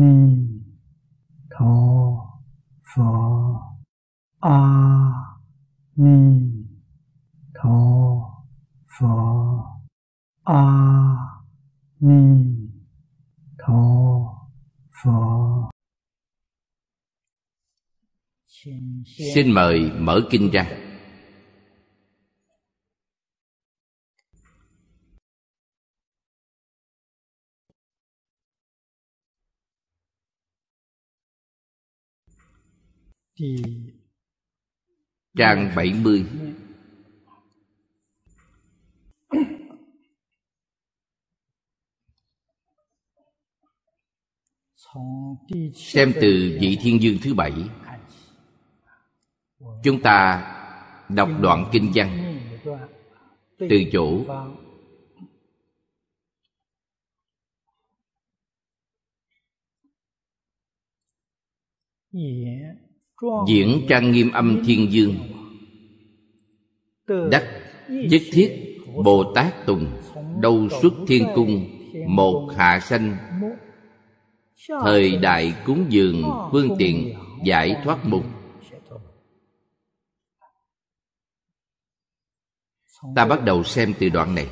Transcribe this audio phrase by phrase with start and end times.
[0.00, 0.14] ni
[1.50, 1.74] tho
[2.94, 3.04] phở
[4.40, 4.58] a
[5.96, 6.18] ni
[7.54, 7.78] tho
[8.98, 9.16] phở
[10.44, 10.64] a
[12.00, 12.22] ni
[13.58, 13.82] tho
[15.02, 15.20] phở
[19.34, 20.87] xin mời mở kinh ra
[35.36, 36.24] Trang 70
[45.74, 47.52] Xem từ vị thiên dương thứ bảy.
[49.84, 50.44] Chúng ta
[51.08, 52.38] đọc đoạn kinh văn.
[53.58, 54.24] Từ chỗ
[63.48, 65.14] Diễn trang nghiêm âm thiên dương.
[67.30, 67.44] Đắc
[67.88, 69.86] nhất thiết Bồ Tát Tùng,
[70.40, 71.68] Đâu xuất thiên cung,
[72.06, 73.16] Một hạ sanh.
[74.82, 78.24] Thời đại cúng dường, phương tiện, giải thoát mục.
[83.16, 84.46] Ta bắt đầu xem từ đoạn này.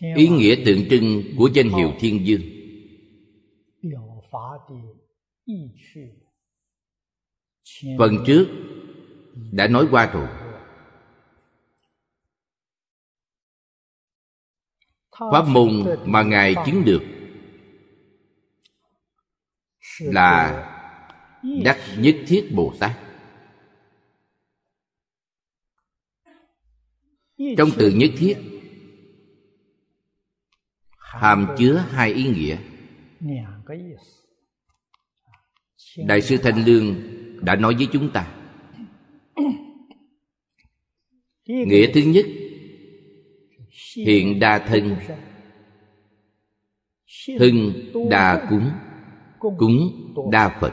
[0.00, 2.42] Ý nghĩa tượng trưng của danh hiệu thiên dương
[7.98, 8.48] phần trước
[9.52, 10.28] đã nói qua rồi.
[15.18, 15.70] pháp môn
[16.04, 17.02] mà ngài chứng được
[19.98, 20.64] là
[21.64, 22.92] đắc nhất thiết bồ tát.
[27.56, 28.57] Trong từ nhất thiết
[31.08, 32.58] hàm chứa hai ý nghĩa.
[36.06, 36.96] Đại sư thanh lương
[37.42, 38.34] đã nói với chúng ta.
[41.46, 42.26] Nghĩa thứ nhất,
[43.96, 44.96] hiện đa thân.
[47.38, 47.72] Hưng
[48.10, 48.70] đa cúng
[49.58, 50.72] cúng đa phật.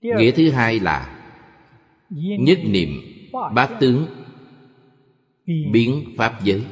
[0.00, 1.16] Nghĩa thứ hai là
[2.20, 4.06] nhất niệm bát tướng
[5.46, 6.66] biến pháp giới.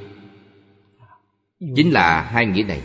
[1.77, 2.83] Chính là hai nghĩa này.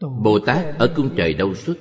[0.00, 1.76] Bồ tát ở cung trời đâu xuất?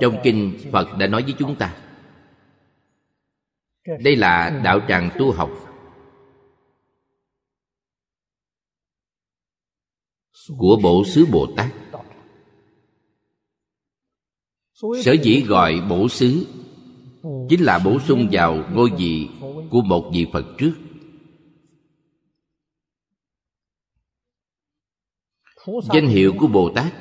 [0.00, 1.76] Trong kinh phật đã nói với chúng ta,
[3.84, 5.50] đây là đạo tràng tu học.
[10.58, 11.72] Của bộ xứ bồ tát
[15.04, 16.46] sở dĩ gọi bổ xứ
[17.22, 19.28] chính là bổ sung vào ngôi vị
[19.70, 20.74] của một vị phật trước.
[25.94, 26.94] Danh hiệu của bồ tát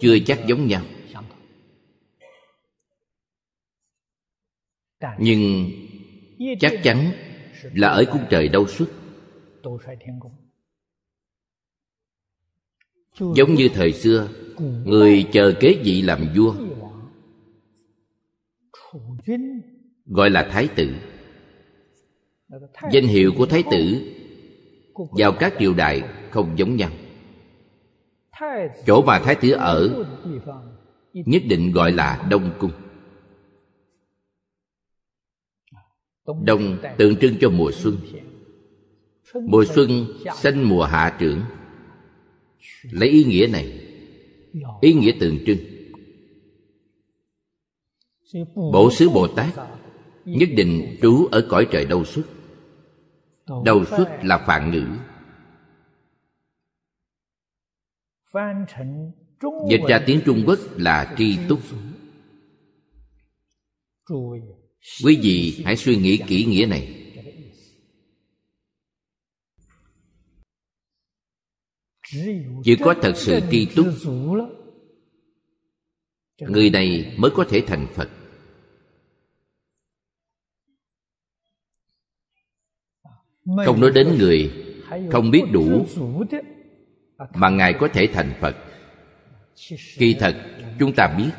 [0.00, 0.82] chưa chắc giống nhau.
[5.18, 5.70] Nhưng
[6.60, 7.12] chắc chắn
[7.74, 8.88] là ở cung trời đâu xuất.
[13.18, 14.28] Giống như thời xưa
[14.84, 16.54] người chờ kế vị làm vua.
[20.06, 20.94] Gọi là thái tử.
[22.92, 24.12] Danh hiệu của thái tử
[24.94, 26.90] vào các triều đại không giống nhau.
[28.86, 30.04] Chỗ mà thái tử ở,
[31.12, 32.70] nhất định gọi là đông cung.
[36.44, 37.96] Đông tượng trưng cho mùa xuân.
[39.34, 41.40] Mùa xuân sinh mùa hạ trưởng.
[42.82, 43.83] Lấy ý nghĩa này
[44.80, 45.58] ý nghĩa tượng trưng.
[48.54, 49.54] Bổ xứ Bồ Tát
[50.24, 52.26] Nhất định trú ở cõi trời đâu xuất.
[53.64, 54.86] Đâu xuất là phạn ngữ.
[59.70, 61.60] Dịch ra tiếng Trung Quốc là tri túc.
[65.04, 67.03] Quý vị hãy suy nghĩ kỹ nghĩa này
[72.64, 73.86] Chỉ có thật sự tri túc.
[76.40, 78.08] Người này mới có thể thành Phật.
[83.66, 84.52] Không nói đến người
[85.12, 85.86] Không biết đủ
[87.34, 88.56] Mà Ngài có thể thành Phật.
[89.98, 90.36] Kỳ thật
[90.78, 91.30] chúng ta biết.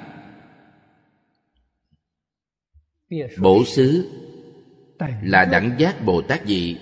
[3.42, 4.12] Bổ xứ
[5.24, 6.78] là đẳng giác bồ tát gì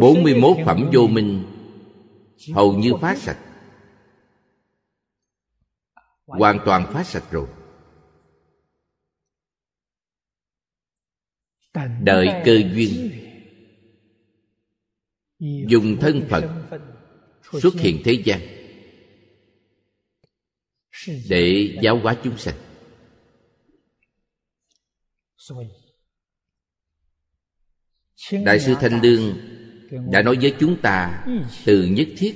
[0.00, 1.44] 41 phẩm vô minh,
[2.54, 3.38] hầu như phá sạch.
[6.26, 7.48] Hoàn toàn phá sạch rồi.
[12.02, 13.10] Đợi cơ duyên.
[15.68, 16.68] Dùng thân phận
[17.62, 18.40] xuất hiện thế gian
[21.28, 22.54] để giáo hóa chúng sanh.
[28.44, 29.49] Đại sư thanh lương
[29.90, 31.24] đã nói với chúng ta
[31.64, 32.34] từ nhất thiết.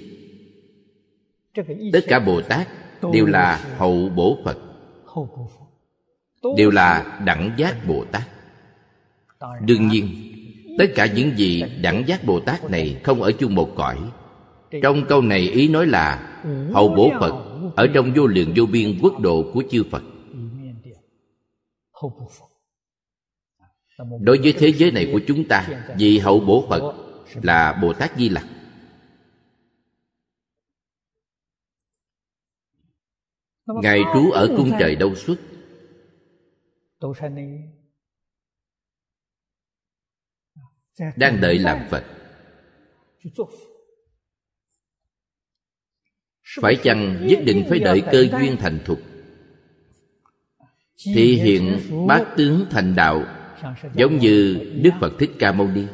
[1.93, 2.69] Tất cả bồ tát
[3.13, 4.59] đều là hậu bổ phật,
[6.57, 8.23] đều là đẳng giác bồ tát.
[9.67, 10.09] Đương nhiên,
[10.79, 13.99] tất cả những gì đẳng giác bồ tát này không ở chung một cõi.
[14.83, 16.41] Trong câu này ý nói là
[16.73, 17.35] hậu bổ phật
[17.77, 20.03] ở trong vô lượng vô biên quốc độ của chư phật.
[24.21, 25.69] Đối với thế giới này của chúng ta,
[25.99, 27.04] vì hậu bổ phật
[27.43, 28.47] là bồ tát di lặc.
[33.67, 35.37] Ngài trú ở cung trời đâu xuất.
[41.17, 42.05] Đang đợi làm phật.
[46.61, 48.99] Phải chăng nhất định phải đợi cơ duyên thành thục?
[51.15, 53.23] Thì hiện bát tướng thành đạo,
[53.95, 55.87] giống như đức phật thích ca mâu ni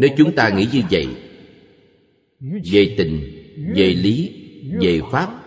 [0.00, 1.06] nếu chúng ta nghĩ như vậy
[2.72, 3.20] về tình
[3.76, 4.42] về lý
[4.80, 5.42] về pháp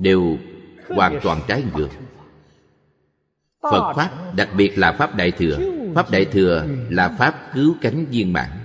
[0.00, 0.36] đều
[0.88, 5.58] hoàn toàn trái ngược。phật pháp đặc biệt là pháp đại thừa
[5.94, 8.57] pháp đại thừa là pháp cứu cánh viên mãn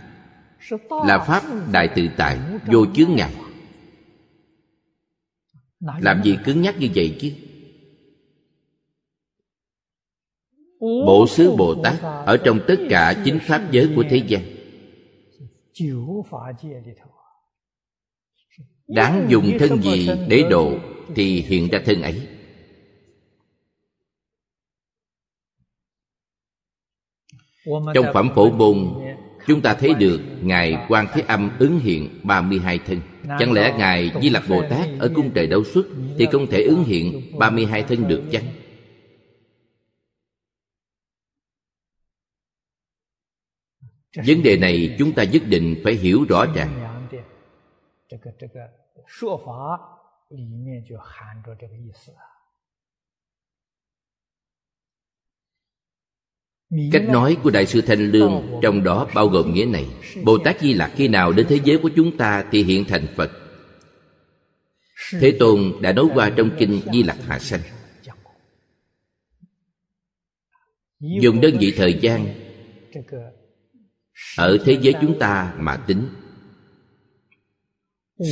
[0.90, 3.34] là pháp đại tự tại vô chướng ngại
[5.80, 7.34] làm gì cứng nhắc như vậy chứ?
[10.80, 14.44] Bộ xứ bồ tát ở trong tất cả chính pháp giới của thế gian.
[18.88, 20.78] Đáng dùng thân gì để độ
[21.16, 22.28] thì hiện ra thân ấy.
[27.94, 29.04] Trong phẩm phổ môn
[29.47, 33.01] chúng ta thấy được ngài quan thế âm ứng hiện 32 thân
[33.39, 35.87] chẳng lẽ ngài di lặc bồ tát ở cung trời đâu xuất
[36.19, 38.45] thì không thể ứng hiện 32 thân được chăng
[44.27, 46.89] vấn đề này chúng ta nhất định phải hiểu rõ ràng
[48.09, 48.71] 这个这个
[49.07, 49.79] 说法
[50.31, 52.32] 里面就含着这个意思啊。
[56.92, 59.86] Cách nói của đại sư thanh lương trong đó bao gồm nghĩa này.
[60.24, 63.08] Bồ tát di lặc khi nào đến thế giới của chúng ta thì hiện thành
[63.16, 63.32] phật.
[65.20, 67.60] Thế tôn đã nói qua trong kinh di lặc hạ sanh.
[71.22, 72.28] Dùng đơn vị thời gian
[74.38, 76.08] ở thế giới chúng ta mà tính.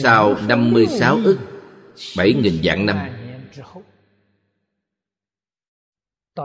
[0.03, 1.37] Sau 56 ức
[2.17, 2.97] 7 nghìn vạn năm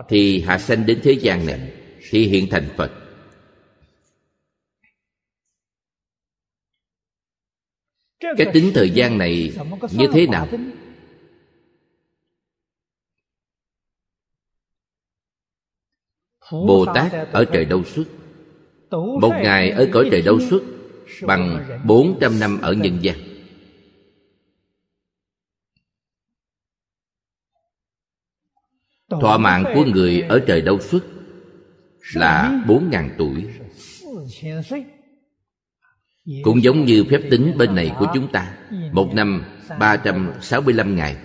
[0.08, 1.72] Thì hạ sanh đến thế gian này
[2.10, 2.90] thì hiện thành Phật.
[8.20, 9.52] Cái tính thời gian này
[9.92, 10.48] như thế nào?
[16.50, 18.04] Bồ Tát ở trời đâu xuất?
[19.20, 20.62] Một ngày ở cõi trời đâu xuất?
[21.22, 23.16] Bằng 400 năm ở nhân gian.
[29.08, 31.15] Thọ mạng của người ở trời đâu xuất?
[32.14, 33.46] Là bốn ngàn tuổi.
[36.42, 38.56] Cũng giống như phép tính bên này của chúng ta,
[38.92, 39.44] Một năm
[39.78, 41.16] 365 ngày.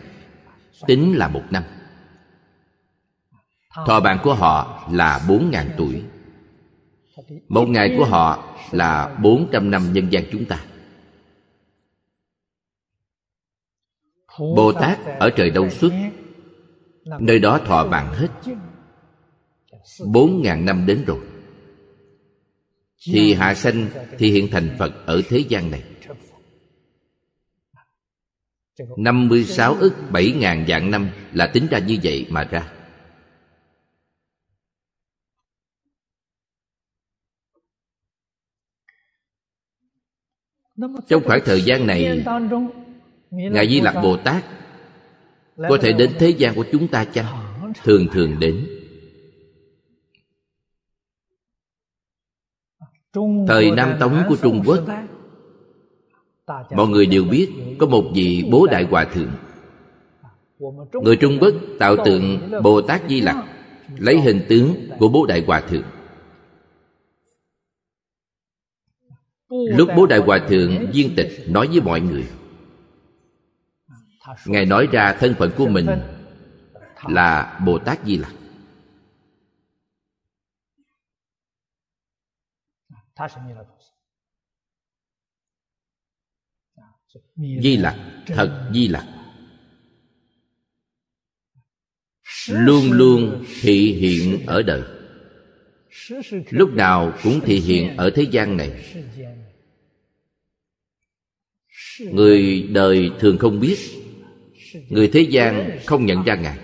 [0.88, 1.64] Tính là một năm.
[3.86, 6.04] Thọ bạn của họ là bốn ngàn tuổi.
[7.50, 10.66] Một ngày của họ là 400 năm nhân gian chúng ta.
[14.40, 15.94] Bồ Tát ở trời đâu xuất,
[17.20, 18.28] Nơi đó thọ bạn hết.
[20.06, 21.20] Bốn ngàn năm đến rồi.
[23.06, 25.84] Thì hạ sanh thì hiện thành Phật ở thế gian này.
[28.98, 32.74] 56 ức 7 ngàn vạn năm là tính ra như vậy mà ra.
[41.08, 42.24] Trong khoảng thời gian này
[43.32, 44.46] Ngài Di Lặc Bồ Tát
[45.58, 47.26] có thể đến thế gian của chúng ta chăng?
[47.84, 48.68] Thường thường đến
[53.48, 54.80] thời nam tống của trung quốc
[56.72, 57.50] mọi người đều biết
[57.80, 59.32] có một vị bố đại hòa thượng.
[61.04, 63.46] Người trung quốc tạo tượng bồ tát di lặc
[63.98, 65.84] lấy hình tướng của bố đại hòa thượng.
[69.50, 72.26] Lúc bố đại hòa thượng viên tịch nói với mọi người.
[74.46, 75.88] Ngài nói ra thân phận của mình
[77.08, 78.32] là bồ tát di lặc
[87.36, 89.06] di lặc thật di lặc.
[92.48, 94.84] luôn luôn thị hiện ở đời.
[96.50, 98.96] lúc nào cũng thị hiện ở thế gian này.
[102.00, 103.78] người đời thường không biết.
[104.90, 106.60] người thế gian không nhận ra ngài.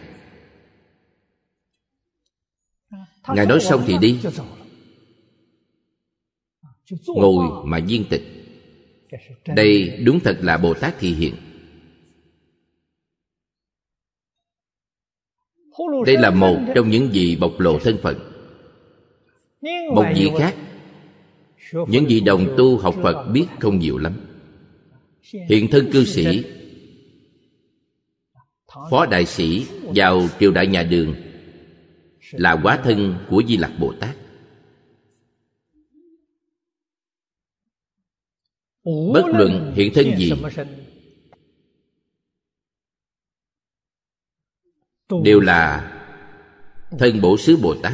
[3.27, 4.19] Ngài nói xong thì đi
[7.07, 8.23] ngồi mà viên tịch.
[9.55, 11.35] Đây đúng thật là bồ tát thị hiện.
[16.05, 18.19] Đây là một trong những gì bộc lộ thân phận.
[19.95, 20.55] Một vị khác,
[21.87, 24.13] những vị đồng tu học phật biết không nhiều lắm.
[25.49, 26.43] Hiện thân cư sĩ,
[28.91, 29.65] phó đại sĩ
[29.95, 31.15] vào triều đại nhà đường
[32.31, 34.15] là quá thân của di lặc bồ tát.
[38.87, 40.31] Bất luận hiện thân gì.
[45.23, 45.93] đều là
[46.99, 47.93] thân bổ xứ bồ tát.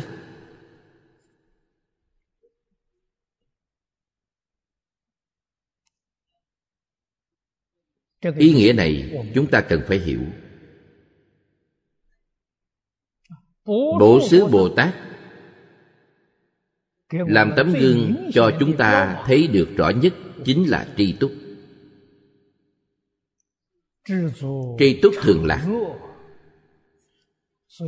[8.38, 10.22] Ý nghĩa này chúng ta cần phải hiểu.
[14.00, 14.96] Bổ xứ bồ tát.
[17.10, 20.14] Làm tấm gương cho chúng ta thấy được rõ nhất
[20.46, 21.32] chính là tri túc.
[24.80, 25.68] Tri túc thường lạc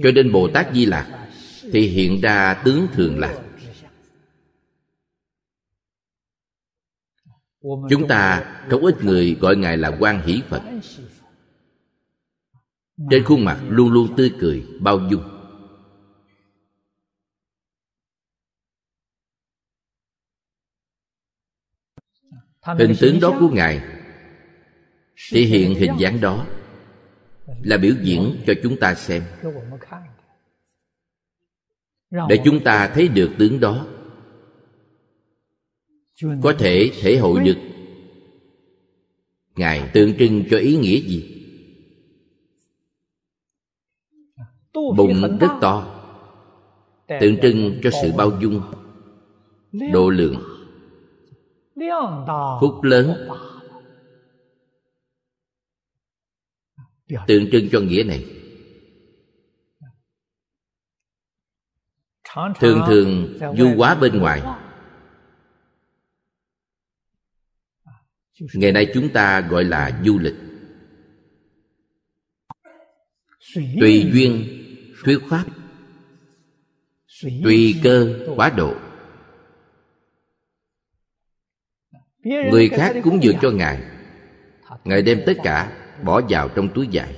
[0.04, 1.30] cho nên bồ tát di lạc
[1.62, 3.42] thì hiện ra tướng thường lạc
[7.90, 10.62] chúng ta không ít người gọi ngài là quan hỷ phật.
[13.10, 15.35] Trên khuôn mặt luôn luôn tươi cười, bao dung.
[22.66, 23.82] Hình tướng đó của ngài
[25.32, 26.46] thể hiện hình dáng đó
[27.64, 29.24] là biểu diễn cho chúng ta xem.
[32.30, 33.88] Để chúng ta thấy được tướng đó
[36.44, 37.58] có thể thể hội được
[39.56, 41.32] ngài tượng trưng cho ý nghĩa gì?
[44.74, 45.92] Bụng rất to
[47.08, 48.62] tượng trưng cho sự bao dung
[49.94, 50.55] độ lượng
[52.62, 53.28] phúc lớn.
[57.28, 58.26] Tượng trưng cho nghĩa này.
[62.60, 64.42] Thường thường du quá bên ngoài.
[68.54, 70.36] Ngày nay chúng ta gọi là du lịch.
[73.80, 74.64] Tùy duyên
[75.04, 75.46] thuyết pháp.
[77.44, 78.76] Tùy cơ quá độ
[82.26, 83.80] người khác cúng dường cho ngài.
[84.86, 85.72] Ngài đem tất cả
[86.04, 87.16] bỏ vào trong túi vải.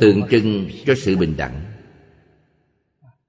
[0.00, 1.60] Tượng trưng cho sự bình đẳng.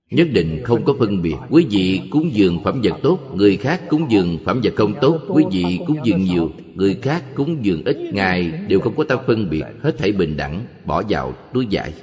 [0.10, 1.36] Nhất định không có phân biệt.
[1.50, 5.22] Quý vị cúng dường phẩm vật tốt người khác cúng dường phẩm vật không tốt.
[5.30, 7.98] Quý vị cúng dường nhiều người khác cúng dường ít.
[8.14, 11.94] Ngài đều không có ta phân biệt hết thảy bình đẳng bỏ vào túi vải.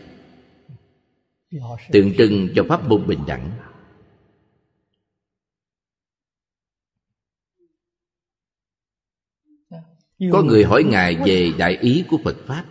[1.92, 3.50] Tượng trưng cho pháp môn bình đẳng
[10.32, 12.64] có người hỏi ngài về đại ý của phật pháp.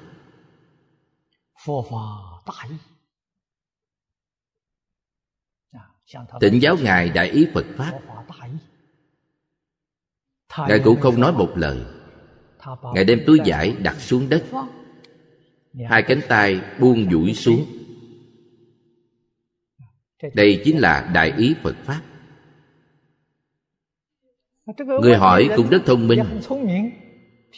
[6.40, 8.00] Tịnh giáo ngài đại ý phật pháp.
[10.58, 11.86] Ngài cũng không nói một lời.
[12.94, 14.46] Ngài đem túi vải đặt xuống đất.
[15.90, 17.66] Hai cánh tay buông duỗi xuống.
[20.34, 22.02] Đây chính là đại ý phật pháp
[25.02, 26.24] người hỏi cũng rất thông minh.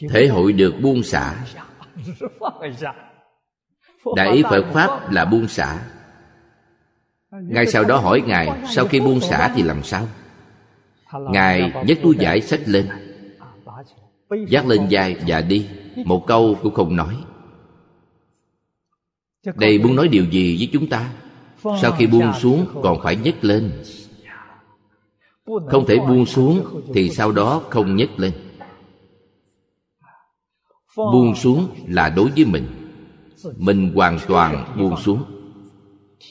[0.10, 1.46] Thể hội được buông xả.
[4.16, 5.80] Đại ý phật pháp là buông xả.
[7.32, 10.08] Ngài sau đó hỏi ngài sau khi buông xả thì làm sao?
[11.14, 12.88] Ngài nhấc túi giải sách lên
[14.48, 15.68] Dắt lên vai và đi.
[16.06, 17.16] Một câu cũng không nói.
[19.56, 21.10] Đây muốn nói điều gì với chúng ta?
[21.82, 23.72] Sau khi buông xuống còn phải nhấc lên
[25.68, 28.34] không thể buông xuống Thì sau đó không nhấc lên.
[30.98, 32.68] Buông xuống là đối với mình.
[33.58, 35.24] Mình hoàn toàn buông xuống.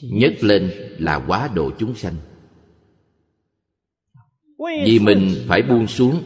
[0.03, 2.15] Nhấc lên là quá độ chúng sanh.
[4.85, 6.23] Vì mình phải buông xuống,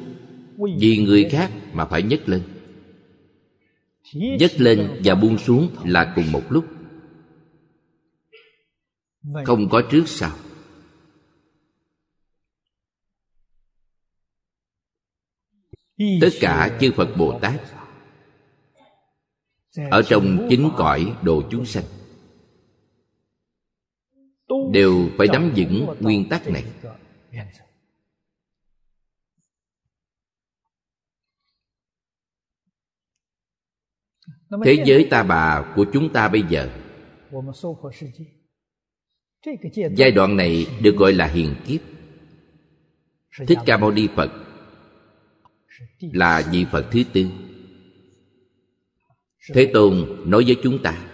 [0.79, 2.41] Vì người khác mà phải nhấc lên.
[4.13, 6.65] Nhấc lên và buông xuống là cùng một lúc.
[9.45, 10.31] Không có trước sau.
[15.97, 17.61] Tất cả chư Phật Bồ Tát
[19.91, 21.83] Ở trong chính cõi độ chúng sanh
[24.71, 26.63] Đều phải nắm vững nguyên tắc này.
[34.65, 36.69] Thế giới ta bà của chúng ta bây giờ,
[39.95, 41.81] giai đoạn này được gọi là hiền kiếp.
[43.47, 44.31] Thích ca mâu ni phật
[45.99, 47.25] là vị phật thứ tư.
[49.53, 51.05] Thế tôn nói với chúng ta,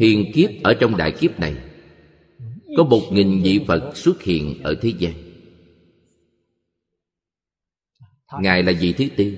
[0.00, 1.54] hiền kiếp ở trong đại kiếp này,
[2.76, 5.12] có một nghìn vị phật xuất hiện ở thế gian.
[8.40, 9.36] Ngài là vị thứ tư,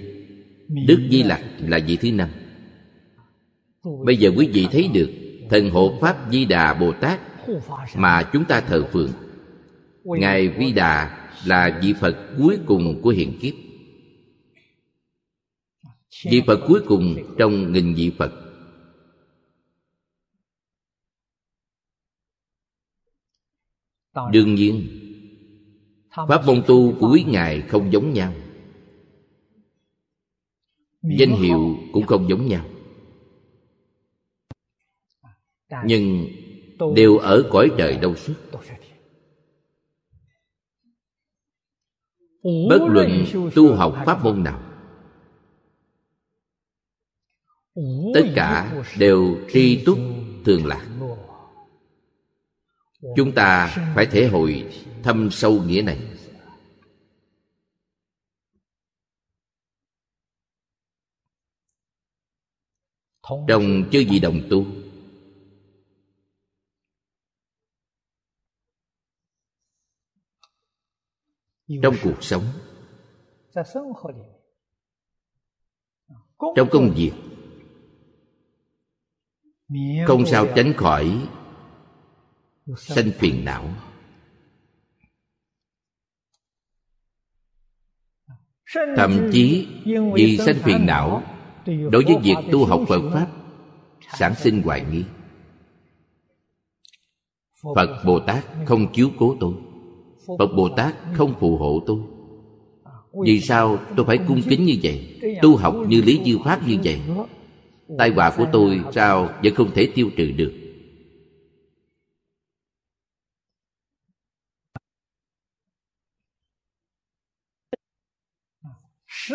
[0.68, 2.28] đức di lặc là vị thứ năm.
[4.04, 5.10] Bây giờ quý vị thấy được
[5.50, 7.20] Thần hộ Pháp Di Đà Bồ Tát
[7.94, 9.10] Mà chúng ta thờ phượng.
[10.04, 13.54] Ngài Vi Đà là vị Phật cuối cùng của hiện kiếp.
[16.24, 18.32] Vị Phật cuối cùng trong nghìn vị Phật.
[24.32, 24.86] Đương nhiên,
[26.28, 28.32] Pháp môn tu cuối Ngài không giống nhau.
[31.02, 32.66] Danh hiệu cũng không giống nhau.
[35.84, 36.26] Nhưng
[36.94, 38.34] đều ở cõi trời đâu suốt.
[42.42, 44.65] Bất luận tu học pháp môn nào
[48.14, 49.98] tất cả đều tri túc
[50.44, 50.86] thường lạc.
[53.16, 55.98] Chúng ta phải thể hội thâm sâu nghĩa này.
[63.48, 64.66] Trong chư vị đồng tu.
[71.82, 72.44] Trong cuộc sống,
[76.56, 77.12] trong công việc
[80.06, 81.28] không sao tránh khỏi
[82.76, 83.64] sanh phiền não.
[88.96, 89.66] Thậm chí
[90.14, 91.22] vì sanh phiền não
[91.66, 93.26] đối với việc tu học phật pháp
[94.18, 95.04] sản sinh hoài nghi.
[97.74, 99.54] phật bồ tát không chiếu cố tôi.
[100.38, 101.98] Phật Bồ Tát không phù hộ tôi.
[103.24, 105.20] Vì sao tôi phải cung kính như vậy?
[105.42, 107.00] Tu học như lý như pháp như vậy
[107.98, 110.52] Tai họa của tôi sao vẫn không thể tiêu trừ được?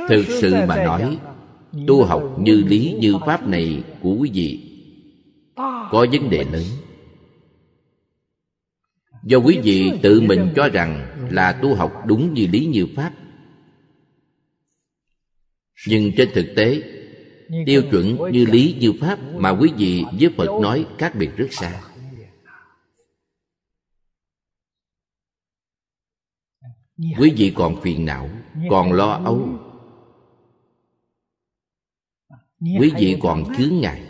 [0.10, 1.20] Thực sự mà nói,
[1.88, 4.78] Tu học như lý như pháp này của quý vị
[5.92, 6.64] Có vấn đề lớn.
[9.24, 13.14] Do quý vị tự mình cho rằng là tu học đúng như lý như pháp.
[15.88, 16.82] Nhưng trên thực tế
[17.66, 21.48] tiêu chuẩn như lý như pháp mà quý vị với phật nói khác biệt rất
[21.52, 21.82] xa.
[27.20, 28.30] quý vị còn phiền não
[28.70, 29.60] còn lo âu.
[32.60, 34.08] Quý vị còn chướng ngại.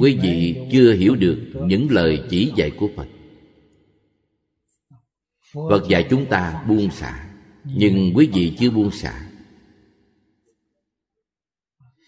[0.00, 3.08] Quý vị chưa hiểu được những lời chỉ dạy của phật.
[5.52, 7.27] phật dạy chúng ta buông xả
[7.74, 9.28] nhưng quý vị chưa buông xả.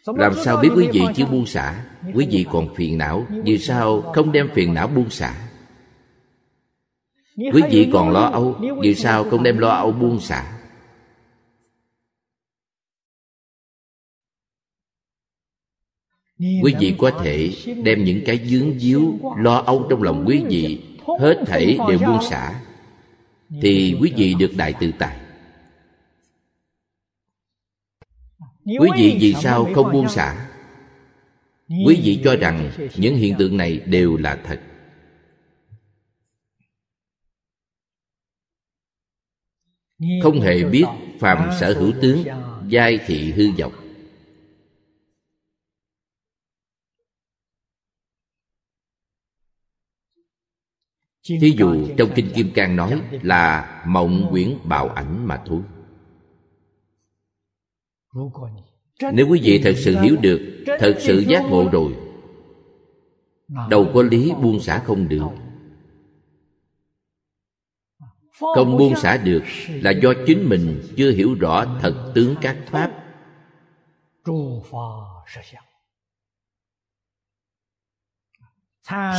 [0.07, 1.85] Làm sao biết quý vị chưa buông xả?
[2.15, 5.49] Quý vị còn phiền não, vì sao không đem phiền não buông xả?
[7.37, 10.57] Quý vị còn lo âu, vì sao không đem lo âu buông xả?
[16.39, 17.53] Quý vị có thể
[17.85, 20.83] đem những cái dướng díu, lo âu trong lòng quý vị,
[21.21, 22.61] hết thảy đều buông xả.
[23.63, 25.21] Thì quý vị được đại tự tại
[28.65, 30.51] quý vị vì sao không buông xả?
[31.87, 34.61] Quý vị cho rằng những hiện tượng này đều là thật.
[40.23, 40.85] Không hề biết
[41.19, 42.25] phàm sở hữu tướng
[42.69, 43.73] giai thị hư vọng.
[51.41, 55.63] Thí dụ trong kinh kim cang nói là mộng quyển bạo ảnh mà thôi
[59.13, 61.93] nếu quý vị thật sự hiểu được thật sự giác ngộ rồi
[63.71, 65.29] đâu có lý buông xả không được.
[68.41, 72.91] Không buông xả được là do chính mình chưa hiểu rõ thật tướng các pháp.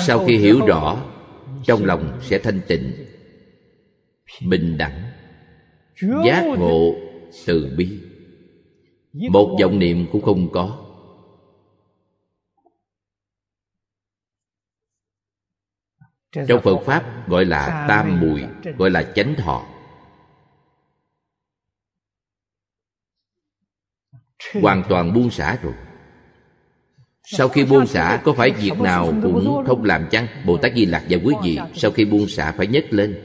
[0.08, 1.04] Sau khi hiểu rõ
[1.66, 2.94] trong lòng sẽ thanh tịnh
[4.48, 5.12] bình đẳng
[6.26, 6.96] giác ngộ
[7.46, 8.11] từ bi
[9.14, 10.78] một vọng niệm cũng không có
[16.48, 18.42] trong phật pháp gọi là tam mùi
[18.78, 19.66] gọi là chánh thọ
[24.62, 25.74] hoàn toàn buông xả rồi
[27.24, 30.86] sau khi buông xả có phải việc nào cũng không làm chăng bồ tát di
[30.86, 33.24] lặc và quý vị sau khi buông xả phải nhấc lên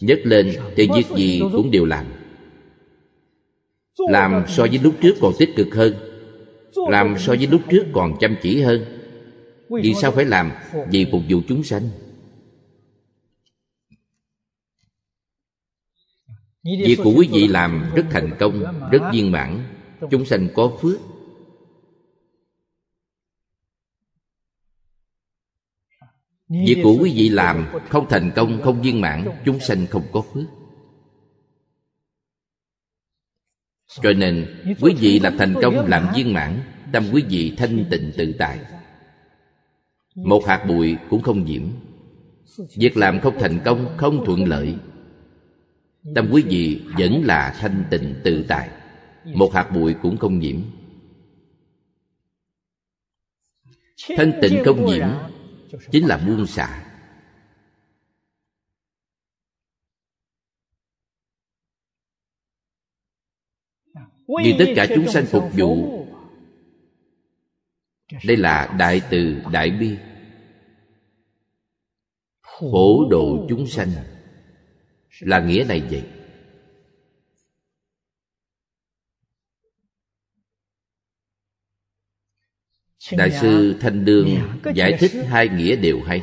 [0.00, 2.23] nhấc lên thì việc gì cũng đều làm
[3.98, 5.94] làm so với lúc trước còn tích cực hơn.
[6.90, 8.84] Làm so với lúc trước còn chăm chỉ hơn.
[9.82, 10.52] Vì sao phải làm?
[10.90, 11.88] Vì phục vụ chúng sanh.
[16.62, 19.64] Việc của quý vị làm rất thành công, rất viên mãn.
[20.10, 21.00] Chúng sanh có phước.
[26.48, 30.20] Việc của quý vị làm không thành công, không viên mãn, chúng sanh không có
[30.20, 30.44] phước.
[33.88, 34.46] Cho nên,
[34.80, 36.60] quý vị làm thành công làm viên mãn,
[36.92, 38.60] tâm quý vị thanh tịnh tự tại.
[40.14, 41.62] Một hạt bụi cũng không nhiễm.
[42.76, 44.74] Việc làm không thành công, không thuận lợi.
[46.14, 48.68] Tâm quý vị vẫn là thanh tịnh tự tại.
[49.24, 50.60] Một hạt bụi cũng không nhiễm.
[54.16, 55.08] Thanh tịnh không nhiễm
[55.92, 56.83] chính là buông xả.
[64.26, 66.00] Vì tất cả chúng sanh phục vụ.
[68.26, 69.96] Đây là đại từ đại bi.
[72.60, 73.88] Phổ độ chúng sanh.
[75.20, 76.04] Là nghĩa này vậy.
[83.12, 84.28] Đại sư thanh đương
[84.74, 86.22] giải thích hai nghĩa đều hay.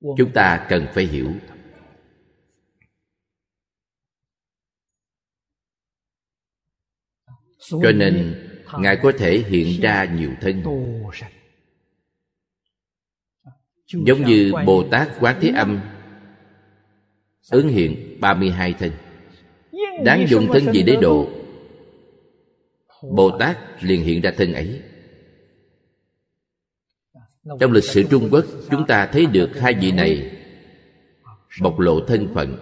[0.00, 1.32] Chúng ta cần phải hiểu.
[7.70, 8.34] Cho nên
[8.78, 10.62] ngài có thể hiện ra nhiều thân.
[13.86, 15.80] giống như bồ tát quán thế âm
[17.50, 18.90] ứng hiện 32 thân.
[20.04, 21.28] Đáng dùng thân gì để độ.
[23.02, 24.80] bồ tát liền hiện ra thân ấy.
[27.60, 30.30] Trong lịch sử trung quốc chúng ta thấy được hai vị này.
[31.62, 32.56] bộc lộ thân phận.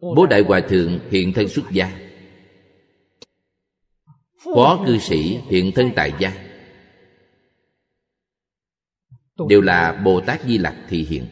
[0.00, 2.07] Bố đại hòa thượng hiện thân xuất gia
[4.54, 6.32] phó cư sĩ hiện thân tại gia.
[9.48, 11.26] Đều là bồ tát di lặc thị hiện.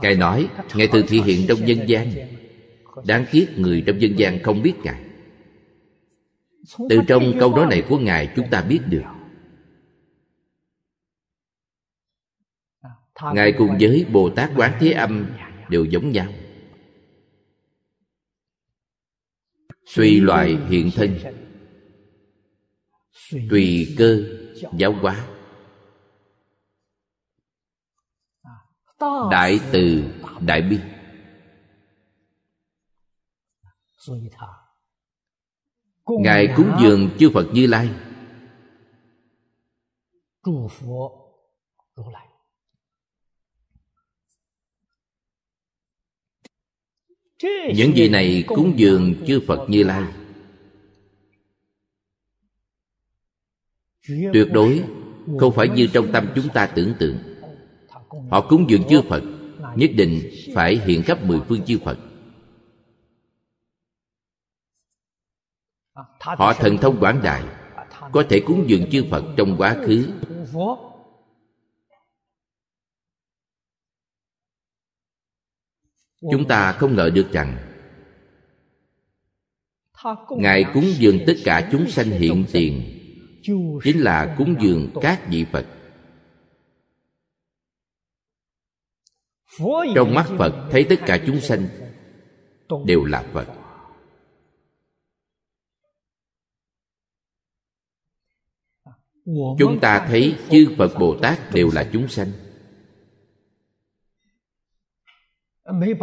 [0.00, 2.12] Ngài nói, ngài từ thị hiện trong dân gian.
[3.06, 5.04] Đáng tiếc người trong dân gian không biết ngài.
[6.88, 9.02] Từ trong câu nói này của ngài, chúng ta biết được.
[13.34, 15.26] Ngài cùng với bồ tát quán thế âm
[15.68, 16.26] đều giống nhau.
[19.86, 21.18] Suy loại hiện thân.
[23.50, 24.24] Tùy cơ
[24.76, 25.26] giáo hóa.
[29.30, 30.04] Đại từ,
[30.40, 30.78] đại bi.
[36.06, 37.90] Ngài cúng dường chư phật như lai.
[47.74, 50.12] Những vị này cúng dường chư phật như lai.
[54.08, 54.84] Tuyệt đối
[55.40, 57.18] không phải như trong tâm chúng ta tưởng tượng.
[58.30, 59.22] Họ cúng dường chư phật
[59.76, 61.98] nhất định phải hiện khắp mười phương chư phật.
[66.20, 67.42] Họ thần thông quảng đại
[68.12, 70.08] có thể cúng dường chư phật trong quá khứ
[76.30, 77.56] chúng ta không ngờ được rằng
[80.38, 82.82] ngài cúng dường tất cả chúng sanh hiện tiền,
[83.84, 85.66] chính là cúng dường các vị phật.
[89.94, 91.68] Trong mắt phật thấy tất cả chúng sanh
[92.86, 93.46] đều là phật.
[99.58, 102.32] Chúng ta thấy chư phật bồ tát đều là chúng sanh.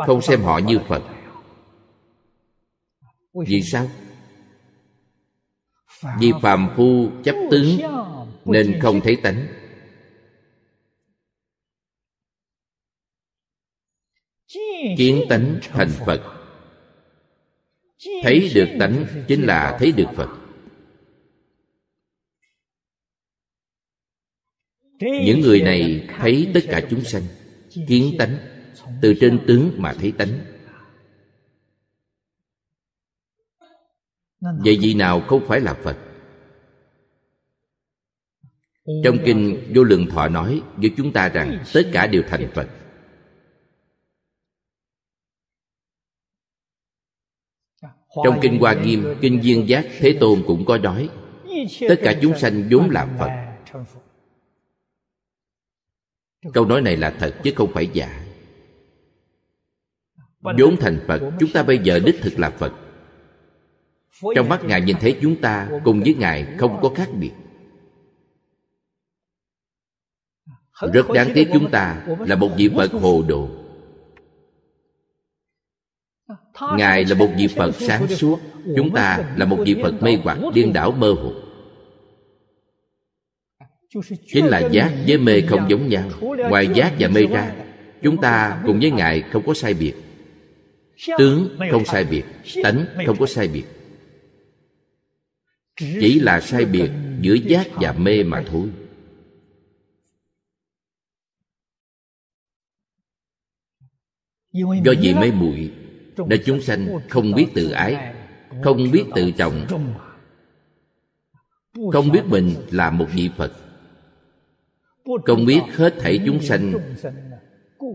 [0.05, 1.03] Không xem họ như phật.
[3.33, 3.91] Vì sao?
[6.19, 7.77] Vì phàm phu chấp tướng
[8.45, 9.47] nên không thấy tánh.
[14.97, 16.37] Kiến tánh thành phật.
[18.23, 20.29] Thấy được tánh chính là thấy được phật.
[24.99, 27.23] Những người này thấy tất cả chúng sanh.
[27.87, 28.50] Kiến tánh
[29.01, 30.39] từ trên tướng mà thấy tánh.
[34.39, 35.97] Vậy vị nào không phải là phật?
[39.03, 42.69] Trong kinh vô lượng thọ nói với chúng ta rằng tất cả đều thành phật.
[48.23, 51.09] Trong kinh hoa nghiêm, kinh viên giác, thế tôn cũng có nói,
[51.89, 53.29] tất cả chúng sanh vốn là phật.
[56.53, 58.30] Câu nói này là thật chứ không phải giả
[60.41, 62.73] vốn thành phật chúng ta bây giờ đích thực là phật.
[64.35, 67.31] Trong mắt ngài nhìn thấy chúng ta cùng với ngài không có khác biệt.
[70.93, 73.49] Rất đáng tiếc chúng ta là một vị phật hồ đồ.
[76.77, 78.39] Ngài là một vị phật sáng suốt.
[78.75, 81.33] chúng ta là một vị phật mê hoặc điên đảo mơ hồ.
[84.27, 86.03] Chính là giác với mê không giống nhau.
[86.49, 87.55] ngoài giác và mê ra
[88.01, 89.93] chúng ta cùng với ngài không có sai biệt
[91.17, 92.23] tướng không sai biệt
[92.63, 93.63] tánh không có sai biệt.
[95.79, 98.69] Chỉ là sai biệt giữa giác và mê mà thôi.
[104.53, 105.73] Do vì mê muội
[106.27, 108.15] để chúng sanh không biết tự ái
[108.63, 109.67] không biết tự trọng
[111.91, 113.53] không biết mình là một vị phật.
[115.25, 116.73] Không biết hết thảy chúng sanh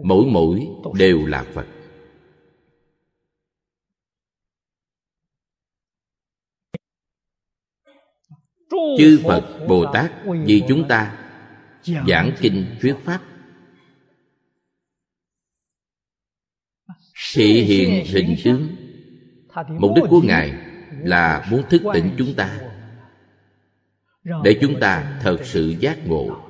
[0.04, 1.66] mỗi mỗi đều là phật
[8.70, 10.12] chư phật bồ tát
[10.46, 11.18] vì chúng ta
[11.84, 13.20] giảng kinh thuyết pháp.
[17.34, 18.76] Thị hiện hình tướng.
[19.68, 20.52] Mục đích của ngài
[21.04, 22.58] là muốn thức tỉnh chúng ta.
[24.44, 26.46] để chúng ta thật sự giác ngộ.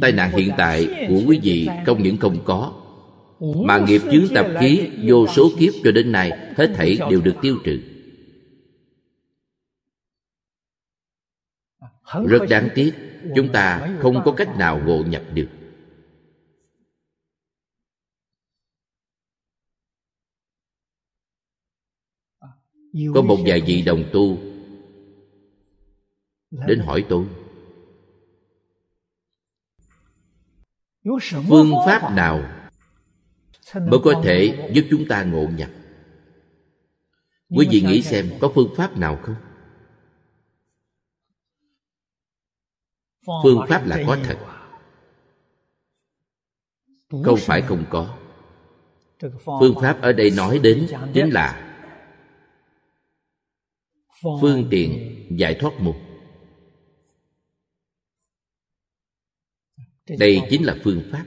[0.00, 2.72] tai nạn hiện tại của quý vị không những không có
[3.40, 7.34] mà nghiệp chướng tập khí vô số kiếp cho đến nay hết thảy đều được
[7.42, 7.80] tiêu trừ
[12.28, 12.94] rất đáng tiếc
[13.36, 15.48] chúng ta không có cách nào ngộ nhập được.
[23.14, 24.38] Có một vài vị đồng tu
[26.66, 27.26] đến hỏi tôi.
[31.48, 32.42] Phương pháp nào
[33.74, 35.70] mới có thể giúp chúng ta ngộ nhập?
[37.48, 39.49] Quý vị nghĩ xem có phương pháp nào không
[43.26, 44.38] phương pháp là có thật.
[47.24, 48.18] Không phải không có.
[49.60, 51.76] Phương pháp ở đây nói đến chính là
[54.40, 55.96] phương tiện giải thoát mục.
[60.18, 61.24] Đây chính là phương pháp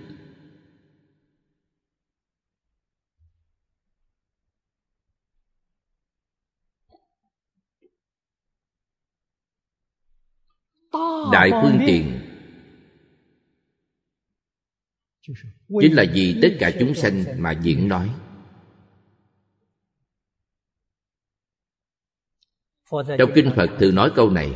[11.32, 12.20] đại phương tiện.
[15.82, 18.10] Chính là vì tất cả chúng sanh mà diễn nói.
[22.92, 24.56] Trong kinh phật thường nói câu này.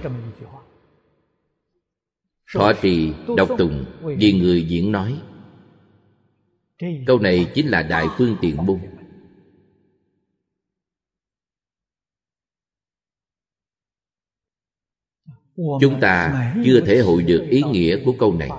[2.53, 3.85] Thọ trì đọc tùng
[4.17, 5.21] vì người diễn nói.
[7.07, 8.96] Câu này chính là đại phương tiện môn
[15.57, 18.49] chúng ta chưa thể hội được ý nghĩa của câu này.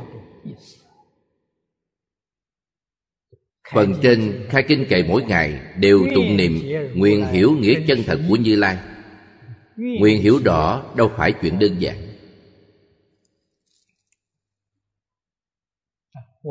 [3.75, 6.63] Phần trên khai kinh kệ mỗi ngày đều tụng niệm
[6.95, 8.79] nguyện hiểu nghĩa chân thật của như lai.
[9.77, 11.97] Nguyện hiểu rõ đâu phải chuyện đơn giản.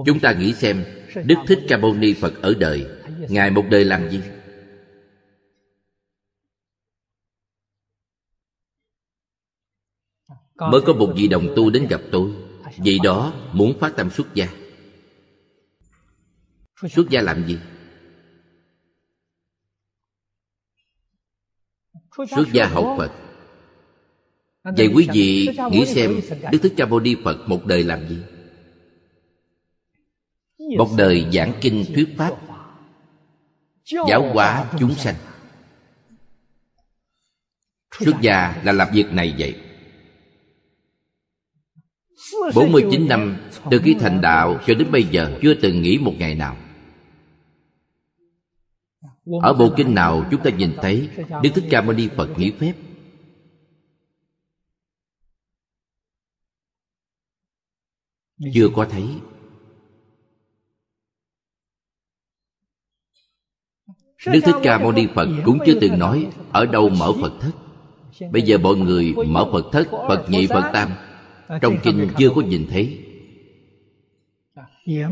[0.05, 0.86] Chúng ta nghĩ xem
[1.25, 2.86] đức thích ca mâu ni phật ở đời
[3.29, 4.21] ngài một đời làm gì
[10.60, 12.32] mới có một vị đồng tu đến gặp tôi.
[12.78, 14.48] Vì đó muốn phát tâm xuất gia.
[16.89, 17.60] Xuất gia làm gì?
[22.17, 23.12] Xuất gia học Phật.
[24.63, 26.20] Vậy quý vị nghĩ xem,
[26.52, 28.17] Đức Thích Ca Mâu Ni Phật một đời làm gì?
[30.78, 32.32] Một đời giảng kinh thuyết pháp,
[34.10, 35.15] Giáo hóa chúng sanh.
[38.00, 39.66] Xuất gia là làm việc này vậy.
[42.55, 43.37] 49 năm
[43.71, 46.57] từ khi thành đạo cho đến bây giờ chưa từng nghỉ một ngày nào.
[49.41, 51.09] Ở bộ kinh nào chúng ta nhìn thấy,
[51.43, 52.73] Đức Thích Ca Mâu Ni Phật nghỉ phép.
[58.53, 59.05] Chưa có thấy.
[64.25, 67.51] Đức Thích Ca Mâu Ni Phật cũng chưa từng nói, Ở đâu mở Phật thất?
[68.31, 70.89] Bây giờ mọi người mở Phật thất, Phật nhị, Phật tam.
[71.62, 73.03] Trong kinh chưa có nhìn thấy.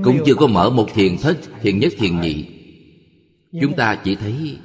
[0.03, 2.45] Cũng chưa có mở một thiền thất Thiền nhất thiền nhị.
[3.61, 4.57] Chúng ta chỉ thấy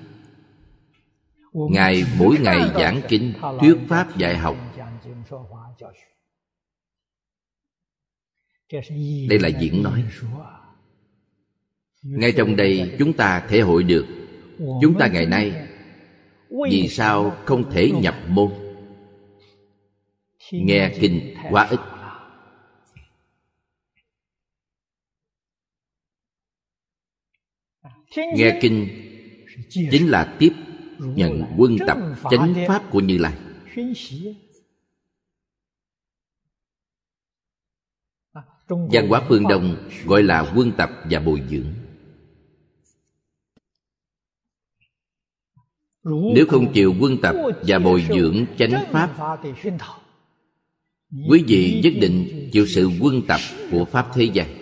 [1.53, 4.57] Ngài mỗi ngày giảng kinh Thuyết pháp dạy học.
[9.29, 10.05] Đây là diễn nói.
[12.03, 14.07] Ngay trong đây chúng ta thể hội được.
[14.59, 15.69] Chúng ta ngày nay
[16.71, 18.70] Vì sao không thể nhập môn
[20.53, 21.81] Nghe kinh quá ít.
[28.17, 28.89] Nghe kinh
[29.69, 30.53] Chính là tiếp
[30.99, 31.99] nhận quân tập
[32.31, 33.35] chánh pháp của Như Lai.
[38.69, 41.75] Văn hóa phương Đông gọi là quân tập và bồi dưỡng.
[46.35, 47.35] Nếu không chịu quân tập
[47.67, 49.39] và bồi dưỡng chánh pháp
[51.11, 54.57] Quý vị nhất định chịu sự quân tập của Pháp thế gian.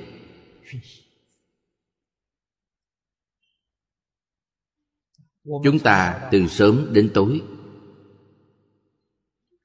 [5.45, 7.43] Chúng ta từ sớm đến tối.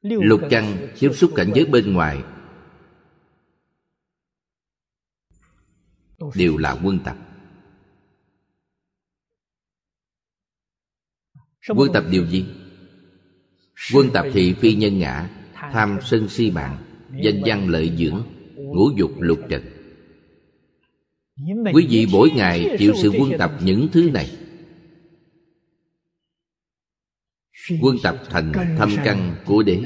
[0.01, 2.23] Lục căn tiếp xúc cảnh giới bên ngoài.
[6.35, 7.17] Đều là quân tập.
[11.75, 12.45] Quân tập điều gì?
[13.93, 15.42] Quân tập thị phi nhân ngã.
[15.71, 16.77] Tham sân si bạn,
[17.23, 18.23] Danh văn lợi dưỡng,
[18.55, 19.63] Ngũ dục lục trần.
[21.73, 24.31] Quý vị mỗi ngày chịu sự quân tập những thứ này.
[27.81, 29.83] Quân tập thành thâm căn của đế.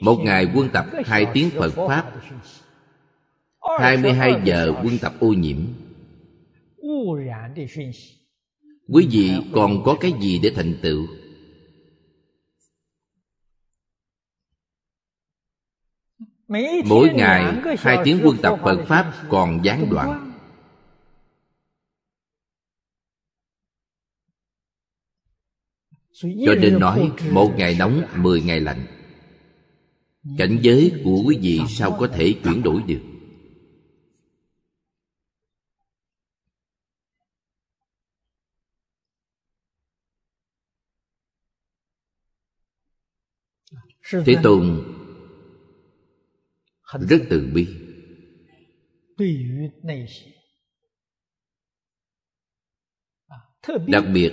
[0.00, 2.12] Một ngày quân tập hai tiếng Phật Pháp
[3.80, 5.56] 22 giờ quân tập ô nhiễm.
[8.88, 11.06] Quý vị còn có cái gì để thành tựu?
[16.84, 20.30] Mỗi ngày hai tiếng quân tập Phật Pháp còn gián đoạn.
[26.22, 28.86] Cho nên nói một ngày nóng, mười ngày lạnh.
[30.38, 33.00] Cảnh giới của quý vị sao có thể chuyển đổi được?
[44.26, 44.84] Thế Tôn
[47.08, 47.66] rất từ bi.
[53.86, 54.32] Đặc biệt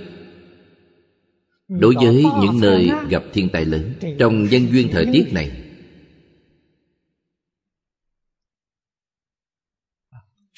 [1.68, 5.62] Đối với những nơi gặp thiên tai lớn Trong dân duyên thời tiết này.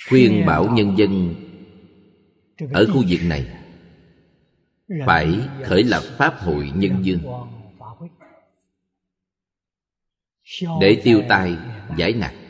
[0.09, 1.35] Khuyên bảo nhân dân
[2.73, 3.47] Ở khu vực này
[5.05, 7.19] Phải khởi lập Pháp hội nhân dương
[10.81, 11.57] để tiêu tai
[11.97, 12.43] giải nạn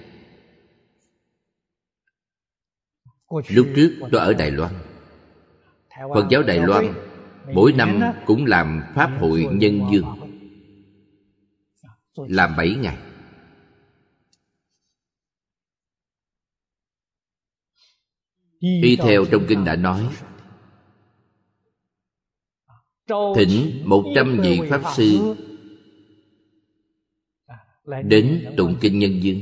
[3.50, 4.74] lúc trước tôi ở đài loan.
[6.14, 6.94] Phật giáo đài loan
[7.54, 10.06] mỗi năm cũng làm pháp hội nhân dương.
[12.16, 12.98] Làm bảy ngày.
[18.60, 20.10] Y theo trong kinh đã nói
[23.36, 25.36] thỉnh một trăm vị pháp sư
[27.86, 29.42] đến tụng kinh nhân dương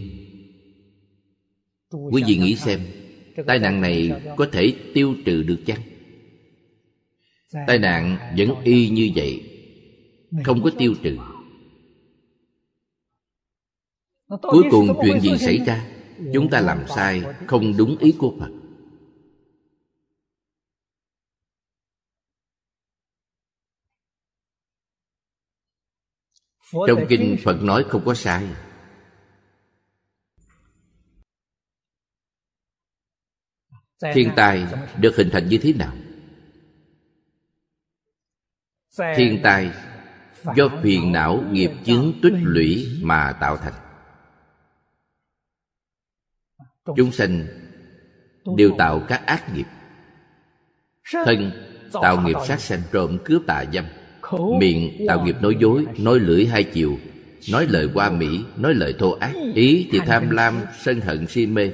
[2.12, 2.80] quý vị nghĩ xem
[3.48, 5.82] tai nạn này có thể tiêu trừ được chăng?
[7.68, 9.44] Tai nạn vẫn y như vậy
[10.44, 11.18] không có tiêu trừ.
[14.42, 15.88] Cuối cùng chuyện gì xảy ra
[16.34, 18.61] chúng ta làm sai không đúng ý của phật
[26.72, 28.48] trong kinh phật nói không có sai.
[34.14, 34.66] Thiên tai
[34.98, 35.94] được hình thành như thế nào?
[39.16, 39.72] Thiên tai
[40.56, 43.74] do phiền não nghiệp chướng tích lũy mà tạo thành.
[46.96, 47.48] Chúng sinh
[48.58, 49.68] đều tạo các ác nghiệp.
[51.26, 51.52] Thân
[52.02, 53.86] tạo nghiệp sát sanh trộm cướp tà dâm
[54.60, 56.98] miệng tạo nghiệp nói dối nói lưỡi hai chiều.
[57.52, 59.34] Nói lời qua mỹ nói lời thô ác.
[59.56, 61.72] Ý thì tham lam sân hận si mê.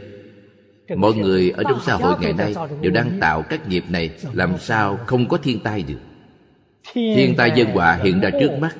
[0.95, 4.57] Mọi người ở trong xã hội ngày nay đều đang tạo các nghiệp này làm
[4.57, 5.99] sao không có thiên tai được?
[6.93, 8.75] Thiên tai dân họa hiện ra trước mắt.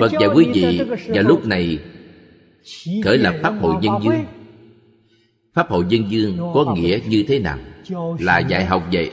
[0.00, 1.78] Phật và quý vị vào lúc này
[3.04, 4.24] khởi lập pháp hội nhân dương.
[5.54, 7.58] pháp hội nhân dương có nghĩa như thế nào
[8.20, 9.10] là dạy học vậy.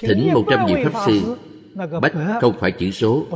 [0.00, 1.36] Thỉnh một trăm vị pháp sư
[2.00, 3.26] bách không phải chữ số.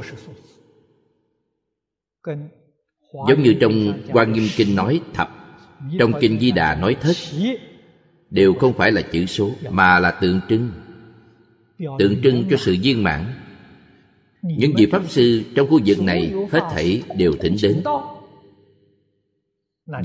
[3.29, 3.73] Giống như trong
[4.13, 5.31] quan nghiêm kinh nói thập,
[5.99, 7.17] trong kinh di đà nói thất,
[8.31, 10.71] đều không phải là chữ số, mà là tượng trưng.
[11.99, 13.25] Tượng trưng cho sự viên mãn.
[14.43, 17.83] Những vị pháp sư trong khu vực này hết thảy đều thỉnh đến.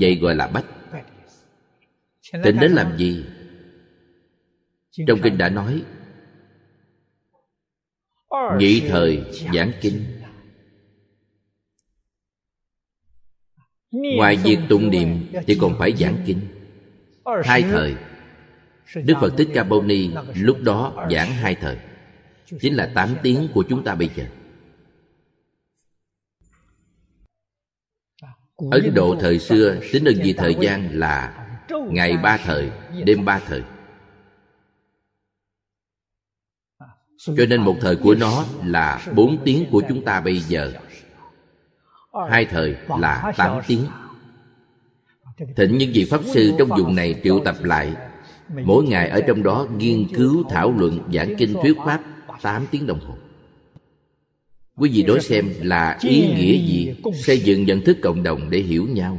[0.00, 0.64] Vậy gọi là bách
[2.32, 3.24] thỉnh đến làm gì?
[5.06, 5.82] Trong kinh đã nói
[8.58, 10.04] nhị thời giảng kinh.
[13.90, 16.40] ngoài việc tụng niệm thì còn phải giảng kinh.
[17.44, 17.96] Hai thời.
[18.94, 21.78] đức phật thích ca mâu ni lúc đó giảng hai thời.
[22.60, 24.24] Chính là tám tiếng của chúng ta bây giờ.
[28.70, 31.43] Ấn độ thời xưa tính đơn vị thời gian là
[31.80, 32.70] ngày ba thời
[33.04, 33.62] đêm ba thời.
[37.18, 40.72] Cho nên một thời của nó là bốn tiếng của chúng ta bây giờ.
[42.30, 43.86] Hai thời là tám tiếng.
[45.56, 47.94] thỉnh những vị pháp sư trong vùng này triệu tập lại.
[48.64, 52.00] Mỗi ngày ở trong đó nghiên cứu thảo luận giảng kinh thuyết pháp
[52.42, 53.14] 8 tiếng đồng hồ.
[54.76, 58.58] Quý vị đối xem là ý nghĩa gì xây dựng nhận thức cộng đồng để
[58.58, 59.18] hiểu nhau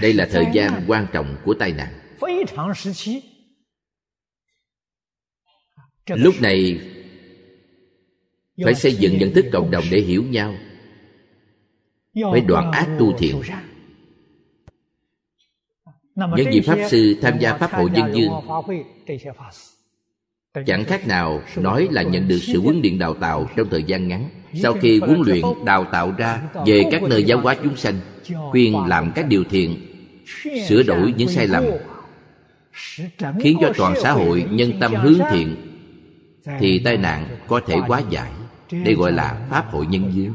[0.00, 1.92] đây là thời gian quan trọng của tai nạn.
[6.08, 6.80] Lúc này
[8.64, 10.54] phải xây dựng nhận thức cộng đồng để hiểu nhau.
[12.32, 13.42] Phải đoạn ác tu thiện.
[16.14, 18.30] Những vị pháp sư tham gia pháp hội dân dương
[20.66, 24.08] chẳng khác nào nói là nhận được sự huấn luyện đào tạo trong thời gian
[24.08, 24.30] ngắn.
[24.54, 27.94] Sau khi huấn luyện đào tạo ra về các nơi giáo hóa chúng sanh
[28.50, 29.76] khuyên làm các điều thiện,
[30.68, 31.64] sửa đổi những sai lầm,
[33.40, 35.56] khiến cho toàn xã hội nhân tâm hướng thiện,
[36.60, 38.32] thì tai nạn có thể hóa giải
[38.70, 40.32] đây gọi là pháp hội nhân duyên.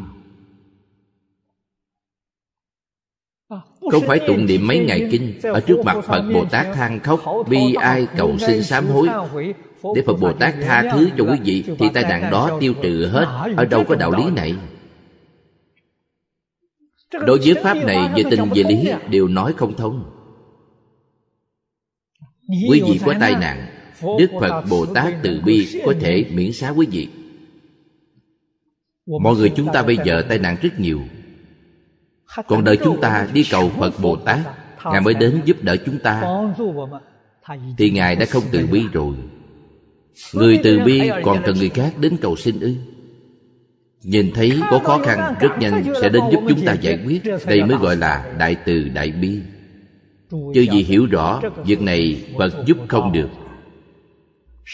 [3.92, 7.22] không phải tụng niệm mấy ngày kinh ở trước mặt phật bồ tát than khóc,
[7.50, 9.08] bi ai cầu xin sám hối?
[9.96, 13.08] Để phật bồ tát tha thứ cho quý vị, thì tai nạn đó tiêu trừ
[13.08, 13.54] hết.
[13.58, 14.56] Ở đâu có đạo lý này?
[17.14, 20.10] Đối với pháp này về tình về lý đều nói không thông.
[22.70, 23.68] Quý vị có tai nạn
[24.20, 27.08] đức phật bồ tát từ bi có thể miễn xá quý vị.
[29.22, 31.02] Mọi người chúng ta bây giờ tai nạn rất nhiều.
[32.48, 34.40] Còn đợi chúng ta đi cầu phật bồ tát
[34.86, 36.24] ngài mới đến giúp đỡ chúng ta.
[37.78, 39.16] thì ngài đã không từ bi rồi.
[40.34, 42.76] Người từ bi còn cần người khác đến cầu xin ư
[44.04, 47.22] nhìn thấy có khó khăn rất nhanh sẽ đến giúp chúng ta giải quyết.
[47.48, 49.42] Đây mới gọi là đại từ đại bi.
[50.32, 53.30] Chứ gì hiểu rõ, việc này phật giúp không được.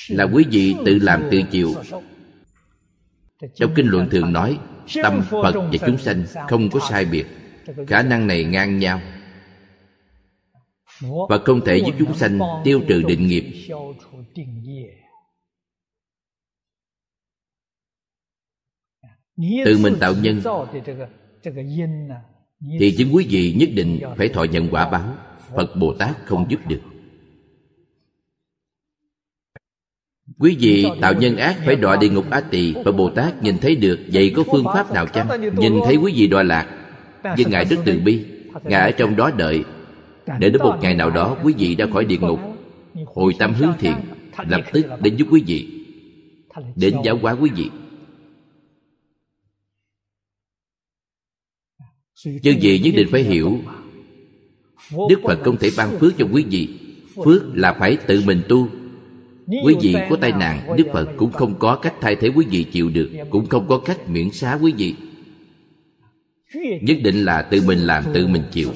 [0.09, 1.75] Là quý vị tự làm tự chịu.
[3.55, 4.57] Trong kinh luận thường nói,
[5.03, 7.25] tâm phật và chúng sanh không có sai biệt.
[7.87, 9.01] Khả năng này ngang nhau.
[11.29, 13.45] Và không thể giúp chúng sanh tiêu trừ định nghiệp.
[19.65, 20.41] Tự mình tạo nhân.
[22.79, 25.15] Thì chính quý vị nhất định phải thọ nhận quả báo.
[25.55, 26.81] Phật bồ tát không giúp được.
[30.39, 32.73] Quý vị tạo nhân ác phải đọa địa ngục A tỳ.
[32.85, 35.27] Và bồ tát nhìn thấy được, vậy có phương pháp nào chăng?
[35.57, 36.67] Nhìn thấy quý vị đọa lạc
[37.37, 38.25] nhưng ngài rất từ bi,
[38.63, 39.63] ngài ở trong đó đợi.
[40.39, 42.39] Để đến một ngày nào đó, quý vị ra khỏi địa ngục.
[43.05, 43.95] Hồi tâm hướng thiện,
[44.47, 45.85] lập tức đến giúp quý vị.
[46.75, 47.69] Đến giáo hóa quý vị.
[52.23, 53.59] Chứ gì nhất định phải hiểu.
[55.09, 56.69] Đức phật không thể ban phước cho quý vị.
[57.25, 58.69] Phước là phải tự mình tu.
[59.63, 62.63] Quý vị có tai nạn, đức phật cũng không có cách thay thế quý vị
[62.63, 64.95] chịu được, cũng không có cách miễn xá quý vị.
[66.81, 68.73] Nhất định là tự mình làm, tự mình chịu.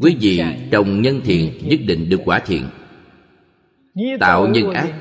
[0.00, 2.64] Quý vị trồng nhân thiện, nhất định được quả thiện.
[4.20, 4.94] Tạo nhân ác,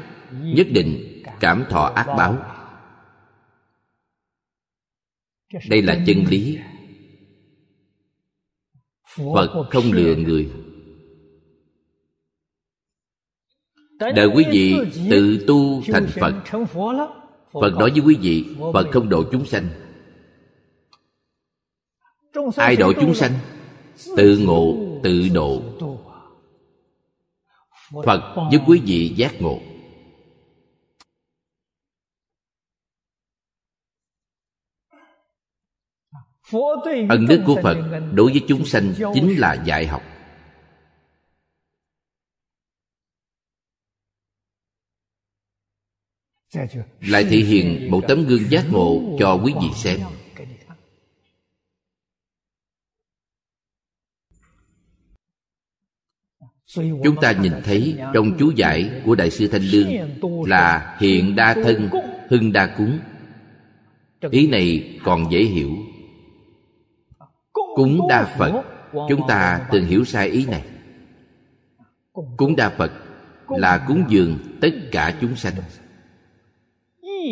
[0.43, 2.58] nhất định cảm thọ ác báo
[5.69, 6.57] đây là chân lý.
[9.15, 10.49] Phật không lừa người.
[13.99, 14.75] Đợi quý vị
[15.09, 16.33] tự tu thành phật.
[17.51, 19.69] Phật nói với quý vị, phật không độ chúng sanh.
[22.55, 23.31] Ai độ chúng sanh?
[24.17, 25.61] Tự ngộ, tự độ.
[28.05, 29.59] Phật giúp quý vị giác ngộ.
[37.09, 37.77] Ân đức của phật
[38.13, 40.03] đối với chúng sanh chính là dạy học.
[47.01, 49.99] Lại thể hiện một tấm gương giác ngộ cho quý vị xem.
[57.03, 59.87] chúng ta nhìn thấy trong chú giải của đại sư thanh lương
[60.49, 61.89] là hiện đa thân
[62.29, 62.99] hưng đa cúng.
[64.31, 65.69] Ý này còn dễ hiểu
[67.75, 68.63] cúng đa phật.
[69.09, 70.65] Chúng ta từng hiểu sai ý này.
[72.37, 72.91] Cúng đa phật
[73.47, 75.53] là cúng dường tất cả chúng sanh.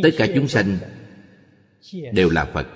[0.04, 0.78] Tất cả chúng sanh
[2.14, 2.68] đều là phật.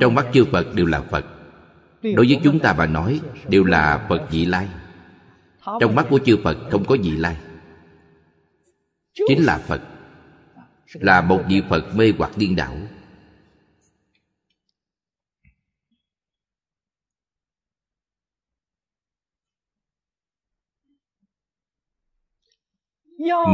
[0.00, 1.24] Trong mắt chư phật đều là phật.
[2.02, 4.68] Đối với chúng ta mà nói, đều là phật vị lai.
[5.80, 7.36] Trong mắt của chư phật không có vị lai.
[9.28, 9.80] Chính là phật.
[10.92, 12.76] Là một vị phật mê hoặc điên đảo.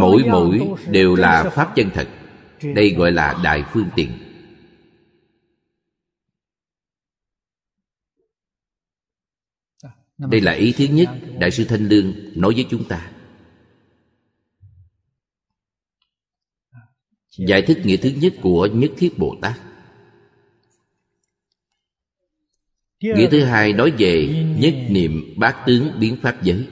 [0.01, 2.09] Mỗi mỗi đều là pháp chân thật.
[2.75, 4.11] đây gọi là đại phương tiện.
[10.19, 11.09] Đây là ý thứ nhất
[11.39, 13.11] đại sư thanh lương nói với chúng ta.
[17.39, 19.61] Giải thích nghĩa thứ nhất của nhất thiết bồ tát.
[23.01, 26.69] Nghĩa thứ hai nói về nhất niệm bát tướng biến pháp giới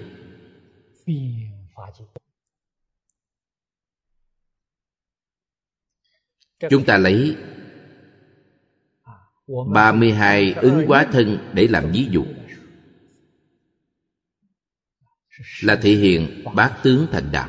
[6.71, 7.37] chúng ta lấy
[9.73, 12.25] 32 ứng hóa thân để làm ví dụ.
[15.63, 17.49] Là thể hiện bát tướng thành đạo.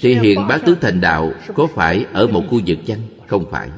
[0.00, 3.00] Thể hiện bát tướng thành đạo có phải ở một khu vực chăng?
[3.26, 3.70] Không phải.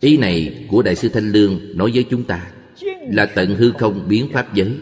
[0.00, 2.52] Ý này của đại sư thanh lương nói với chúng ta
[3.00, 4.80] là tận hư không biến pháp giới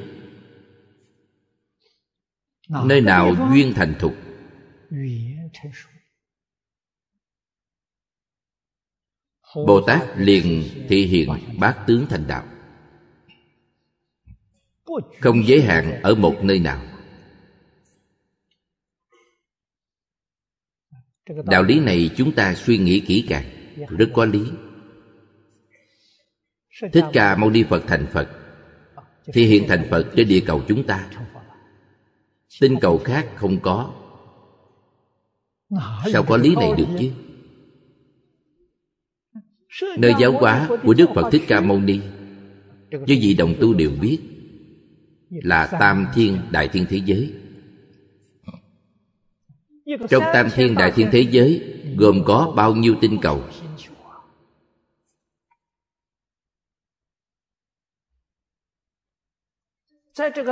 [2.69, 4.15] nơi nào duyên thành thục?
[9.55, 12.47] Bồ tát liền thể hiện bát tướng thành đạo.
[15.21, 16.83] Không giới hạn ở một nơi nào.
[21.45, 23.45] Đạo lý này chúng ta suy nghĩ kỹ càng
[23.89, 24.51] rất có lý.
[26.93, 28.29] Thích ca mâu ni phật thành phật
[29.27, 31.11] thì hiện thành phật trên địa cầu chúng ta
[32.61, 33.93] tinh cầu khác không có.
[36.13, 37.11] Sao có lý này được chứ?
[39.99, 42.01] Nơi giáo hóa của đức phật thích ca mâu ni
[42.91, 44.19] như vị đồng tu đều biết,
[45.31, 47.33] là tam thiên đại thiên thế giới.
[50.11, 53.43] Trong tam thiên đại thiên thế giới gồm có bao nhiêu tinh cầu?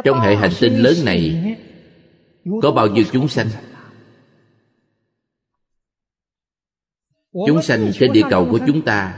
[0.04, 1.56] Trong hệ hành tinh lớn này
[2.62, 3.46] có bao nhiêu chúng sanh?
[7.46, 9.14] Chúng sanh trên địa cầu của chúng ta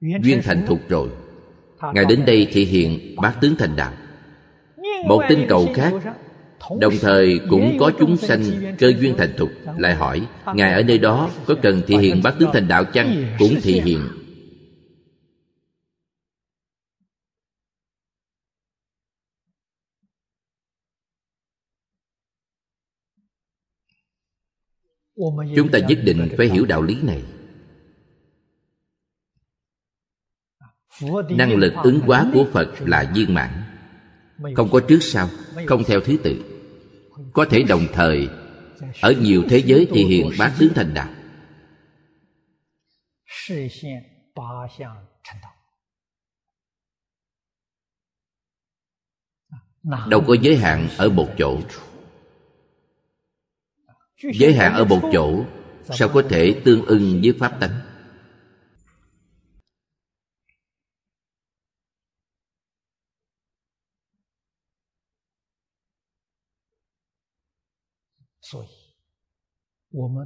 [0.00, 1.08] duyên thành thục rồi.
[1.94, 3.92] Ngài đến đây thể hiện bát tướng thành đạo.
[5.06, 5.92] Một tinh cầu khác,
[6.80, 8.42] đồng thời cũng có chúng sanh
[8.78, 12.34] cơ duyên thành thục, lại hỏi, ngài ở nơi đó có cần thể hiện bát
[12.38, 13.24] tướng thành đạo chăng?
[13.38, 14.00] Cũng thể hiện.
[25.56, 27.22] Chúng ta nhất định phải hiểu đạo lý này.
[31.30, 33.62] Năng lực ứng hóa của phật là viên mãn.
[34.56, 35.28] Không có trước sau,
[35.66, 36.44] không theo thứ tự.
[37.32, 38.28] Có thể đồng thời,
[39.00, 41.14] ở nhiều thế giới thì hiện bát tướng thành đạo.
[50.08, 51.60] Đâu có giới hạn ở một chỗ
[54.22, 55.44] giới hạn ở một chỗ,
[55.90, 57.80] sao có thể tương ưng với pháp tánh?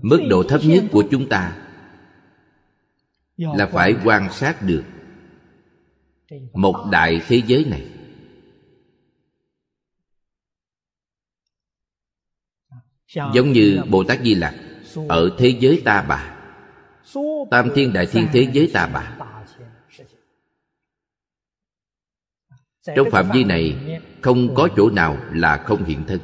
[0.02, 1.68] Mức độ thấp nhất của chúng ta
[3.36, 4.84] là phải quan sát được
[6.52, 7.93] một đại thế giới này.
[13.14, 14.54] Giống như bồ tát di lặc,
[15.08, 16.36] ở thế giới ta bà.
[17.50, 19.18] Tam thiên đại thiên thế giới ta bà.
[22.96, 23.76] Trong phạm vi này,
[24.22, 26.20] không có chỗ nào là không hiện thân.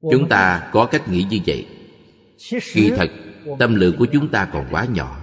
[0.00, 1.66] Chúng ta có cách nghĩ như vậy.
[2.72, 3.10] Kỳ thật,
[3.58, 5.21] tâm lượng của chúng ta còn quá nhỏ.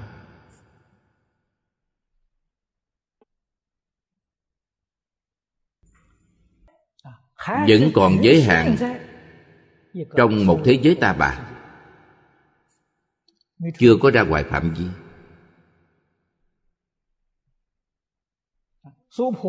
[7.68, 8.76] Vẫn còn giới hạn
[10.18, 11.52] trong một thế giới ta bà.
[13.78, 14.86] Chưa có ra ngoài phạm vi.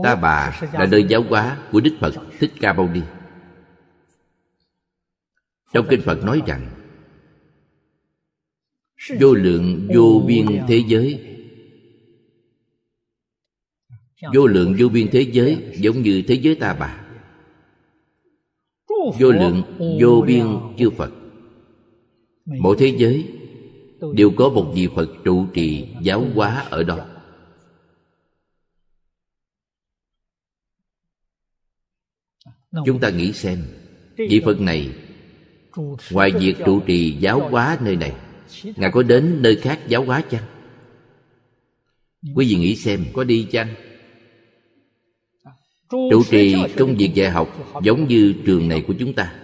[0.02, 3.00] Ta bà là nơi giáo hóa của đức phật thích ca mâu ni.
[5.72, 6.70] Trong kinh phật nói rằng,
[9.20, 11.36] vô lượng vô biên thế giới,
[14.34, 16.99] vô lượng vô biên thế giới giống như thế giới ta bà
[19.18, 19.62] vô lượng,
[20.00, 20.46] vô biên
[20.78, 21.10] chư phật.
[22.44, 23.28] Mỗi thế giới
[24.14, 27.06] đều có một vị phật trụ trì giáo hóa ở đó.
[32.86, 33.64] Chúng ta nghĩ xem,
[34.16, 34.90] vị phật này
[36.10, 38.12] ngoài việc trụ trì giáo hóa nơi này,
[38.76, 40.44] ngài có đến nơi khác giáo hóa chăng?
[42.34, 43.74] Quý vị nghĩ xem, có đi chăng?
[45.90, 47.48] Trụ trì công việc dạy học
[47.82, 49.34] giống như trường này của chúng ta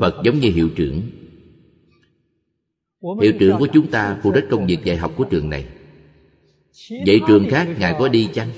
[0.00, 1.02] phật giống như hiệu trưởng
[3.22, 5.66] hiệu trưởng của chúng ta phụ trách công việc dạy học của trường này
[7.06, 8.50] vậy trường khác ngài có đi chăng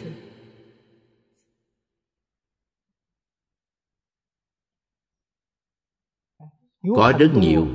[6.96, 7.66] có rất nhiều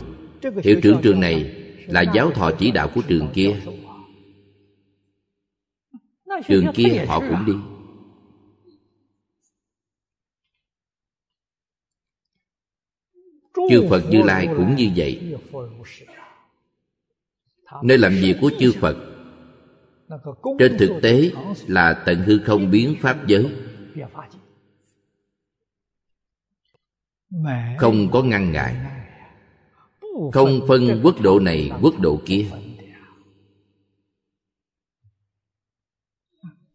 [0.64, 1.44] hiệu trưởng trường này
[1.88, 3.62] là giáo thọ chỉ đạo của trường kia
[6.48, 7.54] trường kia họ cũng đi
[13.70, 15.36] chư phật như lai cũng như vậy.
[17.84, 18.98] Nơi làm việc của chư phật,
[20.60, 21.32] trên thực tế
[21.68, 23.56] là tận hư không biến pháp giới.
[27.78, 28.76] Không có ngăn ngại,
[30.34, 32.46] không phân quốc độ này, quốc độ kia.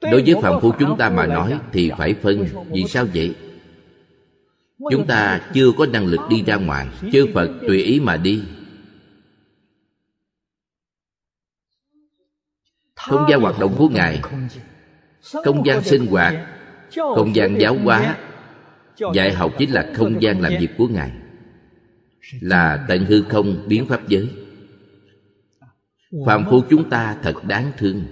[0.01, 3.49] Đối với phạm phu chúng ta mà nói thì phải phân, vì sao vậy?
[4.91, 8.43] Chúng ta chưa có năng lực đi ra ngoài chư phật tùy ý mà đi.
[12.97, 14.20] Không gian hoạt động của ngài,
[15.45, 16.35] không gian sinh hoạt,
[16.97, 18.18] không gian giáo hóa,
[19.14, 21.11] dạy học chính là không gian làm việc của ngài,
[22.41, 24.28] là tận hư không biến pháp giới.
[26.26, 28.05] Phàm phu chúng ta thật đáng thương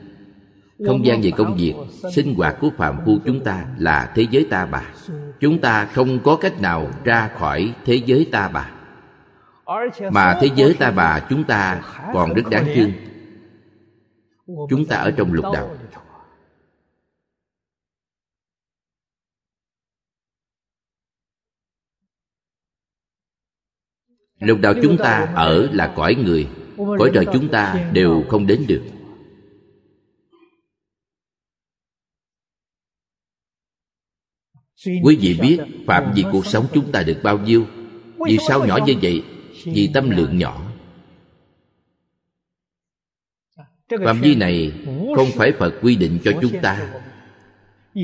[0.86, 1.74] không gian về công việc,
[2.14, 4.82] sinh hoạt của phạm phu chúng ta là thế giới ta bà.
[5.40, 8.70] Chúng ta không có cách nào ra khỏi thế giới ta bà.
[10.12, 11.82] Mà thế giới ta bà chúng ta
[12.14, 12.92] còn rất đáng thương.
[14.70, 15.76] Chúng ta ở trong lục đạo.
[24.40, 26.48] Lục đạo chúng ta ở là cõi người.
[26.76, 28.82] Cõi trời chúng ta đều không đến được.
[34.86, 37.66] Quý vị biết phạm vi cuộc sống chúng ta được bao nhiêu
[38.26, 39.22] vì sao nhỏ như vậy?
[39.64, 40.62] vì tâm lượng nhỏ.
[44.04, 44.72] Phạm vi này
[45.16, 46.88] không phải phật quy định cho chúng ta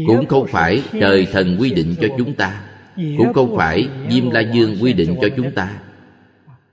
[0.06, 2.64] cũng không phải trời thần quy định cho chúng ta
[3.18, 5.80] cũng không phải diêm la dương quy định cho chúng ta.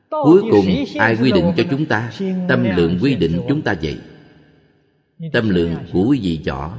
[0.10, 0.66] Cuối cùng
[1.00, 2.12] ai quy định cho chúng ta?
[2.48, 3.98] tâm lượng quy định chúng ta vậy.
[5.34, 6.78] Tâm lượng của quý vị nhỏ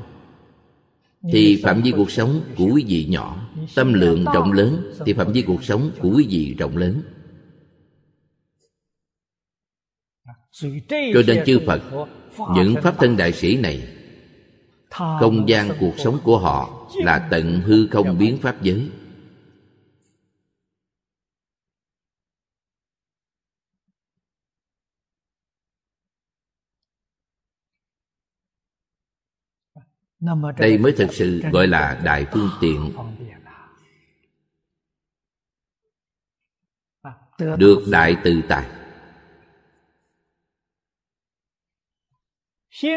[1.30, 5.32] thì phạm vi cuộc sống của quý vị nhỏ, tâm lượng rộng lớn, thì phạm
[5.32, 7.02] vi cuộc sống của quý vị rộng lớn.
[10.88, 11.82] Cho nên chư phật,
[12.54, 13.82] những pháp thân đại sĩ này,
[14.90, 18.88] không gian cuộc sống của họ là tận hư không biến pháp giới.
[30.58, 32.92] Đây mới thực sự gọi là đại phương tiện.
[37.58, 38.66] được đại tự tại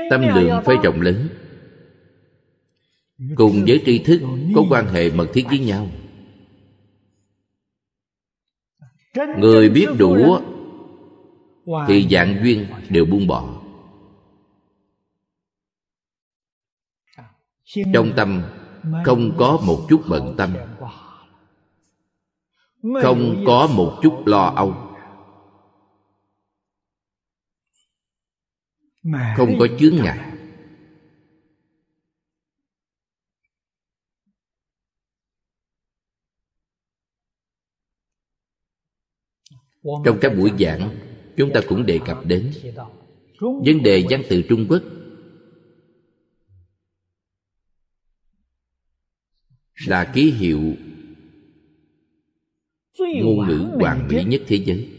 [0.09, 1.30] tâm lượng phải rộng lớn.
[3.36, 4.21] cùng với tri thức
[4.55, 5.88] có quan hệ mật thiết với nhau.
[9.39, 10.38] người biết đủ
[11.88, 13.55] thì dạng duyên đều buông bỏ
[17.93, 18.43] trong tâm
[19.05, 20.53] không có một chút bận tâm.
[23.03, 24.76] không có một chút lo âu.
[29.38, 30.32] Không có chướng ngại.
[40.05, 40.95] Trong các buổi giảng
[41.38, 42.53] chúng ta cũng đề cập đến
[43.39, 44.82] vấn đề văn từ trung quốc
[49.76, 50.76] là ký hiệu
[52.99, 54.89] ngôn ngữ hoàn mỹ nhất thế giới.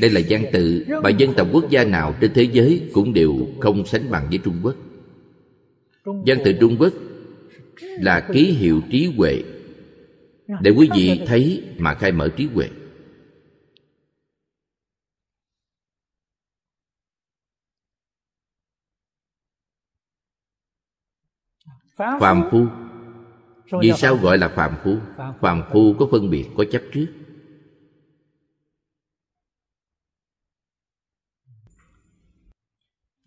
[0.00, 3.34] Đây là văn tự mà dân tộc quốc gia nào trên thế giới cũng đều
[3.60, 4.76] không sánh bằng với trung quốc.
[6.04, 6.92] Văn tự trung quốc
[7.80, 9.42] là ký hiệu trí huệ.
[10.62, 12.68] Để quý vị thấy mà khai mở trí huệ
[22.00, 22.66] phàm phu.
[23.80, 24.98] vì sao gọi là phàm phu?
[25.40, 27.06] Phàm phu có phân biệt có chấp trước.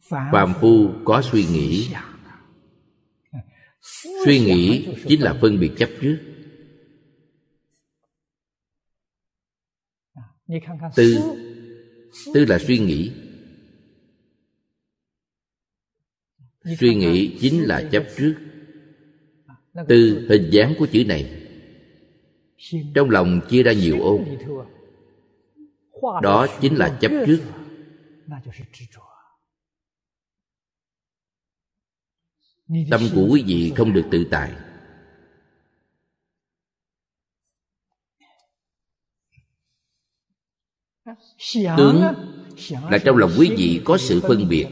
[0.10, 1.94] Phàm phu có suy nghĩ.
[4.26, 6.18] suy nghĩ chính là phân biệt chấp trước.
[10.96, 11.18] Tư
[12.34, 13.14] tư là suy nghĩ.
[16.80, 18.53] Suy nghĩ chính là chấp trước
[19.74, 21.40] từ hình dáng của chữ này
[22.96, 24.20] trong lòng chia ra nhiều ô
[26.22, 27.42] đó chính là chấp trước.
[32.92, 34.52] tâm của quý vị không được tự tại.
[41.78, 42.02] Tướng
[42.90, 44.68] là trong lòng quý vị có sự phân biệt.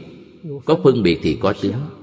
[0.64, 2.01] có phân biệt thì có tướng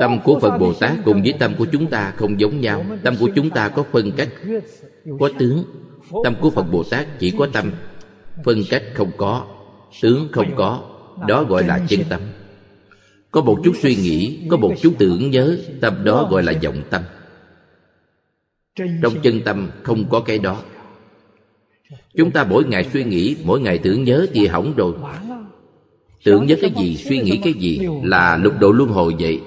[0.00, 2.84] tâm của phật bồ tát cùng với tâm của chúng ta không giống nhau.
[3.02, 4.28] Tâm của chúng ta có phân cách,
[5.20, 5.64] có tướng.
[6.24, 7.72] Tâm của phật bồ tát chỉ có tâm.
[8.44, 9.46] Phân cách không có,
[10.02, 10.80] tướng không có.
[11.28, 12.20] Đó gọi là chân tâm.
[13.30, 16.82] Có một chút suy nghĩ, có một chút tưởng nhớ, tâm đó gọi là vọng
[16.90, 17.02] tâm.
[19.02, 20.62] Trong chân tâm không có cái đó.
[22.16, 24.92] Chúng ta mỗi ngày suy nghĩ, mỗi ngày tưởng nhớ thì hỏng rồi.
[26.24, 29.40] Tưởng nhớ cái gì, suy nghĩ cái gì là lục độ luân hồi vậy?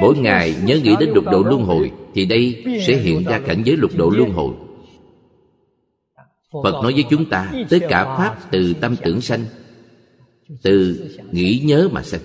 [0.00, 3.62] Mỗi ngày nhớ nghĩ đến lục độ luân hồi, thì đây sẽ hiện ra cảnh
[3.64, 4.54] giới lục độ luân hồi.
[6.62, 9.44] Phật nói với chúng ta, tất cả pháp từ tâm tưởng sanh,
[10.62, 12.20] từ nghĩ nhớ mà sanh.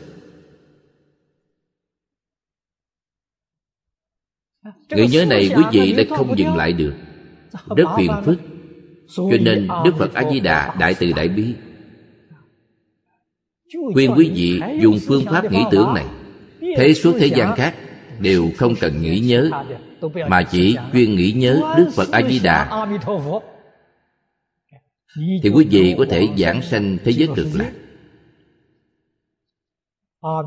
[4.89, 6.93] Nghĩ nhớ này quý vị lại không dừng lại được.
[7.75, 8.39] Rất phiền phức.
[9.15, 11.53] Cho nên đức phật a di đà đại từ đại bi.
[13.93, 16.05] Khuyên quý vị dùng phương pháp nghĩ tưởng này
[16.77, 17.75] thế suốt thế gian khác,
[18.19, 19.49] đều không cần nghĩ nhớ,
[20.27, 22.87] mà chỉ chuyên nghĩ nhớ đức phật a di đà
[25.43, 27.71] thì quý vị có thể giảng sanh thế giới cực lạc.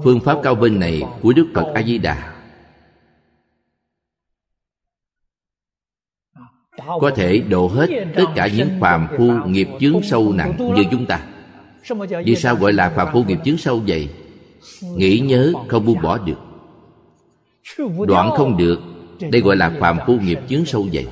[0.05, 2.37] Phương pháp cao bên này của đức phật a di đà
[6.87, 11.07] có thể độ hết tất cả những phàm phu nghiệp chướng sâu nặng như chúng
[11.07, 11.26] ta.
[12.24, 14.09] Vì sao gọi là phàm phu nghiệp chướng sâu vậy?
[14.82, 16.38] Nghĩ nhớ không buông bỏ được.
[18.08, 18.80] Đoạn không được,
[19.30, 21.06] đây gọi là phàm phu nghiệp chướng sâu vậy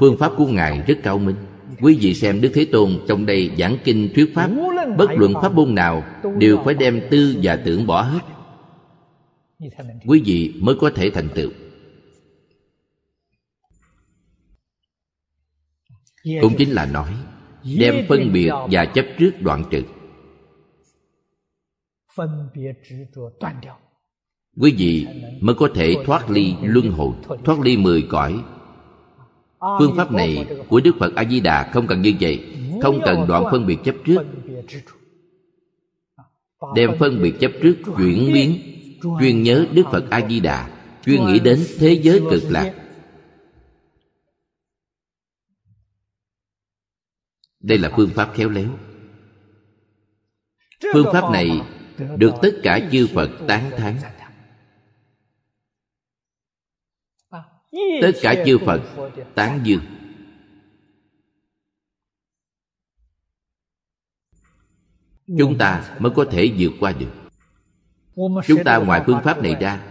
[0.00, 1.36] phương pháp của ngài rất cao minh.
[1.80, 4.50] Quý vị xem đức thế tôn trong đây giảng kinh thuyết pháp,
[4.98, 6.04] bất luận pháp môn nào
[6.38, 8.20] đều phải đem tư và tưởng bỏ hết.
[10.06, 11.50] Quý vị mới có thể thành tựu.
[16.40, 17.12] Cũng chính là nói,
[17.78, 19.82] đem phân biệt và chấp trước đoạn trừ
[24.60, 25.06] quý vị
[25.40, 27.14] mới có thể thoát ly luân hồi
[27.44, 28.44] thoát ly mười cõi.
[29.78, 32.56] Phương pháp này của đức phật a di đà không cần như vậy.
[32.82, 34.18] Không cần đoạn phân biệt chấp trước.
[36.74, 38.58] đem phân biệt chấp trước chuyển biến
[39.20, 40.70] chuyên nhớ đức phật a di đà
[41.04, 42.74] chuyên nghĩ đến thế giới cực lạc.
[47.60, 48.68] đây là phương pháp khéo léo.
[50.92, 51.62] Phương pháp này
[51.98, 53.96] được tất cả chư phật tán thán.
[58.02, 58.80] Tất cả chư phật
[59.34, 59.82] tán dương.
[65.38, 67.12] Chúng ta mới có thể vượt qua được.
[68.46, 69.82] Chúng ta ngoài phương pháp này ra,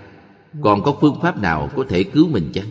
[0.62, 2.68] còn có phương pháp nào có thể cứu mình chăng?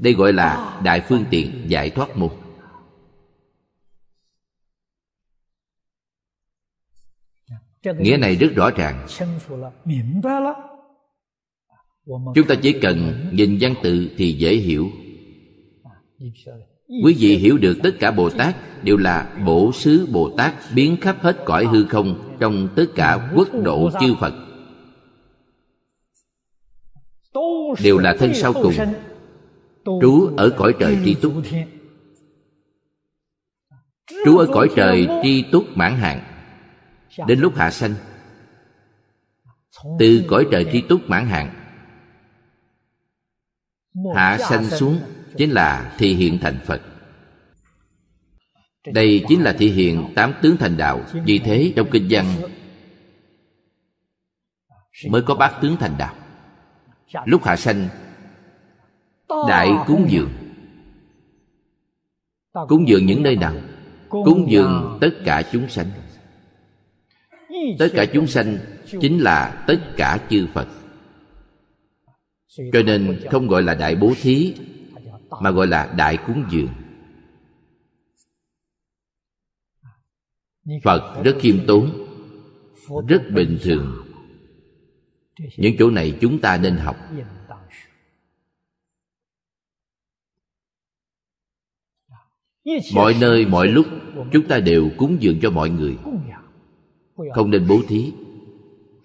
[0.00, 2.30] Đây gọi là đại phương tiện giải thoát môn.
[7.84, 9.06] Nghĩa này rất rõ ràng.
[12.34, 14.88] Chúng ta chỉ cần nhìn văn tự thì dễ hiểu.
[17.04, 20.96] Quý vị hiểu được tất cả bồ tát đều là bổ xứ bồ tát biến
[21.00, 24.34] khắp hết cõi hư không trong tất cả quốc độ chư phật.
[27.82, 28.74] Đều là thân sau cùng,
[29.84, 31.32] trú ở cõi trời tri túc.
[34.24, 36.29] Trú ở cõi trời tri túc mãn hạn
[37.26, 37.94] đến lúc hạ sanh,
[39.98, 41.54] từ cõi trời tri túc mãn hạn,
[44.14, 45.00] hạ sanh xuống
[45.36, 46.82] chính là thị hiện thành phật.
[48.86, 51.00] Đây chính là thị hiện tám tướng thành đạo.
[51.24, 52.26] Vì thế trong kinh văn
[55.08, 56.14] mới có bát tướng thành đạo.
[57.24, 57.88] Lúc hạ sanh,
[59.48, 60.30] đại cúng dường.
[62.68, 63.54] Cúng dường những nơi nào?
[64.08, 65.86] Cúng dường tất cả chúng sanh
[67.78, 68.58] tất cả chúng sanh
[69.00, 70.68] chính là tất cả chư phật.
[72.72, 74.54] Cho nên không gọi là đại bố thí,
[75.40, 76.68] mà gọi là đại cúng dường.
[80.84, 82.06] Phật rất khiêm tốn,
[83.08, 84.06] rất bình thường.
[85.56, 86.96] Những chỗ này chúng ta nên học.
[92.94, 93.86] Mọi nơi, mọi lúc,
[94.32, 95.96] chúng ta đều cúng dường cho mọi người
[97.34, 98.12] không nên bố thí.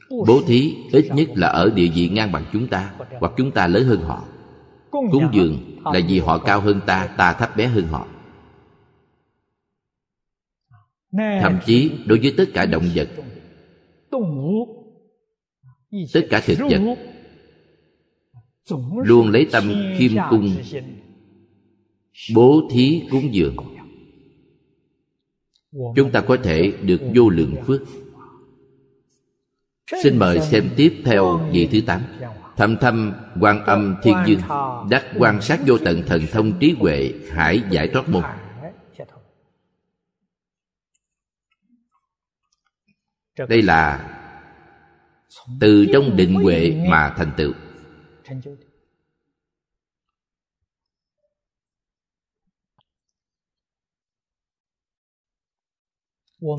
[0.10, 3.68] Bố thí ít nhất là ở địa vị ngang bằng chúng ta hoặc chúng ta
[3.68, 4.26] lớn hơn họ.
[4.92, 8.08] Cúng dường là vì họ cao hơn ta ta thấp bé hơn họ.
[11.42, 13.10] Thậm chí đối với tất cả động vật
[16.14, 16.98] tất cả thực vật
[19.04, 20.56] luôn lấy tâm khiêm cung.
[22.36, 23.56] bố thí cúng dường.
[25.96, 27.82] Chúng ta có thể được vô lượng phước
[29.88, 32.02] xin mời xem tiếp theo vị thứ tám.
[32.58, 34.40] Thâm thâm, quan âm, thiên dương,
[34.90, 38.24] đắc quan sát vô tận thần thông trí huệ, hải giải thoát môn.
[43.50, 44.12] Đây là
[45.60, 47.54] từ trong định huệ mà thành tựu.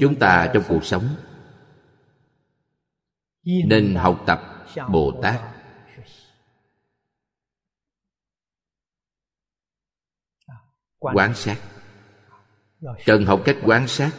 [0.01, 1.17] Chúng ta trong cuộc sống
[3.47, 5.41] nên học tập bồ tát
[10.99, 11.61] quán sát.
[13.07, 14.13] Cần học cách quán sát.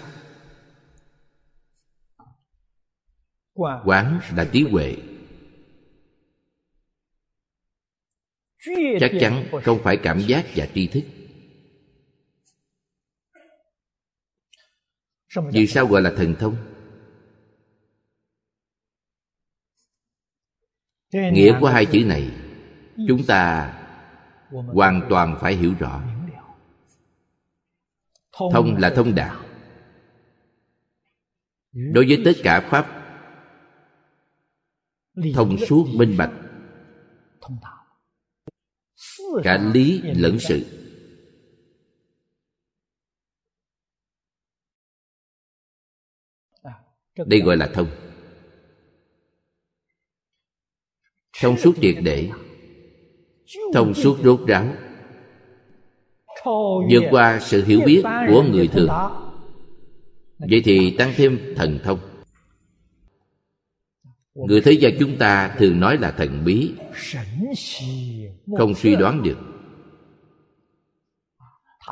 [3.86, 4.96] Quán là trí huệ.
[9.00, 11.04] Chắc chắn không phải cảm giác và tri thức.
[15.52, 16.77] Vì sao gọi là thần thông
[21.12, 22.32] nghĩa của hai chữ này
[23.08, 23.74] chúng ta
[24.50, 26.04] hoàn toàn phải hiểu rõ.
[28.32, 29.38] Thông là thông đạt
[31.74, 32.94] đối với tất cả pháp
[35.36, 36.34] thông suốt minh bạch
[39.44, 40.66] cả lý lẫn sự.
[47.26, 48.07] Đây gọi là thông
[51.42, 52.30] thông suốt triệt để
[53.74, 54.68] thông suốt rốt ráo,
[56.92, 58.90] vượt qua sự hiểu biết của người thường.
[60.40, 62.00] Vậy thì tăng thêm thần thông.
[64.36, 66.72] Người thế gian chúng ta thường nói là thần bí,
[68.58, 69.38] không suy đoán được.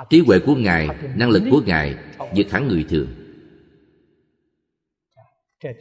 [0.09, 1.95] Trí huệ của ngài, năng lực của ngài
[2.35, 3.07] vượt hẳn người thường.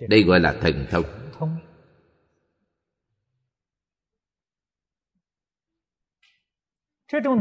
[0.08, 1.04] Đây gọi là thần thông.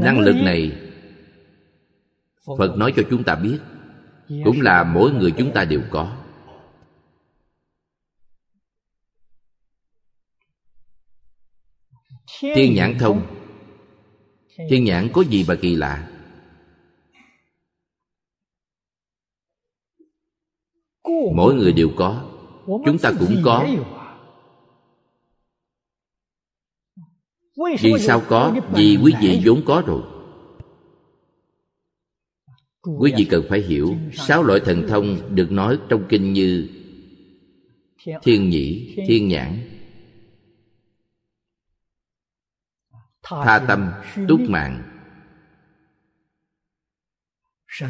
[0.02, 0.72] Năng lực này
[2.58, 3.60] phật nói cho chúng ta biết
[4.46, 6.18] cũng là mỗi người chúng ta đều có.
[12.42, 13.44] Thiên nhãn thông
[14.70, 16.10] thiên nhãn có gì mà kỳ lạ?
[21.36, 22.30] Mỗi người đều có
[22.86, 23.68] chúng ta cũng có
[27.82, 28.56] vì sao có?
[28.74, 30.02] vì quý vị vốn có rồi.
[33.00, 36.70] Quý vị cần phải hiểu sáu loại thần thông được nói trong kinh như
[38.24, 39.70] thiên nhĩ thiên nhãn
[43.24, 43.92] tha tâm
[44.28, 44.84] túc mạng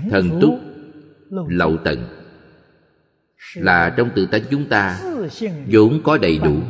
[0.10, 0.60] thần túc
[1.48, 2.08] lậu tận.
[3.56, 5.02] Là trong tự tánh chúng ta
[5.68, 6.62] vốn có đầy đủ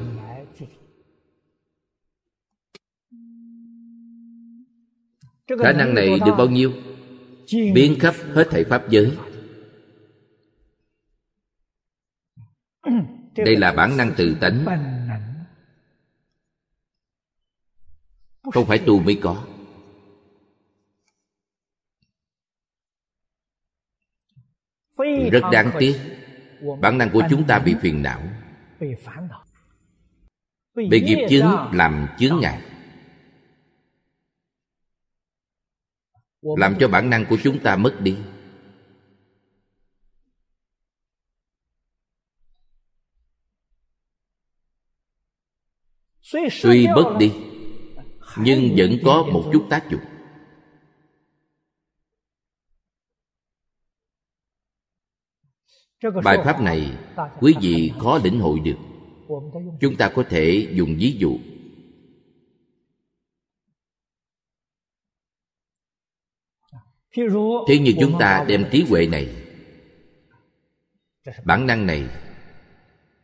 [5.47, 6.71] khả năng này được bao nhiêu?
[7.73, 9.17] Biến khắp hết thảy pháp giới.
[13.35, 14.65] Đây là bản năng tự tánh.
[18.51, 19.45] không phải tu mới có.
[25.31, 25.95] Rất đáng tiếc.
[26.81, 28.21] bản năng của chúng ta bị phiền não.
[30.75, 32.61] bị nghiệp chướng làm chướng ngại
[36.43, 38.17] làm cho bản năng của chúng ta mất đi.
[46.63, 47.33] Tuy bớt đi
[48.37, 50.01] nhưng vẫn có một chút tác dụng.
[56.23, 56.97] Bài pháp này
[57.39, 58.77] quý vị khó lĩnh hội được.
[59.81, 61.37] Chúng ta có thể dùng ví dụ
[67.67, 69.27] thế như chúng ta đem trí huệ này,
[71.43, 72.03] bản năng này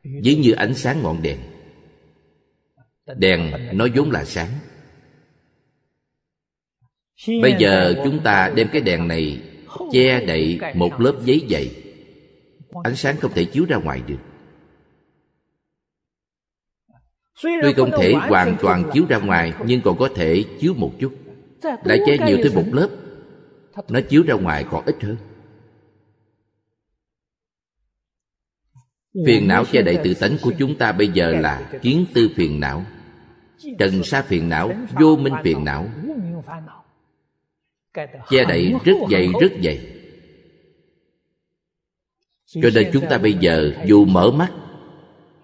[0.03, 1.39] ví như ánh sáng ngọn đèn.
[3.17, 4.49] Đèn nó vốn là sáng.
[7.41, 9.41] Bây giờ chúng ta đem cái đèn này
[9.91, 11.71] che đậy một lớp giấy dày.
[12.83, 14.19] Ánh sáng không thể chiếu ra ngoài được.
[17.43, 21.15] Tuy không thể hoàn toàn chiếu ra ngoài, nhưng còn có thể chiếu một chút.
[21.83, 22.89] Lại che nhiều thêm một lớp
[23.89, 25.17] nó chiếu ra ngoài còn ít hơn.
[29.25, 32.59] Phiền não che đậy tự tánh của chúng ta bây giờ là kiến tư phiền
[32.59, 32.85] não.
[33.79, 35.87] Trần sa phiền não, vô minh phiền não.
[38.29, 39.79] Che đậy rất dày rất dày.
[42.45, 44.51] Cho nên chúng ta bây giờ dù mở mắt,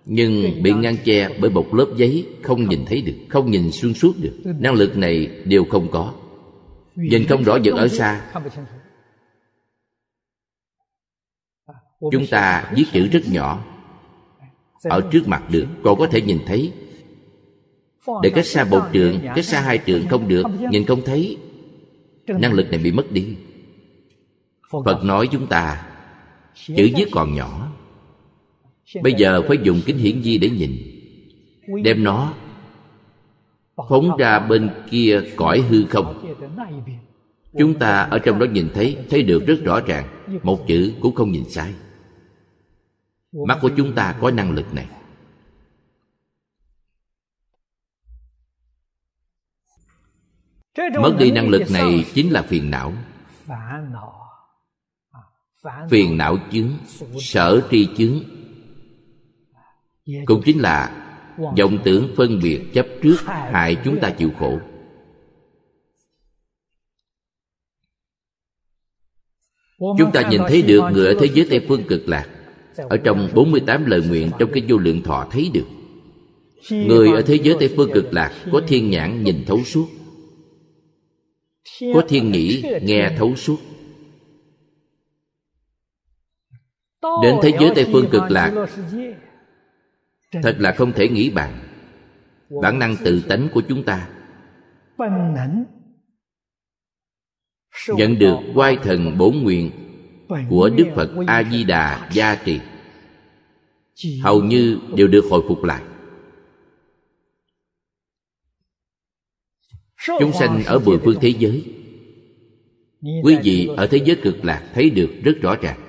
[0.05, 3.93] nhưng bị ngăn che bởi một lớp giấy không nhìn thấy được, không nhìn xuyên
[3.93, 4.33] suốt được.
[4.59, 6.13] Năng lực này đều không có
[6.95, 8.31] nhìn không rõ vật ở xa.
[12.11, 13.65] Chúng ta viết chữ rất nhỏ.
[14.83, 16.73] Ở trước mặt được còn có thể nhìn thấy.
[18.23, 21.37] Để cách xa một trường, cách xa hai trường không được nhìn không thấy.
[22.27, 23.35] Năng lực này bị mất đi.
[24.85, 25.87] Phật nói chúng ta
[26.53, 27.71] chữ viết còn nhỏ.
[29.01, 30.71] Bây giờ phải dùng kính hiển vi để nhìn.
[31.83, 32.33] Đem nó
[33.75, 36.35] phóng ra bên kia cõi hư không.
[37.59, 40.25] Chúng ta ở trong đó nhìn thấy thấy được rất rõ ràng.
[40.43, 41.73] Một chữ cũng không nhìn sai.
[43.47, 44.87] Mắt của chúng ta có năng lực này.
[51.01, 52.93] Mất đi năng lực này chính là phiền não.
[55.89, 56.69] Phiền não chướng
[57.19, 58.19] sở tri chướng
[60.25, 61.04] cũng chính là
[61.37, 64.59] vọng tưởng phân biệt chấp trước hại chúng ta chịu khổ.
[69.79, 72.29] Chúng ta nhìn thấy được người ở thế giới tây phương cực lạc.
[72.77, 75.65] Ở trong 48 lời nguyện trong cái vô lượng thọ thấy được.
[76.71, 79.87] Người ở thế giới tây phương cực lạc có thiên nhãn nhìn thấu suốt.
[81.93, 83.57] Có thiên nhĩ nghe thấu suốt.
[87.23, 88.67] Đến thế giới tây phương cực lạc
[90.43, 91.59] thật là không thể nghĩ bàn.
[92.61, 94.09] Bản năng tự tánh của chúng ta
[97.87, 99.71] nhận được quay thần bổn nguyện
[100.49, 102.59] của đức phật a di đà gia trì.
[104.21, 105.83] Hầu như đều được hồi phục lại.
[110.19, 111.63] Chúng sanh ở mười phương thế giới,
[113.23, 115.84] quý vị ở thế giới cực lạc thấy được rất rõ ràng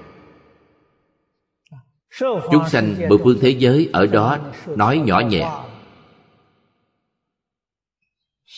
[2.53, 5.51] chúng sanh mười phương thế giới ở đó nói nhỏ nhẹ.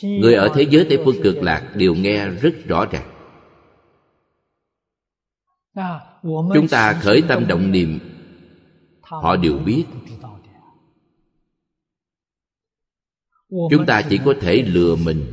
[0.02, 3.14] Người ở thế giới tây phương cực lạc đều nghe rất rõ ràng.
[6.54, 7.98] Chúng ta khởi tâm động niệm,
[9.00, 9.84] họ đều biết.
[13.48, 15.26] Chúng ta chỉ có thể lừa mình,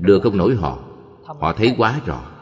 [0.00, 0.84] lừa không nổi họ.
[1.24, 2.37] Họ thấy quá rõ.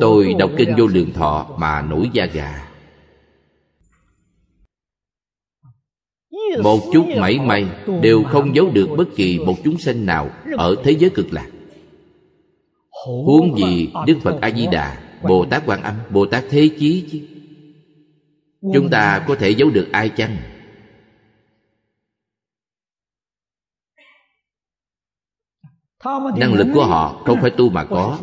[0.00, 2.68] Tôi đọc kinh vô lượng thọ mà nổi da gà.
[6.62, 7.66] Một chút mảy may
[8.02, 11.50] đều không giấu được bất kỳ một chúng sanh nào ở thế giới cực lạc.
[13.06, 17.08] Huống gì đức phật a di đà bồ tát quan âm bồ tát thế chí
[17.12, 17.20] chứ?
[18.74, 20.36] Chúng ta có thể giấu được ai chăng?
[26.36, 28.18] Năng lực của họ không phải tu mà có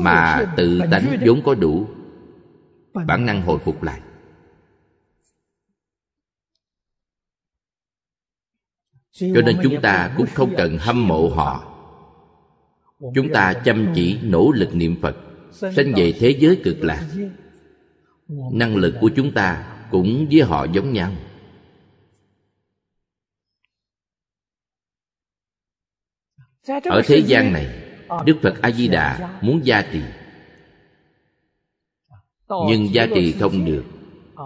[0.00, 1.86] mà tự tánh vốn có đủ
[2.92, 4.00] bản năng hồi phục lại.
[9.12, 11.68] Cho nên chúng ta cũng không cần hâm mộ họ.
[13.14, 15.16] Chúng ta chăm chỉ nỗ lực niệm phật
[15.52, 17.08] sanh về thế giới cực lạc.
[18.52, 21.12] năng lực của chúng ta cũng với họ giống nhau.
[26.84, 27.91] Ở thế gian này
[28.24, 30.00] đức phật a di đà muốn gia trì.
[32.68, 33.84] Nhưng gia trì không được.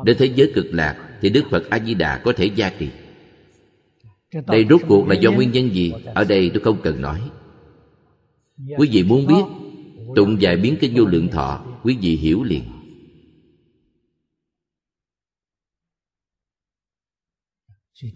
[0.05, 2.89] Đến thế giới cực lạc thì đức phật a di đà có thể gia trì.
[4.47, 5.93] Đây rốt cuộc là do nguyên nhân gì?
[6.15, 7.31] Ở đây tôi không cần nói.
[8.79, 9.43] Quý vị muốn biết,
[10.17, 12.63] tụng vài biến kinh vô lượng thọ, quý vị hiểu liền.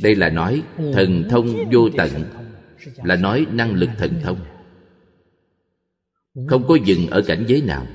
[0.02, 2.10] Đây là nói thần thông vô tận,
[2.96, 4.38] là nói năng lực thần thông
[6.46, 7.86] không có dừng ở cảnh giới nào.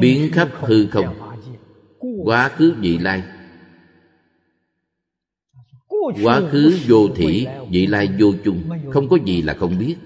[0.00, 1.36] Biến khắp hư không.
[2.24, 3.22] Quá khứ vị lai.
[6.22, 8.62] Quá khứ vô thỉ vị lai vô chung.
[8.92, 9.96] Không có gì là không biết.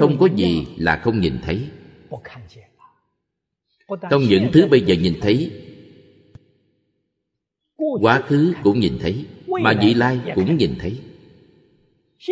[0.00, 1.68] Không có gì là không nhìn thấy.
[4.10, 5.52] Trong những thứ bây giờ nhìn thấy,
[7.76, 10.98] quá khứ cũng nhìn thấy, mà vị lai cũng nhìn thấy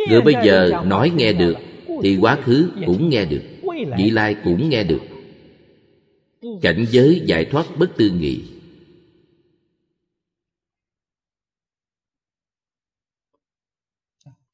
[0.09, 1.55] người bây giờ nói nghe được
[2.03, 3.43] thì quá khứ cũng nghe được
[3.99, 5.01] vị lai cũng nghe được.
[6.63, 8.43] Cảnh giới giải thoát bất tư nghị.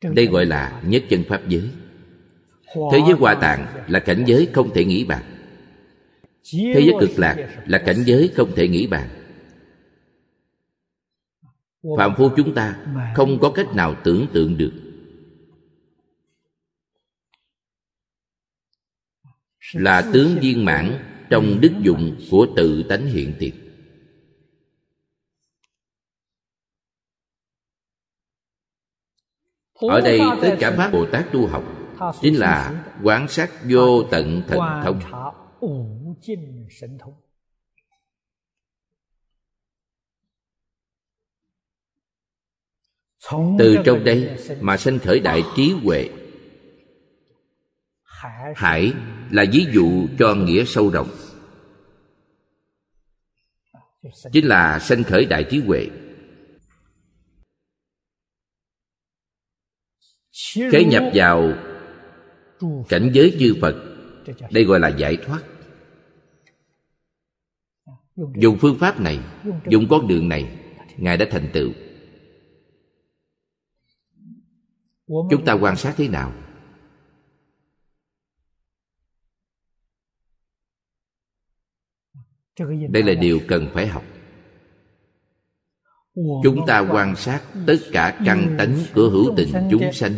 [0.03, 1.69] Đây gọi là nhất chân pháp giới.
[2.93, 5.25] Thế giới hoa tạng là cảnh giới không thể nghĩ bàn.
[6.53, 9.09] Thế giới cực lạc là cảnh giới không thể nghĩ bàn.
[11.99, 14.73] phạm phu chúng ta không có cách nào tưởng tượng được
[19.73, 20.99] là tướng viên mãn
[21.31, 23.55] trong đức dụng của tự tánh hiện tiền.
[29.75, 31.65] Ở đây tất cả pháp bồ tát tu học,
[32.21, 35.01] chính là quán sát vô tận thần thông.
[43.59, 46.09] Từ trong đây mà sanh khởi đại trí huệ
[48.57, 48.95] hải
[49.31, 51.11] là ví dụ cho nghĩa sâu rộng.
[54.33, 55.89] Chính là sanh khởi đại trí huệ.
[60.55, 61.53] Khế nhập vào
[62.89, 63.75] cảnh giới chư phật,
[64.51, 65.43] đây gọi là giải thoát.
[68.17, 69.21] Dùng phương pháp này,
[69.69, 70.59] dùng con đường này,
[70.97, 71.73] ngài đã thành tựu.
[75.07, 76.42] Chúng ta quan sát thế nào?
[82.89, 84.05] Đây là điều cần phải học.
[86.15, 90.13] Chúng ta quan sát tất cả căn tánh của hữu tình chúng sanh.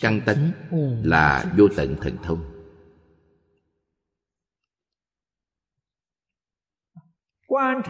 [0.00, 0.52] Căn tánh
[1.04, 2.40] là vô tận thần thông.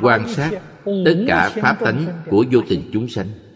[0.02, 3.47] Quan sát tất cả pháp tánh của vô tình chúng sanh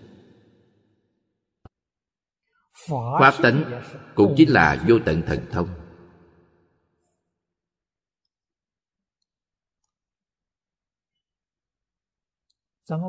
[2.88, 3.82] pháp tánh
[4.14, 5.68] cũng chính là vô tận thần thông.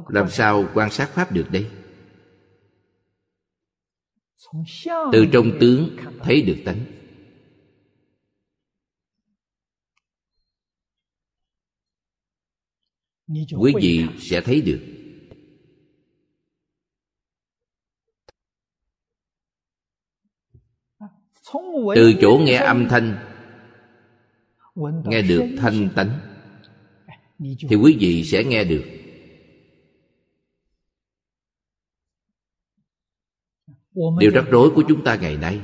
[0.07, 1.71] Làm sao quan sát pháp được đây?
[5.11, 6.85] Từ trong tướng thấy được tánh.
[13.59, 15.02] Quý vị sẽ thấy được.
[21.95, 23.17] Từ chỗ nghe âm thanh
[25.05, 26.19] nghe được thanh tánh
[27.69, 28.83] thì quý vị sẽ nghe được.
[34.19, 35.59] Điều rắc rối của chúng ta ngày nay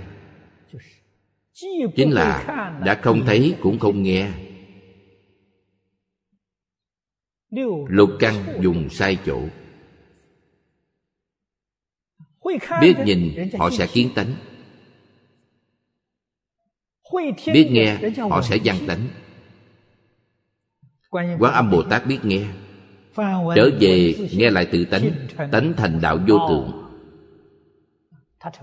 [1.96, 2.44] chính là
[2.86, 4.32] đã không thấy cũng không nghe.
[7.90, 9.42] Lục căn dùng sai chỗ.
[12.82, 14.36] Biết nhìn họ sẽ kiến tánh
[17.54, 18.00] biết nghe
[18.30, 19.08] họ sẽ văn tánh
[21.10, 22.46] quán âm bồ tát biết nghe.
[23.56, 25.12] Trở về nghe lại tự tánh
[25.52, 26.90] tánh thành đạo vô tượng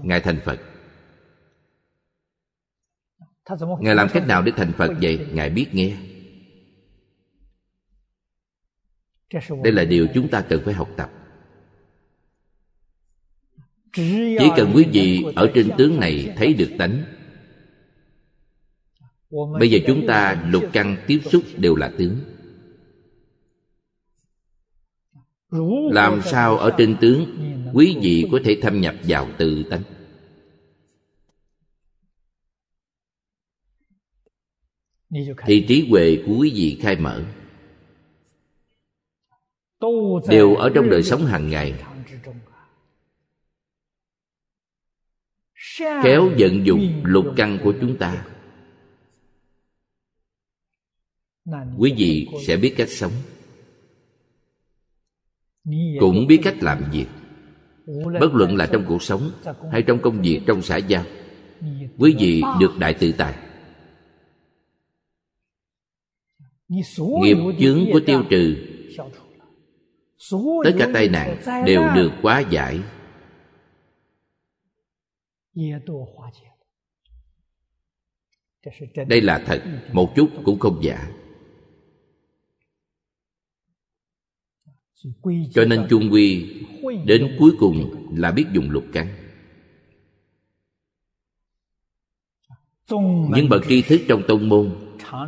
[0.02, 0.60] ngài thành phật.
[3.80, 5.26] Ngài làm cách nào để thành phật vậy?
[5.32, 5.96] Ngài biết nghe.
[9.64, 11.10] Đây là điều chúng ta cần phải học tập.
[14.38, 17.15] Chỉ cần quý vị ở trên tướng này thấy được tánh
[19.58, 22.16] bây giờ chúng ta lục căn tiếp xúc đều là tướng
[25.90, 27.26] làm sao ở trên tướng,
[27.74, 29.82] quý vị có thể thâm nhập vào tự tánh?
[35.46, 37.24] Thì trí huệ của quý vị khai mở.
[40.28, 41.84] Đều ở trong đời sống hàng ngày.
[46.02, 48.26] Khéo vận dụng lục căn của chúng ta.
[51.78, 53.12] Quý vị sẽ biết cách sống.
[56.00, 57.06] Cũng biết cách làm việc.
[58.20, 59.30] Bất luận là trong cuộc sống
[59.72, 61.04] hay trong công việc trong xã giao
[61.98, 63.34] quý vị được đại tự tại.
[66.68, 68.56] Nghiệp chướng của tiêu trừ.
[70.64, 71.36] Tất cả tai nạn
[71.66, 72.80] đều được hóa giải.
[79.08, 79.62] Đây là thật.
[79.92, 81.08] một chút cũng không giả
[85.54, 86.54] cho nên chung quy
[87.04, 89.08] đến cuối cùng là biết dùng lục căn
[93.30, 94.76] những bậc tri thức trong tông môn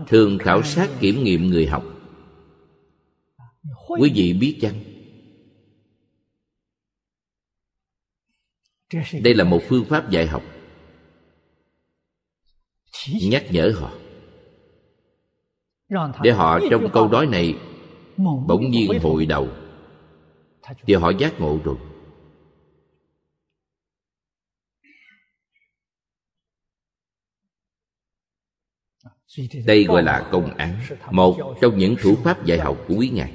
[0.07, 1.85] thường khảo sát kiểm nghiệm người học.
[3.89, 4.75] Quý vị biết chăng?
[9.23, 10.43] Đây là một phương pháp dạy học.
[13.23, 13.93] Nhắc nhở họ.
[16.23, 17.55] Để họ trong câu nói này
[18.19, 19.49] bỗng nhiên hội đầu.
[20.87, 21.77] Thì họ giác ngộ rồi.
[29.67, 30.81] Đây gọi là công án
[31.11, 33.33] một trong những thủ pháp dạy học của quý ngài.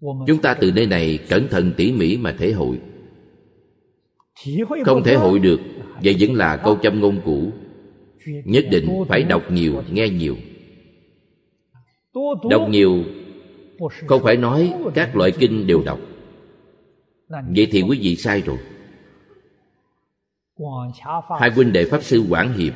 [0.00, 2.80] Chúng ta từ nơi này cẩn thận tỉ mỉ mà thể hội.
[4.84, 5.60] Không thể hội được
[6.02, 7.52] vậy vẫn là câu châm ngôn cũ.
[8.44, 10.36] Nhất định phải đọc nhiều nghe nhiều
[12.50, 13.04] đọc nhiều
[14.06, 15.98] không phải nói các loại kinh đều đọc.
[17.28, 18.58] Vậy thì quý vị sai rồi.
[21.40, 22.72] Hai huynh đệ pháp sư quảng hiệp,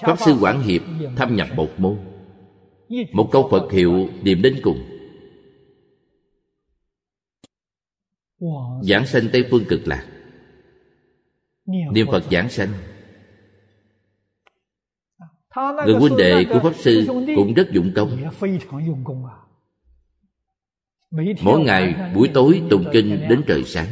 [0.00, 0.82] pháp sư quảng hiệp
[1.16, 1.98] thâm nhập một môn.
[3.12, 4.78] Một câu phật hiệu niệm đến cùng.
[8.82, 10.06] Giảng sanh tây phương cực lạc.
[11.66, 12.68] Niệm phật giảng sanh
[15.86, 17.06] người huynh đệ của pháp sư
[17.36, 18.18] cũng rất dụng công
[21.42, 23.86] mỗi ngày buổi tối tụng kinh đến trời sáng.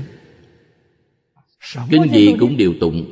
[1.90, 3.06] kinh gì cũng đều tụng.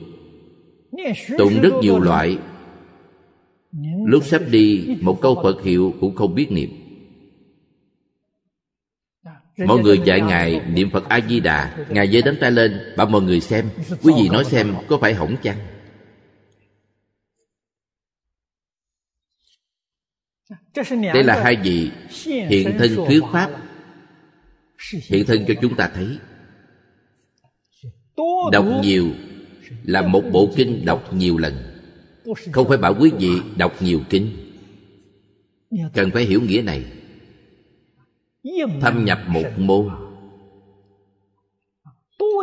[1.39, 2.39] tụng rất nhiều loại.
[4.07, 6.71] lúc sắp đi một câu phật hiệu cũng không biết niệm.
[9.67, 11.87] Mọi người dạy ngài niệm phật a di đà.
[11.91, 13.69] ngài giơ đấm tay lên bảo mọi người xem
[14.03, 15.57] quý vị nói xem có phải hỏng chăng
[21.15, 21.91] đây là hai vị
[22.25, 23.51] hiện thân thuyết pháp.
[25.09, 26.19] hiện thân cho chúng ta thấy.
[28.53, 29.11] đọc nhiều
[29.85, 31.55] là một bộ kinh đọc nhiều lần.
[32.53, 34.31] không phải bảo quý vị đọc nhiều kinh.
[35.95, 36.85] Cần phải hiểu nghĩa này.
[38.81, 39.89] Thâm nhập một môn.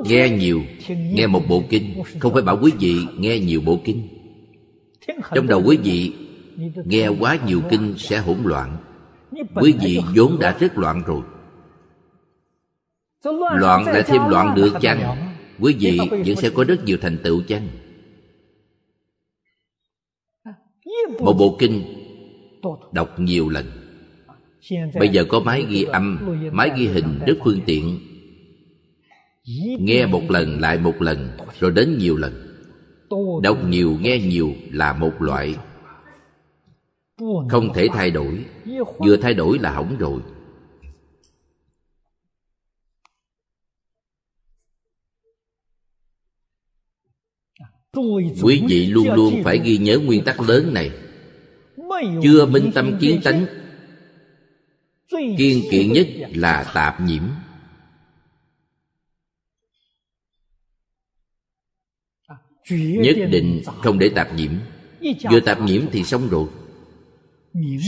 [0.06, 2.04] nghe nhiều nghe một bộ kinh.
[2.20, 4.08] không phải bảo quý vị nghe nhiều bộ kinh.
[5.36, 6.14] Trong đầu quý vị
[6.86, 8.78] nghe quá nhiều kinh sẽ hỗn loạn.
[9.56, 11.22] Quý vị vốn đã rất loạn rồi.
[13.60, 15.34] Loạn lại thêm loạn được chăng?
[15.60, 17.68] Quý vị vẫn sẽ có rất nhiều thành tựu chăng?
[21.20, 21.84] Một bộ kinh
[22.92, 23.66] đọc nhiều lần.
[25.00, 26.20] Bây giờ có máy ghi âm,
[26.52, 28.00] máy ghi hình rất phương tiện.
[29.80, 31.30] Nghe một lần lại một lần,
[31.60, 32.34] rồi đến nhiều lần.
[33.44, 35.56] Đọc nhiều, nghe nhiều là một loại
[37.50, 38.46] không thể thay đổi.
[39.00, 40.22] Vừa thay đổi là hỏng rồi.
[48.42, 50.92] Quý vị luôn luôn phải ghi nhớ nguyên tắc lớn này.
[52.24, 53.46] Chưa minh tâm kiến tánh,
[55.38, 57.24] kiên kiện nhất là tạp nhiễm.
[63.04, 64.52] Nhất định không để tạp nhiễm.
[65.32, 66.50] Vừa tạp nhiễm thì xong rồi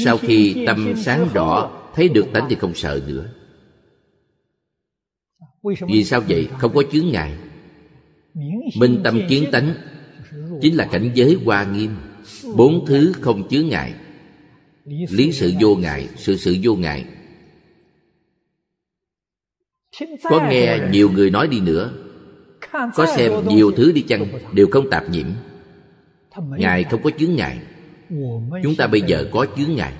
[0.06, 3.30] sau khi tâm sáng rõ thấy được tánh thì không sợ nữa.
[5.88, 6.50] Vì sao vậy?
[6.60, 7.38] không có chướng ngại.
[8.78, 9.74] Minh tâm kiến tánh
[10.62, 11.96] chính là cảnh giới hoa nghiêm.
[12.56, 13.94] Bốn thứ không chướng ngại.
[14.86, 16.10] Lý sự vô ngại.
[16.18, 17.06] sự sự vô ngại.
[20.24, 21.94] Có nghe nhiều người nói đi nữa.
[22.72, 25.28] Có xem nhiều thứ đi chăng đều không tạp nhiễm.
[26.58, 27.60] Ngài không có chướng ngại
[28.64, 29.94] chúng ta bây giờ có chướng ngại.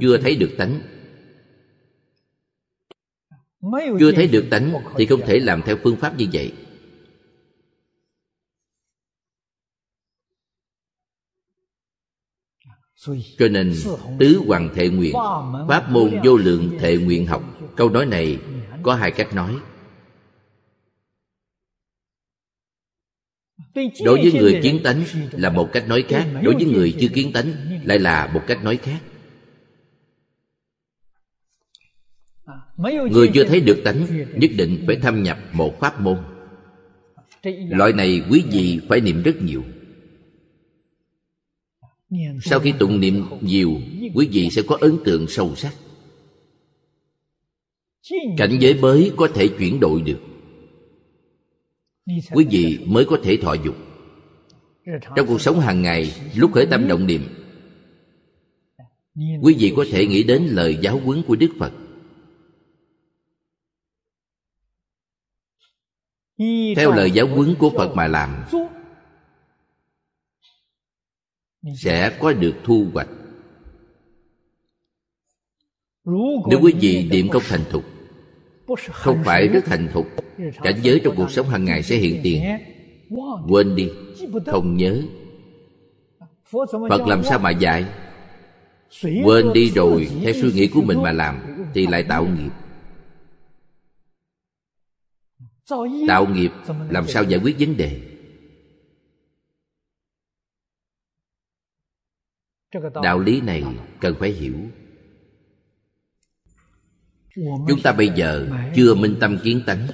[0.00, 0.80] Chưa thấy được tánh.
[4.00, 6.52] Chưa thấy được tánh thì không thể làm theo phương pháp như vậy.
[13.38, 13.74] Cho nên
[14.18, 15.14] tứ hoàng thệ nguyện
[15.68, 17.42] pháp môn vô lượng thệ nguyện học.
[17.76, 18.38] câu nói này
[18.82, 19.56] có hai cách nói
[24.04, 27.32] đối với người kiến tánh là một cách nói khác, đối với người chưa kiến
[27.32, 27.52] tánh
[27.84, 29.00] lại là một cách nói khác.
[33.10, 36.18] Người chưa thấy được tánh, nhất định phải thâm nhập một pháp môn.
[37.68, 39.62] Loại này quý vị phải niệm rất nhiều.
[42.42, 43.80] Sau khi tụng niệm nhiều,
[44.14, 45.74] quý vị sẽ có ấn tượng sâu sắc.
[48.36, 50.18] Cảnh giới mới có thể chuyển đổi được
[52.06, 53.74] quý vị mới có thể thọ dục.
[55.16, 57.22] Trong cuộc sống hàng ngày lúc khởi tâm động niệm
[59.42, 61.72] quý vị có thể nghĩ đến lời giáo huấn của đức phật.
[66.76, 68.44] Theo lời giáo huấn của phật mà làm
[71.76, 73.08] sẽ có được thu hoạch.
[76.50, 77.95] Nếu quý vị niệm không thành thục
[78.92, 80.06] không phải rất thành thục.
[80.62, 82.42] Cảnh giới trong cuộc sống hàng ngày sẽ hiện tiền.
[83.48, 83.90] Quên đi.
[84.46, 85.02] Không nhớ.
[86.88, 87.84] Phật làm sao mà dạy?
[89.24, 92.50] Quên đi rồi, theo suy nghĩ của mình mà làm, thì lại tạo nghiệp.
[96.08, 96.50] Tạo nghiệp,
[96.90, 98.00] làm sao giải quyết vấn đề?
[103.02, 103.64] Đạo lý này
[104.00, 104.54] cần phải hiểu
[107.68, 109.86] chúng ta bây giờ chưa minh tâm kiến tánh.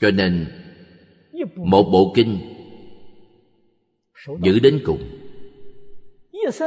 [0.00, 0.46] Cho nên
[1.56, 2.38] một bộ kinh
[4.42, 5.00] giữ đến cùng.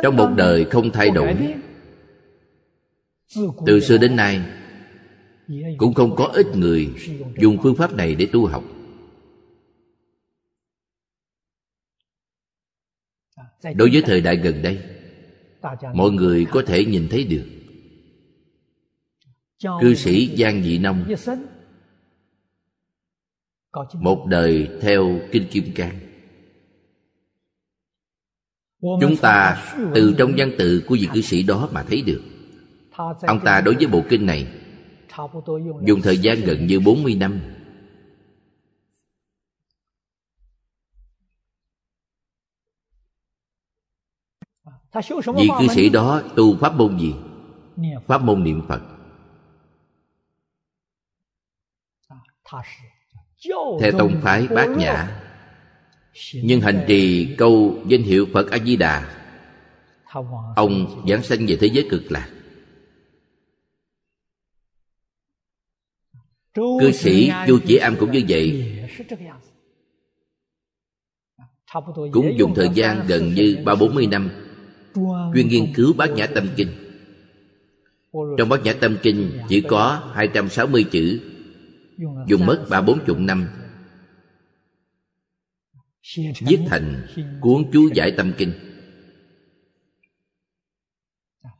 [0.03, 1.55] Trong một đời không thay đổi
[3.65, 4.41] từ xưa đến nay
[5.77, 6.89] cũng không có ít người
[7.37, 8.63] dùng phương pháp này để tu học.
[13.75, 14.79] Đối với thời đại gần đây
[15.93, 17.58] mọi người có thể nhìn thấy được
[19.61, 21.05] cư sĩ giang dị nông.
[23.93, 25.99] Một đời theo kinh kim cang.
[28.81, 29.65] Chúng ta
[29.95, 32.21] từ trong văn tự của vị cư sĩ đó mà thấy được.
[33.21, 34.47] Ông ta đối với bộ kinh này
[35.85, 37.41] dùng thời gian gần như 40 năm.
[45.35, 47.13] Vị cư sĩ đó tu pháp môn gì?
[48.07, 48.98] Pháp môn niệm phật
[53.81, 55.21] theo tông phái bát nhã.
[56.33, 59.15] Nhưng hành trì câu danh hiệu phật a di đà
[60.55, 62.29] ông giảng sanh về thế giới cực lạc.
[66.53, 68.75] Cư sĩ chu chỉ am cũng như vậy.
[72.13, 74.29] Cũng dùng thời gian gần như ba bốn mươi năm
[75.35, 76.69] chuyên nghiên cứu bát nhã tâm kinh.
[78.37, 81.28] Trong bát nhã tâm kinh chỉ có 260 chữ
[82.27, 83.47] dùng mất ba bốn chục năm.
[86.17, 87.07] Viết thành
[87.41, 88.53] cuốn chú giải tâm kinh.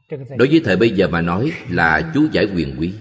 [0.10, 2.94] Đối với thời bây giờ mà nói là chú giải quyền quý.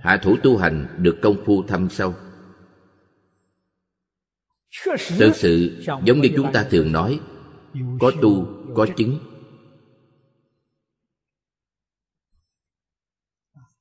[0.00, 2.14] Hạ thủ tu hành được công phu thâm sâu.
[5.18, 7.20] Thực sự giống như chúng ta thường nói,
[8.00, 9.18] có tu, có chứng.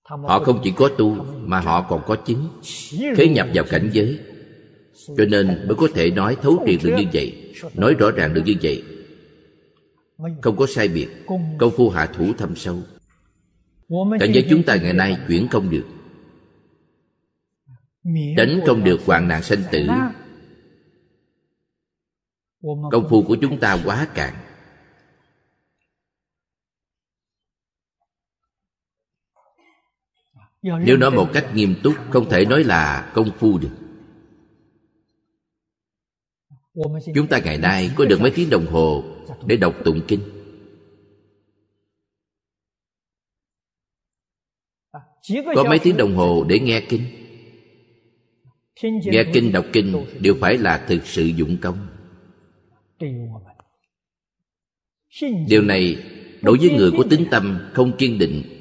[0.10, 2.48] Họ không chỉ có tu mà họ còn có chứng.
[3.15, 4.19] Khế nhập vào cảnh giới.
[5.18, 8.41] Cho nên mới có thể nói thấu triệt được như vậy nói rõ ràng được
[8.45, 8.84] như vậy.
[10.41, 11.07] Không có sai biệt.
[11.57, 12.77] Công phu hạ thủ thâm sâu.
[14.19, 15.86] Cảnh giới chúng ta ngày nay chuyển không được.
[18.38, 19.88] Tránh không được hoạn nạn sanh tử.
[22.91, 24.34] công phu của chúng ta quá cạn
[30.61, 33.69] nếu nói một cách nghiêm túc không thể nói là công phu được.
[37.15, 39.03] Chúng ta ngày nay có được mấy tiếng đồng hồ
[39.45, 40.19] để đọc tụng kinh?
[45.56, 47.02] Có mấy tiếng đồng hồ để nghe kinh?
[48.84, 51.88] Nghe kinh đọc kinh đều phải là thực sự dụng công.
[55.48, 55.98] Điều này
[56.41, 58.59] đối với người có tính tâm không kiên định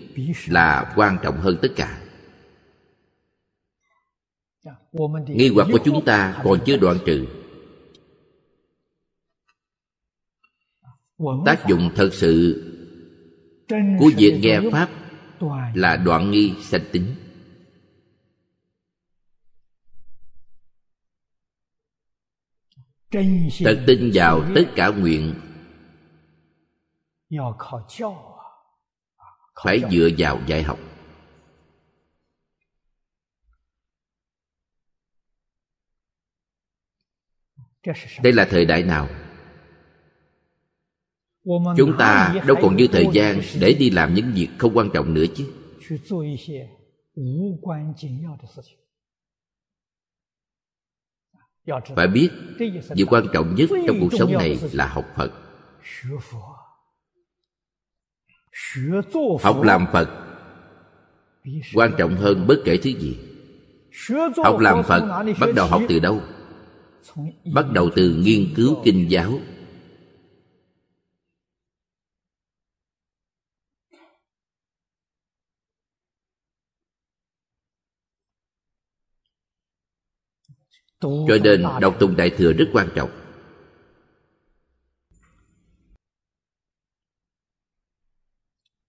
[0.48, 2.02] là quan trọng hơn tất cả.
[5.26, 7.26] Nghi hoặc của chúng ta còn chưa đoạn trừ.
[11.46, 12.64] Tác dụng thật sự
[13.98, 14.90] của việc nghe pháp
[15.74, 17.14] là đoạn nghi sanh tính.
[23.64, 25.34] Thật tin vào tất cả nguyện
[29.64, 30.78] phải dựa vào dạy học.
[38.22, 39.08] Đây là thời đại nào?
[41.76, 45.14] Chúng ta đâu còn dư thời gian để đi làm những việc không quan trọng
[45.14, 45.52] nữa chứ.
[51.96, 52.30] Phải biết
[52.96, 55.32] việc quan trọng nhất trong cuộc sống này là học phật
[59.42, 60.08] học làm phật
[61.74, 63.18] quan trọng hơn bất kể thứ gì.
[64.44, 66.22] Học làm phật bắt đầu học từ đâu?
[67.54, 69.32] Bắt đầu từ nghiên cứu kinh giáo.
[81.00, 83.10] Cho nên đọc tụng đại thừa rất quan trọng.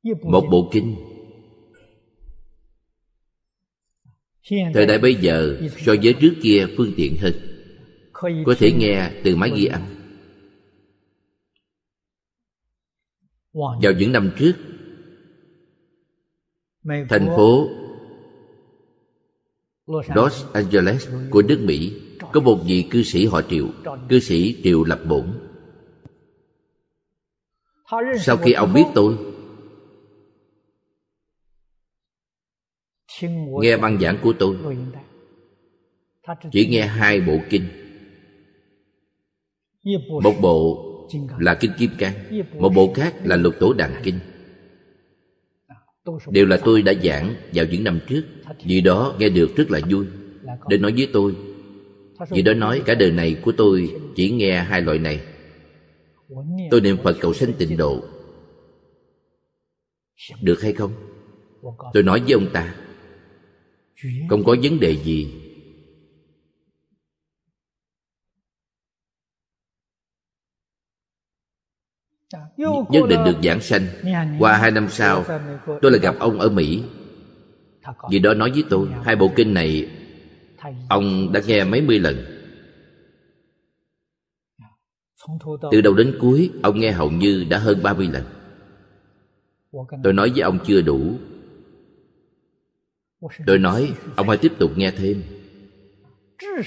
[0.04, 0.96] Một bộ kinh.
[4.74, 7.34] Thời đại bây giờ so với trước kia phương tiện hơn.
[8.46, 9.82] có thể nghe từ máy ghi âm.
[13.54, 14.54] Vào những năm trước
[17.10, 17.70] thành phố
[20.16, 22.02] Los Angeles của nước Mỹ
[22.34, 23.68] có một vị cư sĩ họ Triệu,
[24.10, 25.26] cư sĩ Triệu Lập Bổn.
[28.20, 29.18] Sau khi ông biết tôi,
[33.62, 34.58] nghe băng giảng của tôi,
[36.52, 37.64] chỉ nghe hai bộ kinh.
[40.24, 40.86] Một bộ
[41.40, 42.14] là Kinh Kim Cang,
[42.54, 44.20] một bộ khác là Lục Tổ Đàn Kinh.
[46.32, 48.24] Đều là tôi đã giảng vào những năm trước
[48.66, 50.06] vì đó nghe được rất là vui.
[50.70, 51.36] Để nói với tôi
[52.30, 55.22] vì đó nói cả đời này của tôi chỉ nghe hai loại này.
[56.72, 58.04] Tôi niệm phật cầu sanh tịnh độ.
[60.42, 60.92] Được hay không?
[61.94, 62.76] Tôi nói với ông ta
[64.30, 65.34] không có vấn đề gì.
[72.58, 73.88] Nhất định được giảng sanh.
[74.40, 75.26] Qua hai năm sau,
[75.82, 76.84] tôi lại gặp ông ở mỹ.
[78.12, 79.90] Vì đó nói với tôi, hai bộ kinh này,
[80.90, 82.26] ông đã nghe mấy mươi lần.
[85.72, 88.24] Từ đầu đến cuối, ông nghe hầu như đã hơn ba mươi lần.
[90.04, 91.18] Tôi nói với ông chưa đủ
[93.46, 95.24] tôi nói, ông hãy tiếp tục nghe thêm.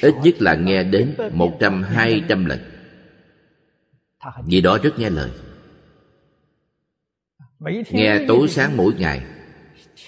[0.03, 2.59] Ít nhất là nghe đến một trăm, hai trăm lần.
[4.47, 5.31] Vì đó rất nghe lời.
[7.91, 9.25] Nghe tối sáng mỗi ngày.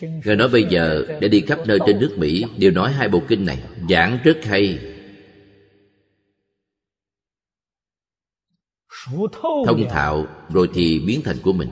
[0.01, 3.23] Nghe nói bây giờ, để đi khắp nơi trên nước Mỹ, Đều nói hai bộ
[3.29, 4.79] kinh này, Giảng rất hay.
[9.66, 11.69] Thông thạo, rồi thì biến thành của mình.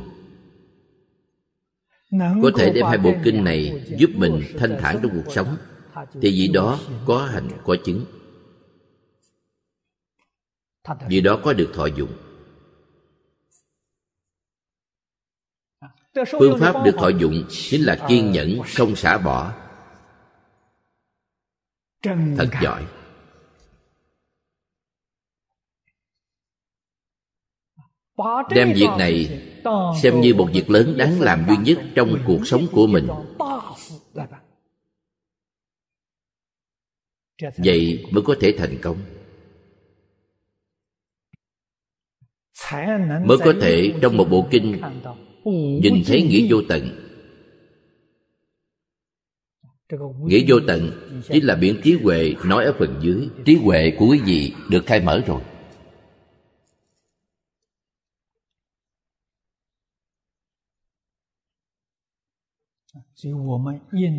[2.20, 5.56] Có thể đem hai bộ kinh này Giúp mình thanh thản trong cuộc sống.
[5.94, 8.04] Thì vì đó có hành có chứng.
[11.08, 12.12] Vì đó có được thọ dụng.
[16.14, 19.54] Phương pháp được thọ dụng chính là kiên nhẫn không xả bỏ.
[22.36, 22.86] Thật giỏi
[28.54, 29.40] đem việc này
[30.02, 33.08] xem như một việc lớn đáng làm duy nhất trong cuộc sống của mình.
[37.56, 38.96] Vậy mới có thể thành công.
[43.24, 44.80] Mới có thể trong một bộ kinh
[45.54, 46.98] nhìn thấy nghĩa vô tận.
[50.24, 50.90] Nghĩa vô tận
[51.28, 53.28] chính là biển trí huệ nói ở phần dưới.
[53.44, 55.40] Trí huệ của quý vị được khai mở rồi.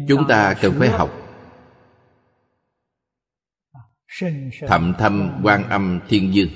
[0.07, 1.11] Chúng ta cần phải học
[4.67, 6.49] thậm thâm quan âm thiên dương.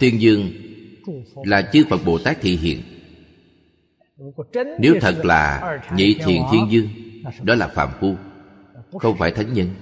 [0.00, 0.50] Thiên dương
[1.44, 2.82] là chư phật bồ tát thị hiện.
[4.78, 6.88] Nếu thật là nhị thiền thiên dương
[7.42, 8.16] đó là phạm phu
[8.98, 9.74] không phải thánh nhân.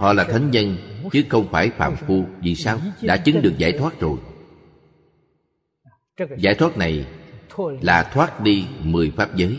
[0.00, 0.76] Họ là thánh nhân
[1.12, 2.80] chứ không phải phạm phu vì sao?
[3.02, 4.18] Đã chứng được giải thoát rồi.
[6.38, 7.06] Giải thoát này
[7.58, 9.58] là thoát đi mười pháp giới.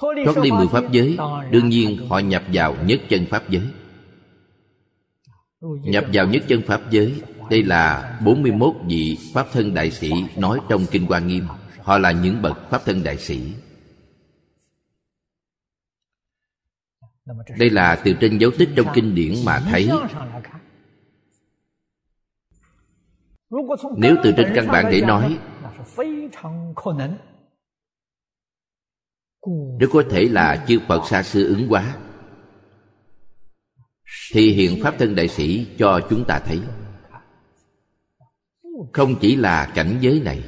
[0.00, 1.18] Thoát đi mười pháp giới
[1.50, 3.66] đương nhiên họ nhập vào nhất chân pháp giới.
[5.60, 10.60] Nhập vào nhất chân pháp giới đây là 41 vị Pháp thân đại sĩ nói
[10.68, 11.46] trong Kinh Hoa Nghiêm.
[11.82, 13.52] Họ là những bậc Pháp thân đại sĩ.
[17.58, 19.90] Đây là từ trên dấu tích trong kinh điển mà thấy
[23.96, 25.38] nếu từ trên căn bản để nói,
[29.78, 31.96] nếu có thể là chư Phật xa xưa ứng quá
[34.32, 36.60] Thì hiện Pháp thân đại sĩ cho chúng ta thấy,
[38.92, 40.44] Không chỉ là cảnh giới này,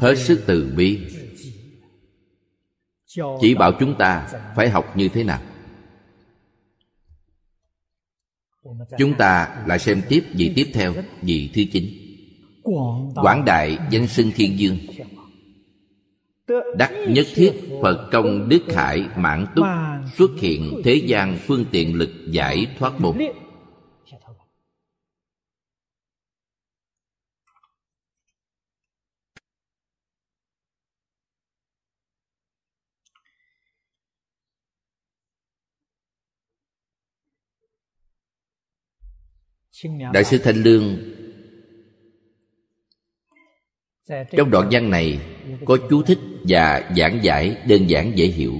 [0.00, 1.06] Hết sức từ bi,
[3.40, 5.40] Chỉ bảo chúng ta phải học như thế nào.
[8.98, 11.84] Chúng ta lại xem tiếp vị tiếp theo, Vị thứ chín.
[13.14, 14.78] Quảng đại danh xưng thiên dương.
[16.76, 19.66] Đắc nhất thiết Phật công đức hải mãn túc
[20.16, 23.18] Xuất hiện thế gian phương tiện lực giải thoát môn.
[40.12, 40.98] Đại sư Thanh Lương.
[44.30, 45.20] Trong đoạn văn này
[45.66, 46.18] Có chú thích
[46.48, 48.54] và giảng giải đơn giản dễ hiểu.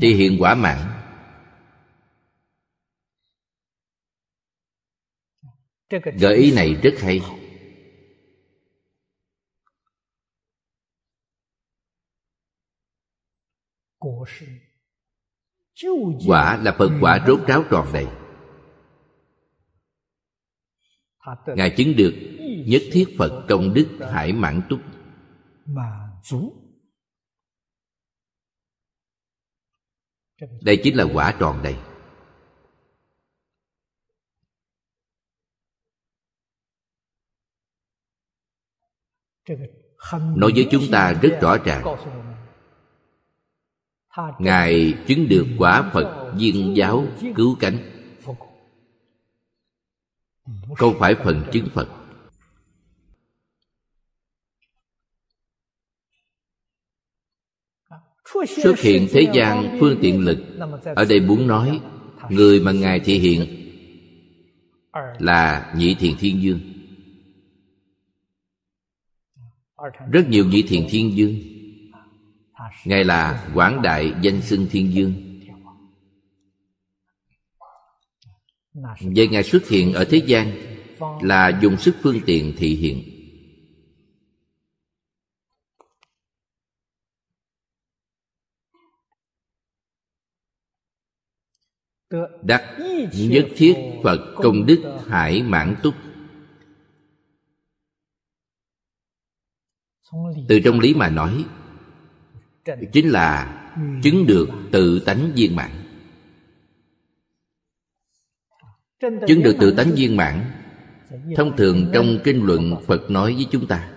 [0.00, 0.92] Thì hiện quả mạng
[6.18, 7.20] Gợi ý này rất hay.
[16.26, 18.06] Quả là phần quả rốt ráo tròn đầy
[21.46, 22.14] ngài chứng được
[22.66, 24.80] nhất thiết phật công đức hải mãn túc.
[30.62, 31.76] Đây chính là quả tròn đầy
[40.10, 41.96] nói với chúng ta rất rõ ràng.
[44.38, 47.04] Ngài chứng được quả phật viên giáo
[47.34, 47.95] cứu cánh
[50.76, 51.88] không phải phần chứng phật?
[58.46, 60.38] Xuất hiện thế gian phương tiện lực,
[60.96, 61.80] ở đây muốn nói,
[62.30, 63.46] người mà ngài thể hiện
[65.18, 66.60] là nhị thiền thiên dương.
[70.10, 71.34] Rất nhiều nhị thiền thiên dương.
[72.84, 75.25] Ngài là quảng đại danh xưng thiên dương.
[79.00, 80.52] Vậy Ngài xuất hiện ở thế gian
[81.22, 83.12] Là dùng sức phương tiện thị hiện.
[92.42, 92.76] Đắc
[93.12, 93.74] nhất thiết
[94.04, 95.94] Phật công đức hải mãn túc.
[100.48, 101.44] Từ trong lý mà nói
[102.92, 103.62] Chính là
[104.02, 105.85] chứng được tự tánh viên mãn
[109.26, 110.44] chứng được tự tánh viên mãn.
[111.36, 113.92] Thông thường trong kinh luận phật nói với chúng ta,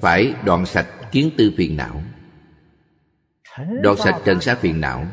[0.00, 2.02] phải đoạn sạch kiến tư phiền não.
[3.82, 5.06] Đoạn sạch trần sát phiền não.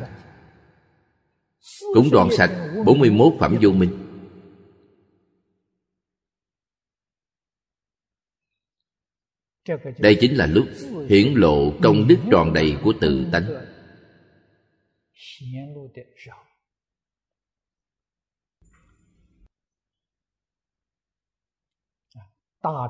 [1.93, 2.51] Cũng đoạn sạch
[2.85, 4.03] 41 phẩm vô minh.
[9.97, 10.67] Đây chính là lúc
[11.09, 13.45] hiển lộ công đức tròn đầy của tự tánh.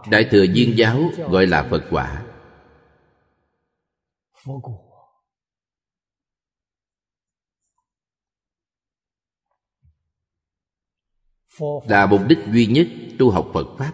[0.10, 1.00] Đại thừa viên giáo
[1.30, 2.24] gọi là phật quả.
[11.88, 12.88] Là mục đích duy nhất
[13.20, 13.94] tu học phật pháp.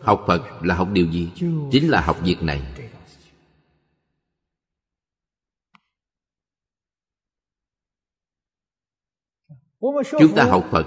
[0.00, 1.32] Học phật là học điều gì?
[1.70, 2.85] Chính là học việc này
[10.18, 10.86] chúng ta học phật,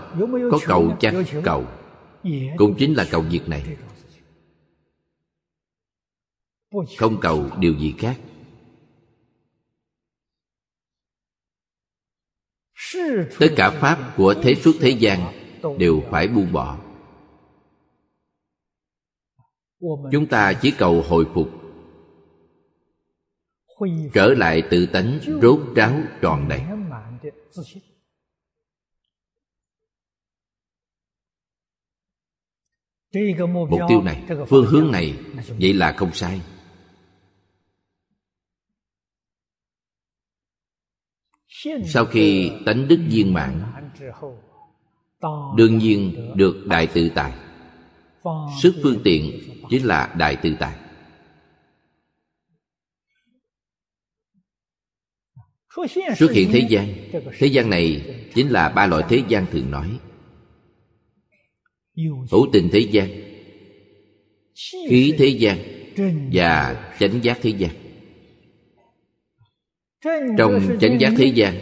[0.51, 1.13] có cầu chắc
[1.43, 1.65] cầu.
[2.57, 3.77] Cũng chính là cầu việc này.
[6.97, 8.19] Không cầu điều gì khác.
[13.39, 15.19] Tất cả pháp của thế suốt thế gian
[15.77, 16.77] đều phải buông bỏ.
[20.11, 21.49] Chúng ta chỉ cầu hồi phục.
[24.13, 26.61] Trở lại tự tánh rốt ráo tròn đầy
[33.69, 35.17] mục tiêu này phương hướng này
[35.47, 36.41] vậy là không sai.
[41.85, 43.63] Sau khi tánh đức viên mãn
[45.57, 47.33] đương nhiên được đại tự tại
[48.61, 50.75] sức phương tiện chính là đại tự tại
[56.17, 56.93] xuất hiện thế gian
[57.39, 59.99] thế gian này chính là ba loại thế gian thường nói
[62.31, 63.29] hữu tình thế gian
[64.89, 65.57] khí thế gian
[66.33, 67.71] và chánh giác thế gian.
[70.37, 71.53] Trong chánh giác thế gian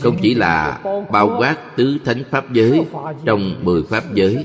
[0.00, 0.80] không chỉ là
[1.12, 2.80] bao quát tứ thánh pháp giới
[3.26, 4.44] trong mười pháp giới.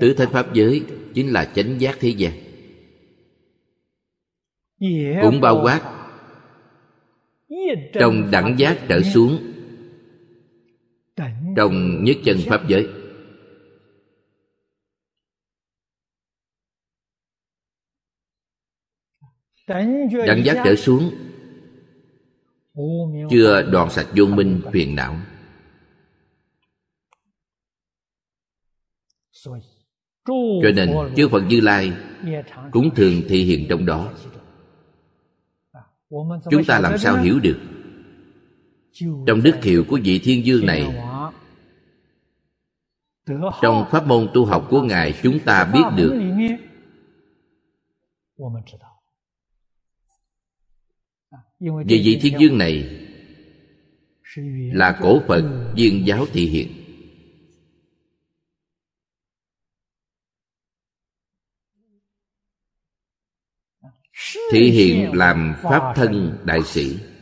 [0.00, 0.82] tứ thánh pháp giới
[1.14, 2.32] chính là chánh giác thế gian.
[5.22, 5.80] Cũng bao quát
[7.92, 9.53] trong đẳng giác trở xuống
[11.56, 12.88] trong nhất chân pháp giới.
[20.26, 21.10] Đẳng giác trở xuống.
[23.30, 25.16] Chưa đoàn sạch vô minh phiền não.
[30.62, 31.92] Cho nên chư phật như lai
[32.72, 34.12] cũng thường thị hiện trong đó.
[36.50, 37.73] Chúng ta làm sao hiểu được?
[39.00, 40.94] Trong đức hiệu của vị thiên dương này,
[43.62, 46.20] trong pháp môn tu học của ngài, chúng ta biết được
[51.58, 53.00] vì vị thiên dương này
[54.72, 56.68] là cổ phật viên giáo thị hiện.
[64.52, 67.13] Thị hiện làm pháp thân đại sĩ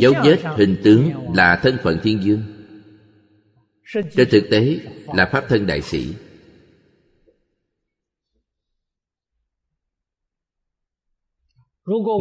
[0.00, 2.42] dấu vết hình tướng là thân phận thiên dương.
[3.92, 6.14] Trên thực tế là pháp thân đại sĩ.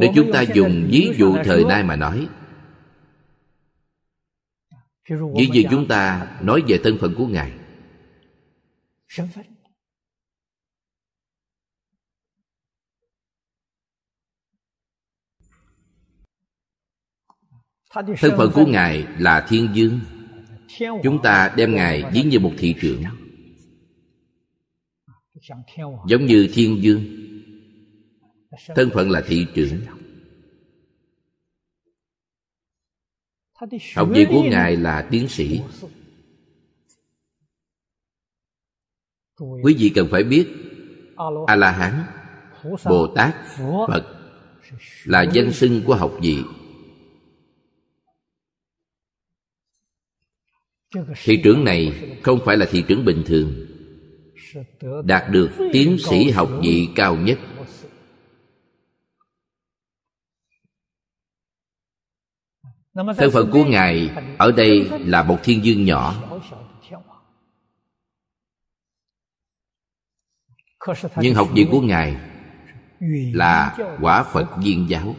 [0.02, 2.28] Nếu chúng ta dùng ví dụ thời nay mà nói,
[5.10, 7.52] ví dụ chúng ta nói về thân phận của ngài
[17.94, 19.99] thân phận của ngài là thiên dương.
[21.03, 23.03] Chúng ta đem ngài ví như một thị trưởng.
[26.07, 27.03] Giống như thiên dương.
[28.76, 29.80] Thân phận là thị trưởng.
[33.95, 35.61] Học vị của ngài là tiến sĩ.
[39.64, 40.48] Quý vị cần phải biết
[41.48, 42.03] a la hán
[42.86, 43.36] bồ tát
[43.88, 44.03] phật
[45.03, 46.44] là danh xưng của học vị
[51.24, 53.68] thị trưởng này không phải là thị trưởng bình thường.
[55.06, 57.40] Đạt được tiến sĩ học vị cao nhất.
[62.94, 66.15] Thân phận của ngài ở đây là một thiên dương nhỏ.
[71.15, 72.15] Nhưng học vị của ngài
[73.34, 75.15] là quả phật viên giáo.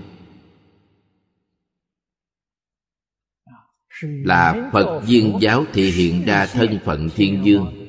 [4.03, 7.87] Là phật viên giáo thể hiện ra thân phận thiên dương.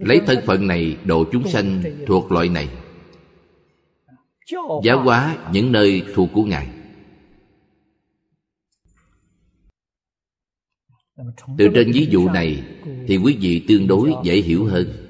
[0.00, 2.68] Lấy thân phận này độ chúng sanh thuộc loại này.
[4.84, 6.68] Giáo hóa những nơi thuộc của ngài.
[11.58, 12.62] Từ trên ví dụ này
[13.06, 15.01] thì quý vị tương đối dễ hiểu hơn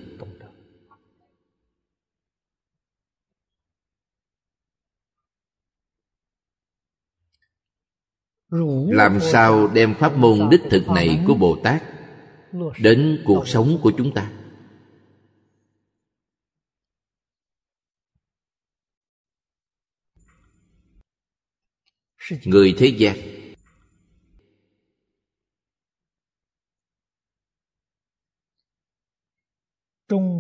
[8.90, 11.82] làm sao đem pháp môn đích thực này của bồ tát
[12.78, 14.32] đến cuộc sống của chúng ta?
[22.44, 23.16] Người thế gian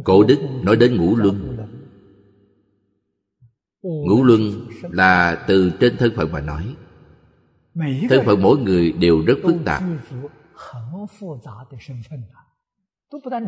[0.04, 1.56] cổ đức nói đến ngũ luân.
[3.82, 6.76] Ngũ luân là từ trên thân phận mà nói
[8.10, 9.82] thân phận mỗi người đều rất phức tạp.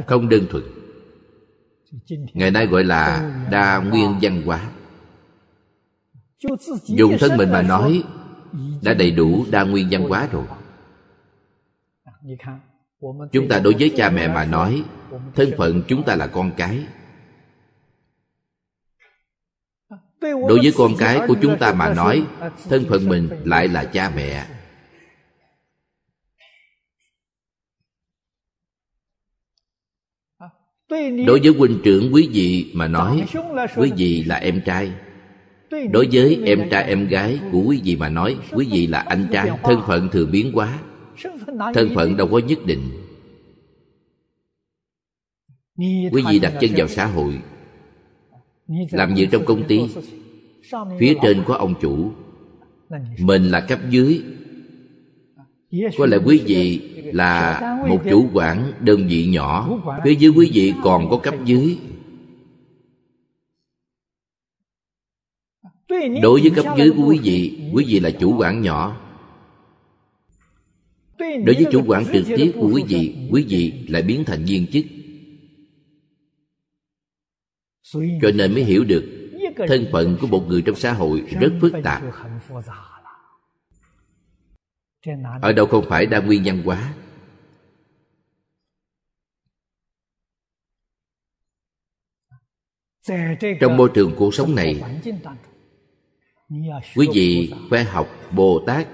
[0.07, 0.65] không đơn thuần.
[2.35, 4.71] ngày nay gọi là đa nguyên văn hóa.
[6.85, 8.05] dùng thân mình mà nói
[8.83, 10.45] đã đầy đủ đa nguyên văn hóa rồi.
[13.33, 14.85] chúng ta đối với cha mẹ mà nói
[15.35, 16.87] thân phận chúng ta là con cái
[20.33, 22.25] đối với con cái của chúng ta mà nói,
[22.69, 24.47] thân phận mình lại là cha mẹ.
[31.27, 33.25] Đối với huynh trưởng quý vị mà nói,
[33.77, 34.93] quý vị là em trai.
[35.91, 39.29] Đối với em trai, em gái của quý vị mà nói, quý vị là anh
[39.33, 39.51] trai.
[39.63, 40.79] Thân phận thường biến quá.
[41.75, 42.91] Thân phận đâu có nhất định.
[46.13, 47.41] Quý vị đặt chân vào xã hội
[48.69, 49.81] làm việc trong công ty.
[50.99, 52.13] Phía trên có ông chủ.
[53.19, 54.23] Mình là cấp dưới.
[55.99, 56.81] Có lẽ quý vị
[57.13, 59.81] là một chủ quản đơn vị nhỏ.
[60.05, 61.79] Phía dưới quý vị còn có cấp dưới.
[66.23, 69.01] Đối với cấp dưới của quý vị quý vị là chủ quản nhỏ.
[71.19, 74.67] Đối với chủ quản trực tiếp của quý vị quý vị lại biến thành viên
[74.67, 74.85] chức
[78.23, 79.31] cho nên mới hiểu được
[79.69, 82.03] thân phận của một người trong xã hội rất phức tạp
[85.43, 86.95] ở đâu không phải đa nguyên nhân quá?
[93.61, 94.83] trong môi trường cuộc sống này,
[96.97, 98.89] quý vị phải học bồ tát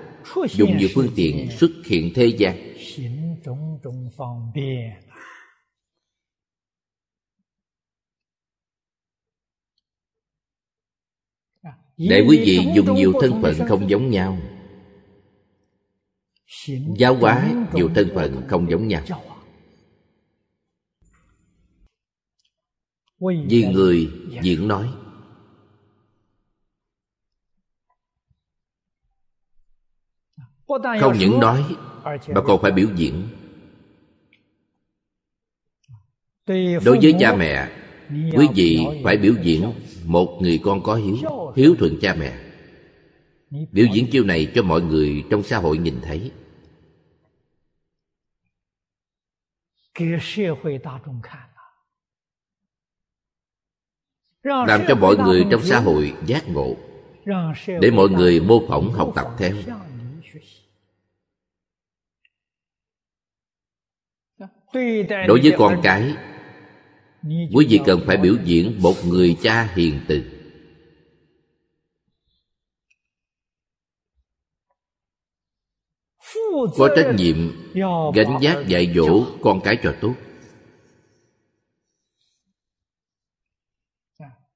[0.51, 2.57] dùng nhiều phương tiện xuất hiện thế gian
[12.09, 14.39] để quý vị dùng nhiều thân phận không giống nhau.
[16.97, 19.03] Giáo hóa nhiều thân phận không giống nhau.
[23.21, 24.13] Vì người
[24.43, 24.91] diễn nói.
[31.01, 31.77] Không những nói
[32.29, 33.29] mà còn phải biểu diễn.
[36.85, 37.69] Đối với cha mẹ
[38.11, 39.73] quý vị phải biểu diễn
[40.05, 41.17] một người con có hiếu
[41.57, 42.33] hiếu thuận cha mẹ.
[43.73, 46.33] Biểu diễn chiêu này cho mọi người trong xã hội nhìn thấy.
[54.43, 56.77] Làm cho mọi người trong xã hội giác ngộ.
[57.81, 59.55] Để mọi người mô phỏng học tập theo
[65.27, 66.15] đối với con cái
[67.23, 70.23] quý vị cần phải biểu diễn một người cha hiền từ.
[76.79, 77.37] có trách nhiệm
[78.15, 80.15] gánh giác dạy dỗ con cái cho tốt.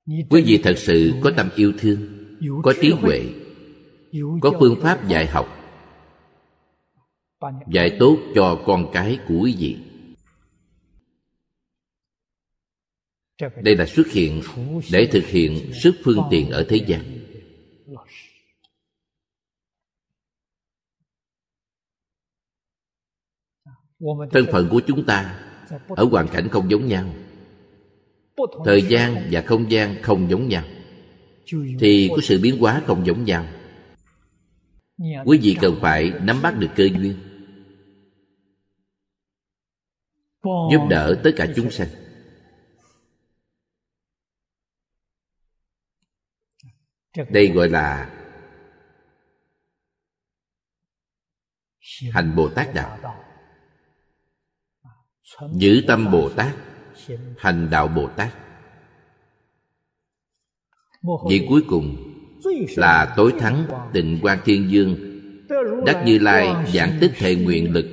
[0.07, 2.27] Quý vị thật sự có tâm yêu thương
[2.62, 3.23] có trí huệ
[4.43, 5.47] có phương pháp dạy học
[7.69, 9.84] dạy tốt cho con cái của quý vị
[13.39, 14.43] đây là xuất hiện
[14.93, 17.01] để thực hiện sức phương tiện ở thế gian.
[24.32, 25.40] Thân phận của chúng ta
[25.89, 27.15] ở hoàn cảnh không giống nhau.
[28.65, 30.65] Thời gian và không gian không giống nhau.
[31.81, 33.47] Thì có sự biến hóa không giống nhau.
[35.24, 37.16] Quý vị cần phải nắm bắt được cơ duyên,
[40.43, 41.89] giúp đỡ tất cả chúng sanh.
[47.31, 48.11] Đây gọi là
[52.12, 52.99] hành bồ tát đạo.
[55.53, 56.55] Giữ tâm bồ tát
[57.39, 58.35] hành đạo bồ tát.
[61.28, 61.97] Vị cuối cùng
[62.77, 64.97] là tối thắng tịnh quan thiên dương.
[65.86, 67.86] Đắc như lai giảng tích thệ nguyện lực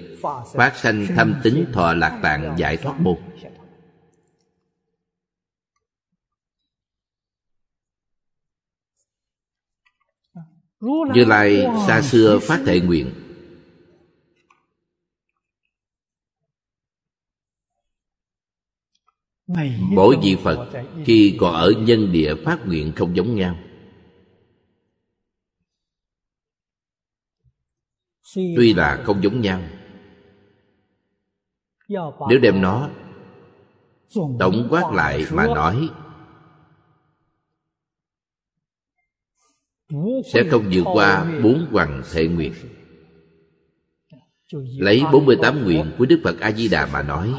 [0.54, 3.18] phát sanh thâm tính thọ lạc tạng giải thoát môn
[10.82, 13.12] như lai xa xưa phát thệ nguyện.
[19.92, 20.70] Mỗi vị phật
[21.06, 23.56] khi còn ở nhân địa phát nguyện không giống nhau.
[28.36, 29.62] Tuy là không giống nhau.
[32.30, 32.90] Nếu đem nó
[34.40, 35.90] tổng quát lại mà nói
[40.34, 42.54] sẽ không vượt qua bốn hoàng thệ nguyện
[44.78, 47.34] lấy 48 nguyện của Đức Phật A Di Đà mà nói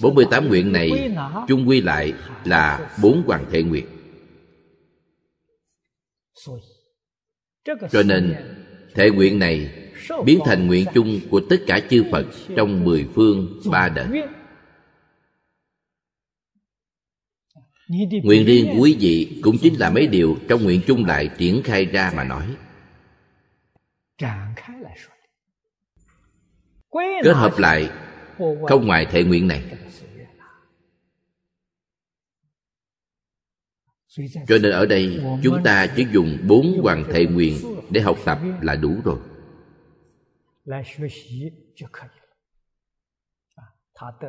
[0.00, 1.16] 48 nguyện này
[1.48, 2.12] chung quy lại
[2.44, 3.86] là bốn hoàng thệ nguyện
[7.90, 8.34] cho nên,
[8.94, 9.70] thệ nguyện này
[10.24, 12.26] biến thành nguyện chung của tất cả chư Phật
[12.56, 14.22] trong mười phương ba đời
[18.22, 21.62] Nguyện riêng của quý vị cũng chính là mấy điều trong nguyện chung lại triển
[21.64, 22.56] khai ra mà nói.
[27.22, 27.90] Kết hợp lại
[28.68, 29.62] không ngoài thể nguyện này.
[34.48, 37.56] Cho nên ở đây chúng ta chỉ dùng bốn hoàng thể nguyện
[37.90, 39.18] để học tập là đủ rồi.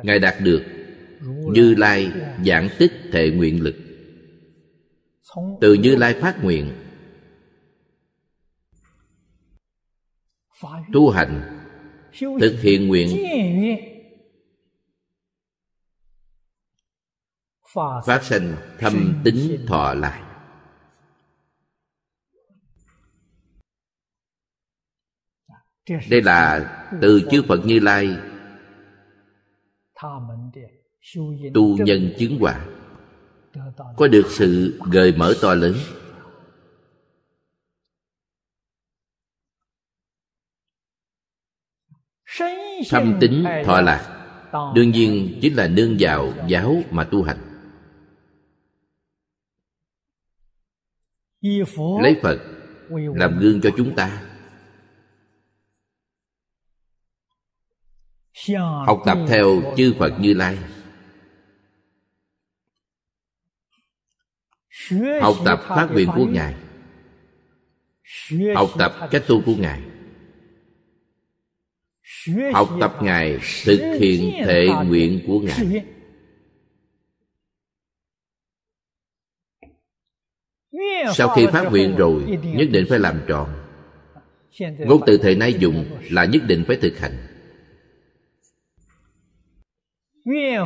[0.02, 0.64] Ngài đạt được
[1.52, 2.12] như lai
[2.46, 3.74] giảng tích thệ nguyện lực.
[5.60, 6.72] Từ như lai phát nguyện,
[10.92, 11.60] tu hành,
[12.40, 13.08] thực hiện nguyện.
[18.06, 20.22] Phát sinh thâm tính thọ lại.
[26.10, 26.70] Đây là
[27.02, 28.16] từ chư phật như lai
[31.54, 32.66] tu nhân chứng quả.
[33.96, 35.74] Có được sự gợi mở to lớn.
[42.90, 44.10] Thâm tính thọ lạc.
[44.74, 47.38] đương nhiên chính là nương vào giáo mà tu hành.
[52.02, 52.38] Lấy phật
[53.14, 54.22] làm gương cho chúng ta.
[58.86, 60.58] Học tập theo chư phật như lai
[65.20, 66.54] học tập phát nguyện của ngài.
[68.54, 69.80] Học tập cách tu của ngài.
[72.52, 75.84] Học tập ngài thực hiện thệ nguyện của ngài.
[81.14, 83.48] sau khi phát nguyện rồi nhất định phải làm tròn.
[84.78, 87.33] Ngôn từ thời nay dùng là nhất định phải thực hành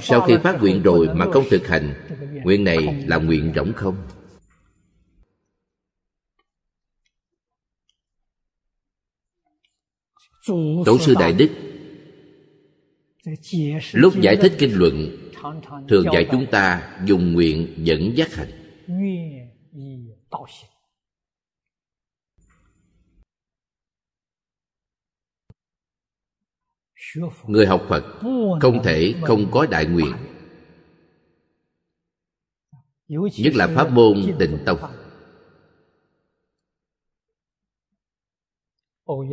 [0.02, 1.94] sau khi phát nguyện rồi mà không thực hành,
[2.44, 3.96] nguyện này là nguyện rỗng không?
[10.86, 11.50] Tổ sư đại đức,
[13.92, 15.16] lúc giải thích kinh luận,
[15.88, 18.50] thường dạy chúng ta dùng nguyện dẫn dắt hành.
[27.46, 28.04] Người học phật
[28.60, 30.12] không thể không có đại nguyện.
[33.08, 34.78] Nhất là pháp môn tịnh tông.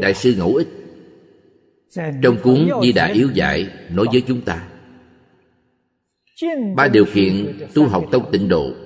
[0.01, 0.67] Đại sư ngẫu ích,
[2.23, 4.69] trong cuốn di đà yếu giải nói với chúng ta,
[6.75, 8.84] ba điều kiện tu học tông tịnh độ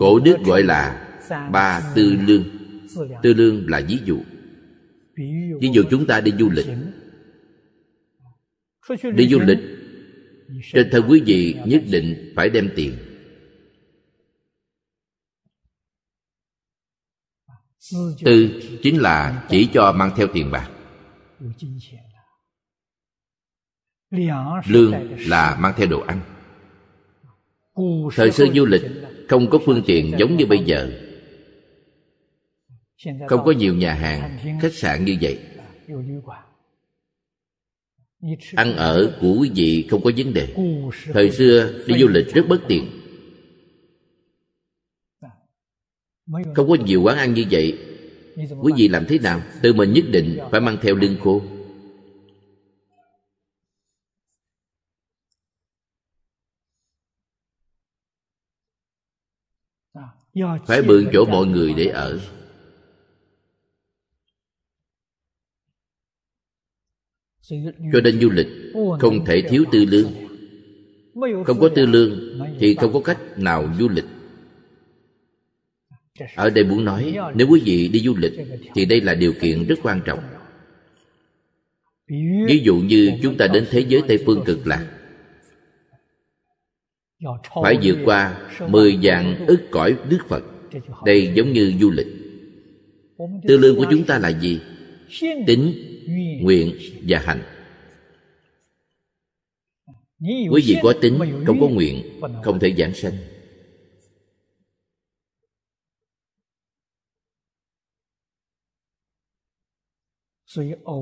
[0.00, 1.10] cổ đức gọi là
[1.52, 2.44] ba tư lương.
[3.22, 4.18] Tư lương là ví dụ.
[5.60, 6.66] Ví dụ chúng ta đi du lịch.
[9.14, 9.58] Đi du lịch
[10.72, 12.96] trên thân quý vị nhất định phải đem tiền.
[18.24, 20.70] Tư chính là chỉ cho mang theo tiền bạc.
[24.66, 24.94] Lương
[25.28, 26.20] là mang theo đồ ăn.
[28.16, 28.82] Thời xưa du lịch
[29.28, 30.90] không có phương tiện giống như bây giờ.
[33.28, 35.38] Không có nhiều nhà hàng, khách sạn như vậy.
[38.54, 40.54] Ăn ở của quý vị không có vấn đề.
[41.12, 42.90] Thời xưa đi du lịch rất bất tiện.
[46.54, 47.78] Không có nhiều quán ăn như vậy.
[48.36, 49.42] Quý vị làm thế nào?
[49.62, 51.42] Tự mình nhất định phải mang theo lương khô.
[60.66, 62.20] Phải mượn chỗ mọi người để ở.
[67.92, 68.46] cho nên du lịch
[69.00, 70.12] không thể thiếu tư lương.
[71.44, 74.04] Không có tư lương thì không có cách nào du lịch.
[76.34, 78.32] Ở đây muốn nói nếu quý vị đi du lịch
[78.74, 80.20] thì đây là điều kiện rất quan trọng.
[82.48, 85.03] ví dụ như chúng ta đến thế giới tây phương cực lạc
[87.62, 90.44] phải vượt qua mười dạng ức cõi đức phật.
[91.04, 92.06] Đây giống như du lịch.
[93.48, 94.60] Tư lương của chúng ta là gì?
[95.46, 95.74] Tính,
[96.42, 96.74] nguyện
[97.08, 97.42] và hành.
[100.50, 103.12] Quý vị có tính, không có nguyện, không thể giảng sanh.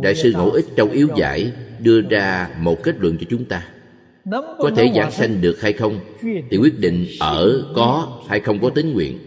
[0.02, 3.74] Đại sư ngẫu ích trong yếu giải đưa ra một kết luận cho chúng ta
[4.58, 6.00] có thể giảng sanh được hay không?
[6.50, 9.18] thì quyết định ở có hay không có tính nguyện.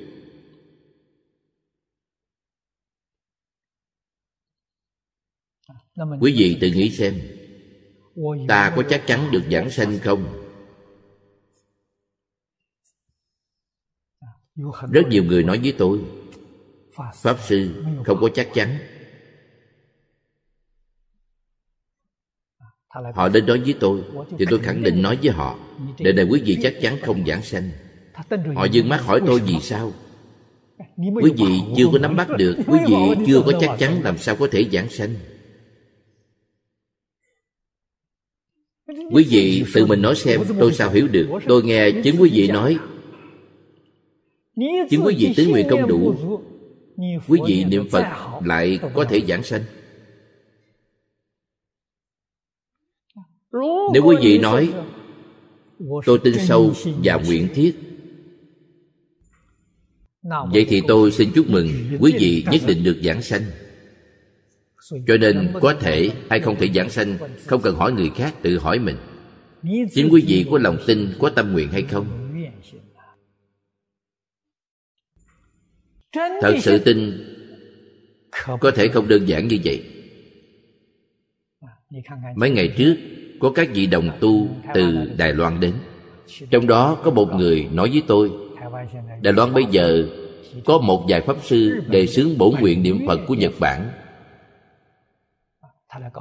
[6.22, 7.22] Quý vị tự nghĩ xem.
[8.48, 10.42] Ta có chắc chắn được giảng sanh không?
[14.92, 16.00] Rất nhiều người nói với tôi
[17.14, 18.78] pháp sư không có chắc chắn
[23.14, 24.02] họ đến nói với tôi,
[24.40, 25.60] thì tôi khẳng định nói với họ
[26.00, 27.70] đời này quý vị chắc chắn không giảng sanh.
[28.56, 29.94] Họ dừng mắt hỏi tôi vì sao.
[30.98, 32.96] Quý vị chưa có nắm bắt được, quý vị
[33.28, 35.10] chưa có chắc chắn làm sao có thể giảng sanh.
[39.12, 41.28] Quý vị tự mình nói xem, tôi sao hiểu được?
[41.48, 42.78] Tôi nghe chính quý vị nói.
[44.90, 46.16] Chính quý vị tứ nguyện công đủ.
[47.28, 48.06] Quý vị niệm phật
[48.46, 49.62] lại có thể giảng sanh.
[53.94, 54.74] Nếu quý vị nói
[56.06, 56.74] tôi tin sâu
[57.04, 57.76] và nguyện thiết.
[60.54, 61.68] Vậy thì tôi xin chúc mừng
[62.00, 63.42] quý vị nhất định được giảng sanh.
[65.08, 68.58] Cho nên có thể hay không thể giảng sanh không cần hỏi người khác tự
[68.58, 68.96] hỏi mình.
[69.94, 72.22] Chính quý vị có lòng tin có tâm nguyện hay không?
[76.42, 77.26] thật sự tin
[78.60, 79.84] có thể không đơn giản như vậy.
[82.36, 82.96] Mấy ngày trước
[83.40, 85.74] có các vị đồng tu từ đài loan đến.
[86.52, 88.32] Trong đó có một người nói với tôi,
[89.22, 90.06] đài loan bây giờ
[90.66, 93.90] có một vài pháp sư đề xướng bổn nguyện niệm phật của nhật bản.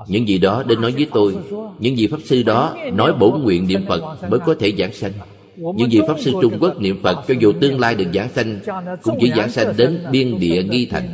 [0.08, 1.36] Những gì đó đến nói với tôi,
[1.78, 5.12] những vị pháp sư đó nói bổn nguyện niệm phật mới có thể giảng sanh.
[5.56, 8.60] Những vị pháp sư trung quốc niệm phật cho dù tương lai được giảng sanh
[9.02, 11.08] cũng chỉ giảng sanh đến biên địa nghi thành.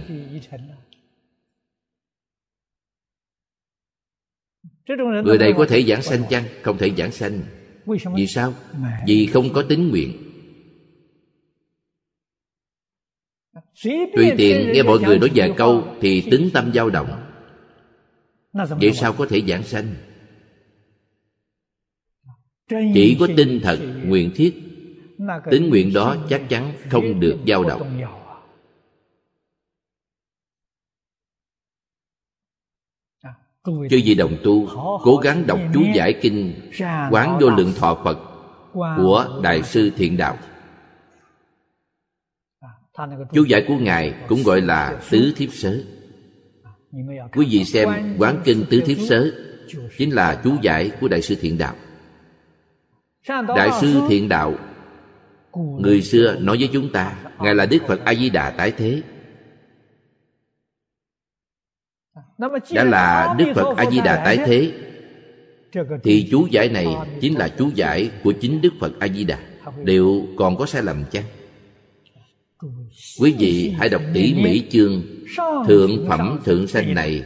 [5.24, 6.44] Người này có thể giảng sanh chăng?
[6.62, 7.40] Không thể giảng sanh.
[8.16, 8.54] Vì sao
[9.06, 10.12] vì không có tính nguyện.
[14.16, 17.26] Tùy tiện nghe mọi người nói vài câu thì tính tâm dao động.
[18.52, 19.94] Vậy sao có thể giảng sanh?
[22.94, 24.54] Chỉ có tinh thần nguyện thiết.
[25.50, 28.00] tính nguyện đó chắc chắn không được dao động
[33.64, 34.68] chư vị đồng tu
[35.02, 36.54] cố gắng đọc chú giải kinh
[37.10, 38.18] quán vô lượng thọ phật
[38.72, 40.36] của đại sư thiện đạo.
[43.32, 45.82] Chú giải của ngài cũng gọi là tứ thiếp sớ
[47.32, 49.30] quý vị xem quán kinh tứ thiếp sớ
[49.98, 51.74] chính là chú giải của đại sư thiện đạo.
[53.28, 54.54] Đại sư thiện đạo
[55.78, 59.02] người xưa nói với chúng ta ngài là đức phật a di đà tái thế
[62.72, 64.72] đã là đức phật a di đà tái thế.
[66.02, 66.86] Thì chú giải này
[67.20, 69.38] chính là chú giải của chính đức phật a di đà.
[69.84, 71.24] Đều còn có sai lầm chăng?
[73.20, 75.02] Quý vị hãy đọc tỉ mỹ chương
[75.66, 77.24] thượng phẩm thượng sanh này.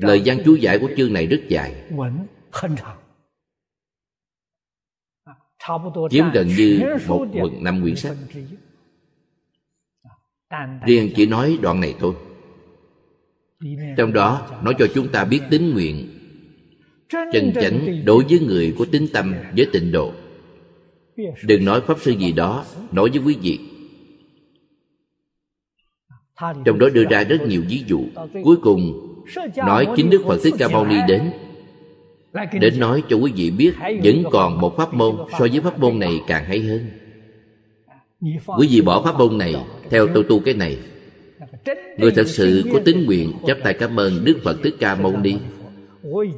[0.00, 1.74] Lời văn chú giải của chương này rất dài.
[6.10, 8.16] Chiếm gần như một phần năm quyển sách.
[10.86, 12.14] Riêng chỉ nói đoạn này thôi
[13.96, 16.08] trong đó nói cho chúng ta biết tính nguyện,
[17.32, 20.12] chân chánh đối với người có tính tâm với tịnh độ.
[21.44, 23.58] Đừng nói pháp sư gì đó, nói với quý vị.
[26.64, 28.04] Trong đó đưa ra rất nhiều ví dụ.
[28.44, 29.14] Cuối cùng,
[29.56, 31.30] nói chính đức phật thích ca mâu ni đến.
[32.60, 35.98] Đến nói cho quý vị biết, vẫn còn một pháp môn so với pháp môn
[35.98, 36.86] này càng hay hơn.
[38.58, 39.54] Quý vị bỏ pháp môn này
[39.90, 40.78] theo tôi tu cái này
[41.98, 45.16] người thật sự có tính nguyện, chắp tay cảm ơn đức phật thích ca mâu
[45.16, 45.36] ni.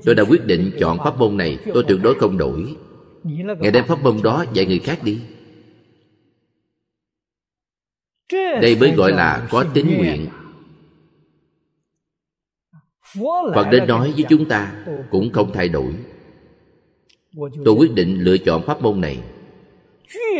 [0.05, 2.77] Tôi đã quyết định chọn pháp môn này, tôi tuyệt đối không đổi.
[3.61, 5.21] Ngài đem pháp môn đó dạy người khác đi.
[8.33, 10.27] Đây mới gọi là có tính nguyện.
[13.55, 15.93] Phật đến nói với chúng ta, cũng không thay đổi.
[17.65, 19.19] Tôi quyết định lựa chọn pháp môn này.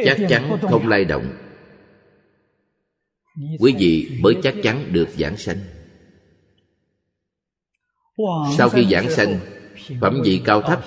[0.05, 1.24] Chắc chắn không lay động
[3.58, 5.56] quý vị mới chắc chắn được giảng sanh.
[8.56, 9.38] Sau khi giảng sanh
[10.00, 10.84] phẩm vị cao thấp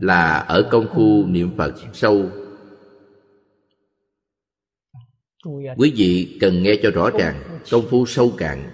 [0.00, 2.30] là ở công phu niệm phật sâu.
[5.76, 8.70] Quý vị cần nghe cho rõ ràng công phu sâu cạn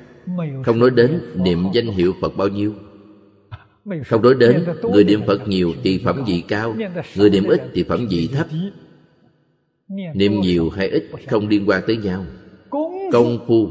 [0.64, 2.74] không nói đến niệm danh hiệu phật bao nhiêu.
[4.06, 6.76] Không nói đến người niệm phật nhiều thì phẩm vị cao
[7.16, 8.46] người niệm ít thì phẩm vị thấp
[9.88, 12.24] niệm nhiều hay ít không liên quan tới nhau.
[13.12, 13.70] Công phu.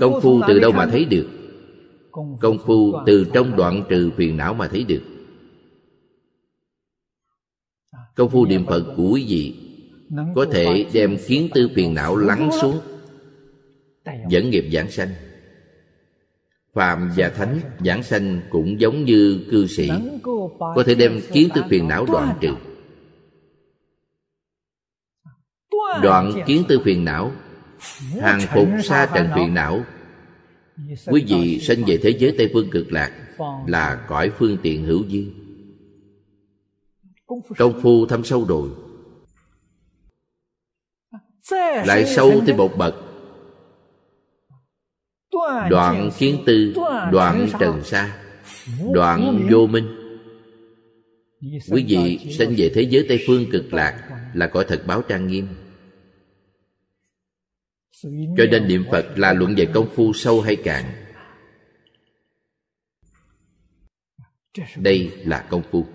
[0.00, 1.28] Công phu từ đâu mà thấy được?
[2.40, 5.02] Công phu từ trong đoạn trừ phiền não mà thấy được.
[8.14, 9.54] Công phu niệm phật của quý vị
[10.34, 12.78] có thể đem kiến tư phiền não lắng xuống.
[14.28, 15.08] Dẫn nghiệp giảng sanh.
[16.72, 19.90] Phàm và thánh giảng sanh cũng giống như cư sĩ
[20.58, 22.54] có thể đem kiến tư phiền não đoạn trừ
[26.02, 27.32] đoạn kiến tư phiền não
[28.20, 29.84] hàng phục xa trần phiền não.
[31.06, 33.12] Quý vị sanh về thế giới tây phương cực lạc
[33.66, 35.22] là cõi phương tiện hữu dư.
[37.58, 38.68] Công phu thâm sâu rồi
[41.86, 42.94] lại sâu thêm một bậc.
[45.70, 46.74] Đoạn kiến tư
[47.12, 48.16] đoạn trần sa
[48.92, 49.88] đoạn vô minh.
[51.70, 55.26] Quý vị sanh về thế giới tây phương cực lạc là cõi thật báo trang
[55.26, 55.46] nghiêm
[58.02, 60.84] cho nên niệm phật là luận về công phu sâu hay cạn.
[64.76, 65.86] Đây là công phu.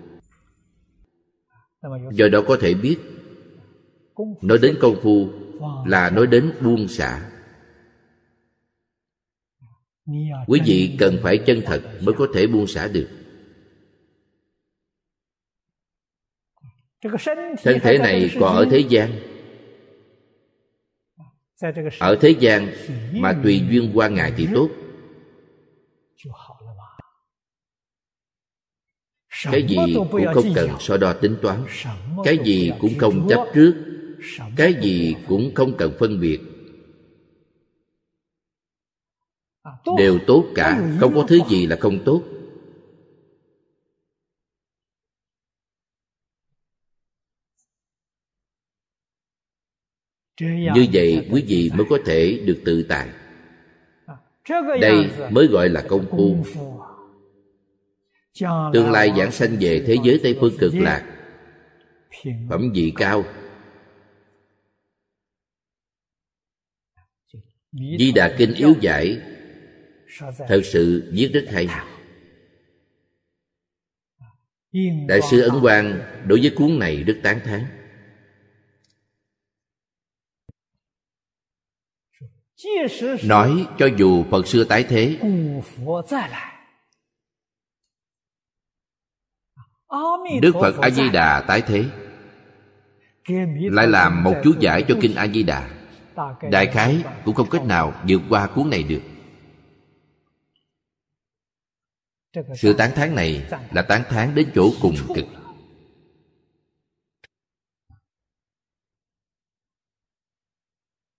[2.12, 2.98] Do đó có thể biết
[4.42, 5.28] nói đến công phu
[5.86, 7.30] là nói đến buông xả.
[10.46, 13.08] Quý vị cần phải chân thật mới có thể buông xả được.
[17.62, 19.33] Thân thể này còn ở thế gian
[21.98, 22.72] ở thế gian
[23.12, 24.68] mà tùy duyên qua ngài thì tốt.
[29.52, 29.76] cái gì
[30.10, 31.64] cũng không cần so đo tính toán.
[32.24, 33.74] Cái gì cũng không chấp trước.
[34.56, 36.40] cái gì cũng không cần phân biệt.
[39.98, 40.96] Đều tốt cả.
[41.00, 42.22] Không có thứ gì là không tốt
[50.40, 53.08] như vậy quý vị mới có thể được tự tại.
[54.80, 56.36] đây mới gọi là công phu.
[58.72, 61.04] tương lai giảng sanh về thế giới tây phương cực lạc.
[62.48, 63.24] phẩm vị cao.
[67.72, 69.20] Di đà kinh yếu giải.
[70.48, 71.68] thật sự viết rất hay.
[75.06, 77.83] đại sư ấn quang đối với cuốn này rất tán thán
[83.24, 85.18] nói cho dù phật xưa tái thế.
[90.42, 91.84] đức phật a di đà tái thế.
[93.70, 95.70] Lại làm một chú giải cho kinh a di đà.
[96.50, 99.02] Đại khái cũng không cách nào vượt qua cuốn này được.
[102.54, 105.43] Sự tán thán này là tán thán đến chỗ cùng cực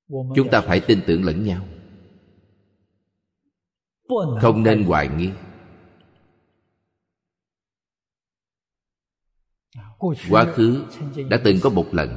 [0.07, 1.65] chúng ta phải tin tưởng lẫn nhau.
[4.41, 5.29] Không nên hoài nghi.
[10.29, 10.85] Quá khứ
[11.29, 12.09] đã từng có một lần.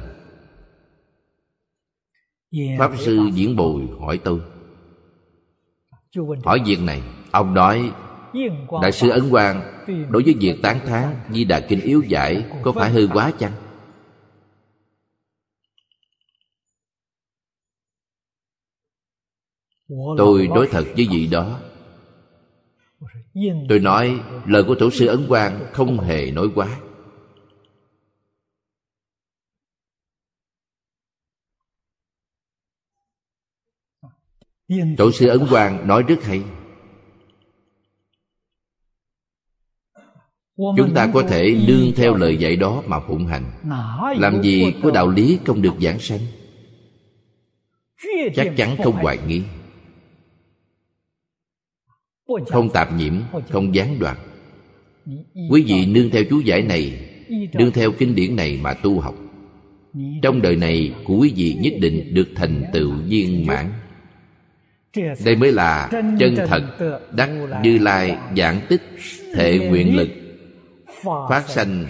[2.79, 4.41] Pháp sư diễn bồi hỏi tôi
[6.43, 7.01] hỏi việc này
[7.31, 7.91] ông nói
[8.81, 12.71] đại sư ấn quang đối với việc tán thán di đà kinh yếu giải có
[12.71, 13.51] phải hơi quá chăng
[20.17, 21.59] tôi nói thật với vị đó.
[23.69, 26.79] Tôi nói lời của tổ sư ấn quang không hề nói quá.
[34.97, 36.43] Tổ sư ấn quang nói rất hay.
[40.55, 43.51] Chúng ta có thể nương theo lời dạy đó mà phụng hành.
[44.17, 46.19] Làm gì có đạo lý không được giảng sanh?
[48.35, 49.43] Chắc chắn không hoài nghi
[52.47, 53.13] không tạp nhiễm,
[53.49, 54.17] không gián đoạn.
[55.49, 57.09] Quý vị nương theo chú giải này,
[57.53, 59.15] nương theo kinh điển này mà tu học.
[60.21, 63.71] Trong đời này, của quý vị nhất định được thành tựu viên mãn.
[65.25, 65.89] Đây mới là
[66.19, 66.61] chân thật,
[67.11, 67.29] đắc
[67.63, 68.81] như lai giảng tích
[69.35, 70.09] thể nguyện lực.
[71.29, 71.87] Phát sanh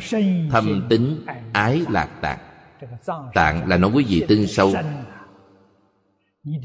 [0.51, 1.17] thâm tính
[1.53, 2.39] ái lạc tạng.
[3.33, 4.73] Tạng là nói quý vị tin sâu.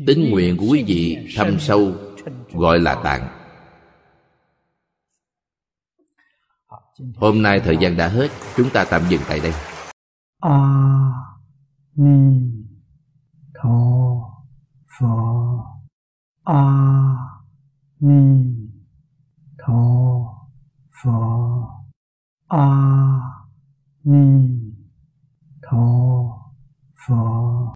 [0.06, 1.92] Tính nguyện của quý vị thâm sâu,
[2.52, 3.28] gọi là tạng.
[7.16, 9.52] hôm nay thời gian đã hết chúng ta tạm dừng tại đây.
[10.40, 10.84] A
[11.96, 12.40] ni
[13.54, 13.70] tho
[14.98, 15.16] pho
[16.44, 16.62] a
[18.00, 18.54] ni
[19.58, 19.82] tho
[21.02, 21.20] pho
[22.48, 22.68] a
[24.04, 24.48] ni
[25.62, 25.86] tho
[27.06, 27.64] pho